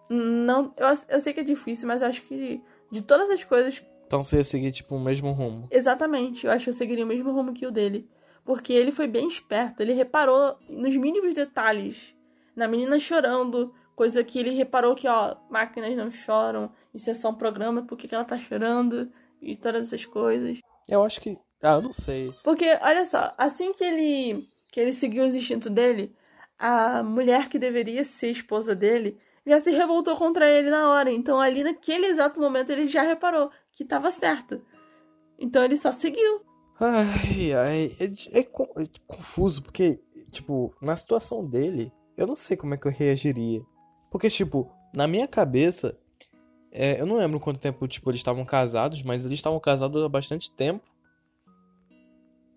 Não, 0.10 0.74
eu, 0.78 0.88
eu 1.10 1.20
sei 1.20 1.34
que 1.34 1.42
é 1.42 1.44
difícil, 1.44 1.88
mas 1.88 2.02
eu 2.02 2.08
acho 2.08 2.22
que 2.24 2.62
de 2.92 3.02
todas 3.02 3.30
as 3.30 3.44
coisas 3.44 3.84
então 4.08 4.24
você 4.24 4.38
ia 4.38 4.44
seguir, 4.44 4.72
tipo, 4.72 4.96
o 4.96 5.00
mesmo 5.00 5.34
rumo. 5.34 5.68
Exatamente, 5.70 6.46
eu 6.46 6.52
acho 6.52 6.64
que 6.64 6.70
eu 6.70 6.74
seguiria 6.74 7.04
o 7.04 7.08
mesmo 7.08 7.30
rumo 7.34 7.54
que 7.54 7.68
o 7.68 7.72
dele. 7.72 8.10
Porque 8.48 8.72
ele 8.72 8.94
foi 8.94 9.08
bem 9.08 9.28
esperto, 9.28 9.82
ele 9.82 9.92
reparou 9.92 10.58
nos 10.70 10.96
mínimos 10.96 11.34
detalhes. 11.34 12.16
Na 12.56 12.66
menina 12.66 12.98
chorando, 12.98 13.76
coisa 13.94 14.24
que 14.24 14.40
ele 14.40 14.52
reparou 14.52 14.96
que, 14.96 15.06
ó, 15.06 15.36
máquinas 15.50 15.98
não 15.98 16.10
choram, 16.10 16.72
isso 16.94 17.10
é 17.10 17.14
só 17.14 17.30
um 17.30 17.36
programa, 17.36 17.86
por 17.86 17.98
que, 17.98 18.08
que 18.08 18.16
ela 18.16 18.24
tá 18.24 18.40
chorando? 18.40 19.12
E 19.42 19.58
todas 19.58 19.88
essas 19.88 20.06
coisas. 20.06 20.60
Eu 20.88 21.04
acho 21.04 21.20
que. 21.20 21.38
Ah, 21.62 21.74
eu 21.74 21.82
não 21.82 21.92
sei. 21.92 22.34
Porque, 22.42 22.66
olha 22.82 23.04
só, 23.04 23.34
assim 23.38 23.74
que 23.74 23.84
ele, 23.84 24.48
que 24.72 24.80
ele 24.80 24.94
seguiu 24.94 25.26
os 25.26 25.36
instintos 25.36 25.70
dele, 25.70 26.16
a 26.58 27.04
mulher 27.04 27.50
que 27.50 27.60
deveria 27.60 28.06
ser 28.06 28.30
esposa 28.30 28.74
dele 28.74 29.20
já 29.46 29.60
se 29.60 29.72
revoltou 29.72 30.16
contra 30.16 30.50
ele 30.50 30.70
na 30.70 30.90
hora. 30.90 31.12
Então, 31.12 31.38
ali 31.38 31.66
naquele 31.66 32.06
exato 32.06 32.40
momento, 32.40 32.70
ele 32.70 32.88
já 32.88 33.02
reparou 33.02 33.52
que 33.74 33.84
tava 33.84 34.10
certo. 34.10 34.62
Então, 35.38 35.66
ele 35.66 35.76
só 35.76 35.92
seguiu. 35.92 36.47
Ai, 36.80 37.54
ai. 37.54 37.96
É, 38.00 38.40
é 38.40 38.40
é 38.40 38.44
confuso, 39.08 39.64
porque, 39.64 40.00
tipo, 40.32 40.74
na 40.82 40.96
situação 40.96 41.46
dele, 41.46 41.92
eu 42.16 42.28
não 42.28 42.36
sei 42.36 42.56
como 42.56 42.74
é 42.74 42.78
que 42.78 42.88
eu 42.88 42.92
reagiria. 42.92 43.62
Porque, 44.12 44.30
tipo, 44.30 44.72
na 44.94 45.08
minha 45.08 45.28
cabeça, 45.28 45.98
é, 46.72 47.00
eu 47.02 47.06
não 47.06 47.18
lembro 47.18 47.40
quanto 47.40 47.60
tempo, 47.60 47.88
tipo, 47.88 48.10
eles 48.10 48.20
estavam 48.20 48.46
casados, 48.46 49.02
mas 49.04 49.26
eles 49.26 49.40
estavam 49.40 49.60
casados 49.60 50.04
há 50.04 50.10
bastante 50.10 50.54
tempo. 50.56 50.86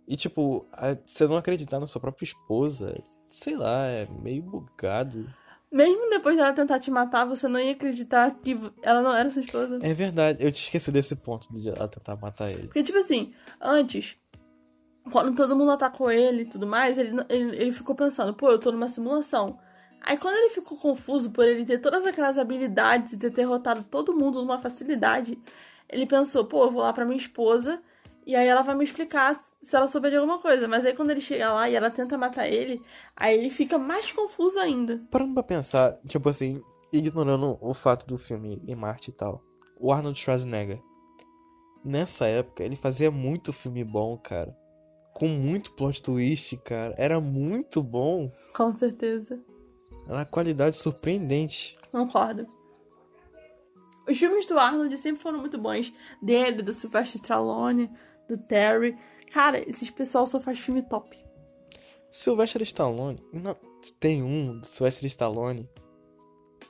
E, 0.07 0.17
tipo, 0.17 0.67
você 1.07 1.27
não 1.27 1.37
acreditar 1.37 1.79
na 1.81 1.87
sua 1.87 2.01
própria 2.01 2.25
esposa, 2.25 3.01
sei 3.31 3.57
lá, 3.57 3.87
é 3.87 4.07
meio 4.23 4.43
bugado. 4.43 5.33
Mesmo 5.73 6.11
depois 6.11 6.37
dela 6.37 6.53
tentar 6.53 6.81
te 6.81 6.91
matar, 6.91 7.25
você 7.25 7.47
não 7.47 7.61
ia 7.61 7.73
acreditar 7.73 8.35
que 8.43 8.59
ela 8.83 9.03
não 9.03 9.15
era 9.15 9.31
sua 9.31 9.43
esposa. 9.43 9.79
É 9.81 9.95
verdade, 9.95 10.45
eu 10.45 10.51
te 10.51 10.63
esqueci 10.63 10.91
desse 10.91 11.15
ponto 11.15 11.53
de 11.53 11.69
ela 11.69 11.87
tentar 11.87 12.17
matar 12.17 12.51
ele. 12.51 12.65
Porque, 12.65 12.83
tipo 12.83 12.99
assim, 12.99 13.33
antes, 13.61 14.19
quando 15.13 15.37
todo 15.37 15.55
mundo 15.57 15.71
atacou 15.71 16.11
ele 16.11 16.43
e 16.43 16.47
tudo 16.47 16.67
mais, 16.67 16.99
ele, 16.99 17.17
ele, 17.29 17.57
ele 17.57 17.73
ficou 17.73 17.95
pensando, 17.95 18.35
pô, 18.35 18.51
eu 18.51 18.59
tô 18.59 18.73
numa 18.73 18.89
simulação. 18.89 19.59
Aí 20.01 20.17
quando 20.17 20.37
ele 20.37 20.51
ficou 20.51 20.77
confuso 20.77 21.31
por 21.31 21.47
ele 21.47 21.65
ter 21.65 21.79
todas 21.79 22.05
aquelas 22.05 22.39
habilidades 22.39 23.13
e 23.13 23.19
ter 23.19 23.31
derrotado 23.31 23.85
todo 23.85 24.17
mundo 24.17 24.41
numa 24.41 24.59
facilidade, 24.59 25.39
ele 25.89 26.07
pensou, 26.07 26.45
pô, 26.45 26.65
eu 26.65 26.71
vou 26.71 26.83
lá 26.83 26.93
pra 26.93 27.05
minha 27.05 27.19
esposa 27.19 27.81
e 28.27 28.35
aí 28.35 28.47
ela 28.47 28.63
vai 28.63 28.75
me 28.75 28.83
explicar 28.83 29.39
se 29.63 29.77
ela 29.77 29.87
souber 29.87 30.11
de 30.11 30.17
alguma 30.17 30.39
coisa. 30.39 30.67
Mas 30.67 30.85
aí 30.85 30.95
quando 30.95 31.11
ele 31.11 31.21
chega 31.21 31.53
lá 31.53 31.69
e 31.69 31.75
ela 31.75 31.91
tenta 31.91 32.17
matar 32.17 32.49
ele, 32.49 32.83
aí 33.17 33.39
ele 33.39 33.51
fica 33.51 33.79
mais 33.79 34.11
confuso 34.13 34.59
ainda. 34.59 35.03
Parando 35.11 35.35
pra 35.35 35.43
pensar, 35.43 35.99
tipo 36.07 36.29
assim, 36.29 36.63
ignorando 36.93 37.59
o 37.61 37.75
fato 37.75 38.07
do 38.07 38.17
filme 38.17 38.63
em 38.67 38.75
Marte 38.75 39.11
e 39.11 39.13
tal, 39.13 39.43
o 39.79 39.93
Arnold 39.93 40.19
Schwarzenegger, 40.19 40.81
nessa 41.85 42.27
época, 42.27 42.63
ele 42.63 42.77
fazia 42.77 43.11
muito 43.11 43.53
filme 43.53 43.85
bom, 43.85 44.17
cara. 44.19 44.55
Com 45.15 45.29
muito 45.29 45.73
plot 45.73 46.03
twist, 46.03 46.57
cara. 46.59 46.95
Era 46.97 47.21
muito 47.21 47.83
bom. 47.83 48.31
Com 48.55 48.73
certeza. 48.73 49.41
Era 50.07 50.15
uma 50.15 50.25
qualidade 50.25 50.77
surpreendente. 50.77 51.79
Concordo. 51.93 52.47
Os 54.09 54.19
filmes 54.19 54.47
do 54.47 54.59
Arnold 54.59 54.97
sempre 54.97 55.23
foram 55.23 55.39
muito 55.39 55.59
bons. 55.59 55.93
Dele, 56.23 56.63
do 56.63 56.73
Sylvester 56.73 57.21
Stallone, 57.21 57.91
do 58.29 58.39
Terry. 58.39 58.97
Cara, 59.31 59.59
esses 59.69 59.91
pessoal 59.91 60.27
só 60.27 60.41
faz 60.41 60.59
filme 60.59 60.83
top. 60.83 61.17
Sylvester 62.11 62.63
Stallone. 62.63 63.19
Não, 63.33 63.57
tem 64.01 64.23
um 64.23 64.59
do 64.59 64.67
Sylvester 64.67 65.07
Stallone. 65.07 65.69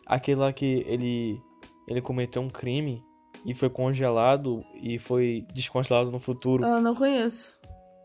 Aquele 0.07 0.41
lá 0.41 0.53
que 0.53 0.85
ele. 0.87 1.41
Ele 1.89 2.01
cometeu 2.01 2.43
um 2.43 2.49
crime 2.51 3.03
e 3.45 3.55
foi 3.55 3.69
congelado 3.71 4.65
e 4.81 4.99
foi 4.99 5.45
descongelado 5.55 6.11
no 6.11 6.21
futuro. 6.21 6.65
Eu 6.65 6.81
não 6.81 6.95
conheço. 6.95 7.51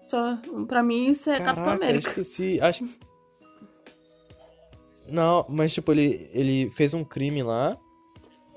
Só, 0.10 0.38
pra 0.68 0.82
mim, 0.82 1.08
isso 1.10 1.30
é 1.30 1.40
Capitão 1.40 1.64
Caraca, 1.64 1.84
eu 1.84 1.90
América. 1.90 2.10
esqueci. 2.10 2.60
Acho 2.62 2.86
que. 2.86 3.00
Não, 5.08 5.46
mas 5.50 5.74
tipo, 5.74 5.92
ele, 5.92 6.30
ele 6.34 6.70
fez 6.72 6.94
um 6.94 7.04
crime 7.04 7.44
lá 7.44 7.78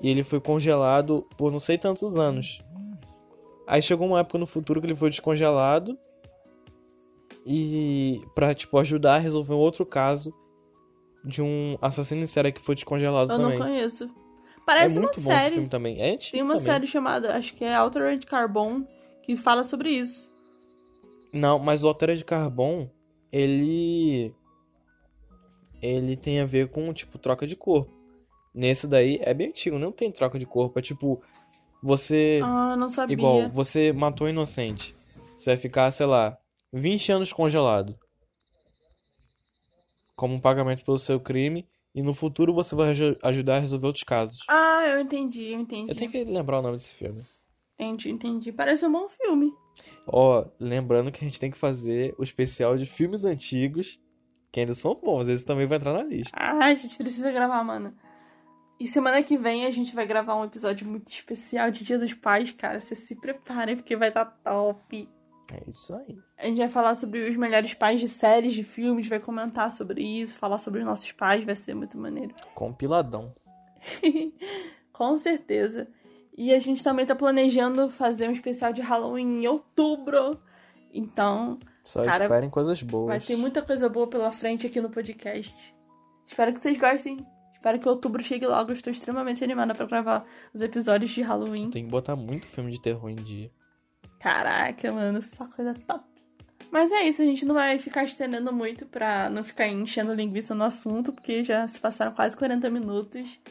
e 0.01 0.09
ele 0.09 0.23
foi 0.23 0.39
congelado 0.39 1.27
por 1.37 1.51
não 1.51 1.59
sei 1.59 1.77
tantos 1.77 2.17
anos. 2.17 2.59
Aí 3.71 3.83
chegou 3.83 4.07
uma 4.07 4.19
época 4.21 4.39
no 4.39 4.47
futuro 4.47 4.81
que 4.81 4.87
ele 4.87 4.95
foi 4.95 5.11
descongelado 5.11 5.95
e 7.45 8.19
pra, 8.33 8.53
tipo, 8.55 8.77
ajudar 8.79 9.15
a 9.15 9.19
resolver 9.19 9.53
um 9.53 9.57
outro 9.57 9.85
caso 9.85 10.33
de 11.23 11.41
um 11.41 11.77
assassino 11.79 12.21
em 12.21 12.25
série 12.25 12.51
que 12.51 12.61
foi 12.61 12.73
descongelado 12.73 13.31
Eu 13.31 13.37
também. 13.37 13.59
não 13.59 13.65
conheço. 13.67 14.05
É 14.05 14.61
Parece 14.65 14.97
uma 14.97 15.03
muito 15.03 15.21
bom 15.21 15.31
esse 15.31 15.39
série. 15.41 15.53
filme 15.53 15.69
também. 15.69 16.01
É 16.01 16.09
antigo 16.11 16.31
Tem 16.31 16.41
uma 16.41 16.55
também. 16.57 16.65
série 16.73 16.87
chamada, 16.87 17.35
acho 17.35 17.53
que 17.53 17.63
é 17.63 17.75
Altered 17.75 18.25
Carbon, 18.25 18.85
que 19.23 19.35
fala 19.35 19.63
sobre 19.63 19.91
isso. 19.91 20.27
Não, 21.31 21.59
mas 21.59 21.83
o 21.83 21.87
Altered 21.87 22.23
Carbon, 22.25 22.89
ele. 23.31 24.33
Ele 25.81 26.17
tem 26.17 26.41
a 26.41 26.45
ver 26.45 26.69
com, 26.69 26.91
tipo, 26.91 27.17
troca 27.19 27.45
de 27.47 27.55
corpo. 27.55 27.93
Nesse 28.53 28.87
daí 28.87 29.19
é 29.21 29.31
bem 29.33 29.49
antigo, 29.49 29.77
não 29.79 29.91
tem 29.91 30.11
troca 30.11 30.37
de 30.39 30.45
corpo. 30.45 30.77
É 30.79 30.81
tipo, 30.81 31.21
você. 31.81 32.41
Ah, 32.43 32.75
não 32.75 32.89
sabia. 32.89 33.13
Igual, 33.15 33.49
você 33.49 33.91
matou 33.93 34.27
um 34.27 34.29
inocente. 34.29 34.95
Você 35.35 35.51
vai 35.51 35.57
ficar, 35.57 35.91
sei 35.91 36.05
lá, 36.05 36.37
20 36.73 37.11
anos 37.11 37.31
congelado. 37.33 37.97
Como 40.15 40.35
um 40.35 40.39
pagamento 40.39 40.83
pelo 40.83 40.99
seu 40.99 41.19
crime. 41.19 41.67
E 41.95 42.03
no 42.03 42.13
futuro 42.13 42.53
você 42.53 42.75
vai 42.75 42.89
aju- 42.91 43.17
ajudar 43.23 43.55
a 43.57 43.59
resolver 43.59 43.87
outros 43.87 44.03
casos. 44.03 44.43
Ah, 44.47 44.85
eu 44.87 44.99
entendi, 44.99 45.45
eu 45.53 45.59
entendi. 45.59 45.89
Eu 45.91 45.95
tenho 45.95 46.11
que 46.11 46.23
lembrar 46.23 46.59
o 46.59 46.61
nome 46.61 46.75
desse 46.75 46.93
filme. 46.93 47.25
Entendi, 47.79 48.09
entendi. 48.11 48.51
Parece 48.51 48.85
um 48.85 48.91
bom 48.91 49.09
filme. 49.09 49.51
Ó, 50.05 50.45
lembrando 50.59 51.11
que 51.11 51.23
a 51.23 51.27
gente 51.27 51.39
tem 51.39 51.49
que 51.49 51.57
fazer 51.57 52.13
o 52.17 52.23
especial 52.23 52.77
de 52.77 52.85
filmes 52.85 53.25
antigos, 53.25 53.99
que 54.51 54.59
ainda 54.59 54.75
são 54.75 54.93
bons. 54.93 55.27
Esse 55.27 55.43
também 55.45 55.65
vai 55.65 55.77
entrar 55.77 55.93
na 55.93 56.03
lista. 56.03 56.31
Ah, 56.37 56.65
a 56.65 56.75
gente 56.75 56.95
precisa 56.95 57.31
gravar, 57.31 57.63
mano. 57.63 57.91
E 58.79 58.87
semana 58.87 59.21
que 59.21 59.37
vem 59.37 59.65
a 59.65 59.71
gente 59.71 59.93
vai 59.93 60.07
gravar 60.07 60.35
um 60.37 60.45
episódio 60.45 60.87
muito 60.87 61.11
especial 61.11 61.69
de 61.69 61.83
Dia 61.83 61.99
dos 61.99 62.13
Pais, 62.13 62.51
cara. 62.51 62.79
Vocês 62.79 62.99
se 62.99 63.13
preparem, 63.13 63.75
porque 63.75 63.95
vai 63.97 64.07
estar 64.07 64.25
top. 64.25 65.09
É 65.51 65.69
isso 65.69 65.93
aí. 65.93 66.17
A 66.37 66.45
gente 66.45 66.59
vai 66.59 66.69
falar 66.69 66.95
sobre 66.95 67.27
os 67.27 67.35
melhores 67.35 67.73
pais 67.73 67.99
de 67.99 68.07
séries, 68.07 68.53
de 68.53 68.63
filmes, 68.63 69.09
vai 69.09 69.19
comentar 69.19 69.69
sobre 69.69 70.01
isso, 70.01 70.37
falar 70.37 70.59
sobre 70.59 70.79
os 70.79 70.85
nossos 70.85 71.11
pais, 71.11 71.43
vai 71.43 71.55
ser 71.55 71.73
muito 71.73 71.97
maneiro. 71.97 72.33
Compiladão. 72.55 73.35
Com 74.93 75.17
certeza. 75.17 75.87
E 76.37 76.53
a 76.53 76.59
gente 76.59 76.81
também 76.81 77.05
tá 77.05 77.15
planejando 77.15 77.89
fazer 77.89 78.29
um 78.29 78.31
especial 78.31 78.71
de 78.71 78.81
Halloween 78.81 79.41
em 79.41 79.47
outubro. 79.47 80.39
Então, 80.93 81.59
Só 81.83 82.05
Cara, 82.05 82.25
esperem 82.25 82.49
coisas 82.49 82.81
boas. 82.81 83.07
vai 83.07 83.19
ter 83.19 83.35
muita 83.35 83.61
coisa 83.61 83.89
boa 83.89 84.07
pela 84.07 84.31
frente 84.31 84.65
aqui 84.65 84.79
no 84.79 84.89
podcast. 84.89 85.75
Espero 86.25 86.53
que 86.53 86.59
vocês 86.59 86.77
gostem. 86.77 87.25
Espero 87.59 87.77
que 87.77 87.89
outubro 87.89 88.23
chegue 88.23 88.47
logo. 88.47 88.71
Eu 88.71 88.73
estou 88.73 88.89
extremamente 88.89 89.43
animada 89.43 89.75
pra 89.75 89.85
gravar 89.85 90.25
os 90.53 90.61
episódios 90.61 91.11
de 91.11 91.21
Halloween. 91.21 91.69
Tem 91.69 91.83
que 91.83 91.91
botar 91.91 92.15
muito 92.15 92.47
filme 92.47 92.71
de 92.71 92.81
terror 92.81 93.09
em 93.09 93.15
dia. 93.17 93.51
Caraca, 94.17 94.89
mano, 94.93 95.21
só 95.21 95.45
coisa 95.45 95.73
top. 95.73 96.05
Mas 96.71 96.89
é 96.93 97.03
isso, 97.03 97.21
a 97.21 97.25
gente 97.25 97.45
não 97.45 97.53
vai 97.55 97.77
ficar 97.77 98.05
estendendo 98.05 98.53
muito 98.53 98.85
pra 98.85 99.29
não 99.29 99.43
ficar 99.43 99.67
enchendo 99.67 100.13
linguiça 100.13 100.55
no 100.55 100.63
assunto, 100.63 101.11
porque 101.11 101.43
já 101.43 101.67
se 101.67 101.79
passaram 101.81 102.13
quase 102.13 102.37
40 102.37 102.69
minutos. 102.69 103.41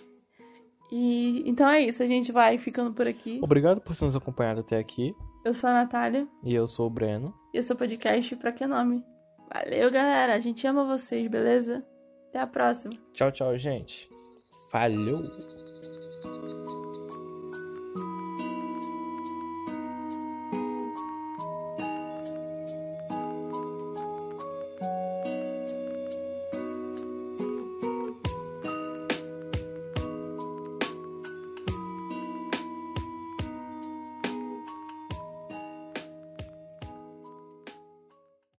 E 0.91 1.43
então 1.47 1.69
é 1.69 1.83
isso, 1.83 2.03
a 2.03 2.07
gente 2.07 2.33
vai 2.33 2.57
ficando 2.57 2.95
por 2.95 3.07
aqui. 3.07 3.39
Obrigado 3.43 3.79
por 3.81 3.95
ter 3.95 4.05
nos 4.05 4.17
acompanhado 4.17 4.61
até 4.61 4.79
aqui. 4.79 5.15
Eu 5.45 5.53
sou 5.53 5.69
a 5.69 5.73
Natália 5.75 6.27
E 6.43 6.55
eu 6.55 6.67
sou 6.67 6.87
o 6.87 6.91
Breno. 6.91 7.35
e 7.53 7.59
esse 7.59 7.71
é 7.71 7.75
o 7.75 7.79
podcast 7.79 8.35
Pra 8.37 8.53
Que 8.53 8.67
Nome. 8.67 9.05
Valeu, 9.53 9.91
galera, 9.91 10.35
a 10.35 10.41
gente 10.41 10.67
ama 10.67 10.85
vocês, 10.85 11.29
beleza? 11.29 11.85
Até 12.39 12.45
a 12.45 12.47
próxima. 12.47 12.93
Tchau, 13.13 13.33
tchau, 13.33 13.59
gente. 13.59 14.09
Falhou! 14.71 15.58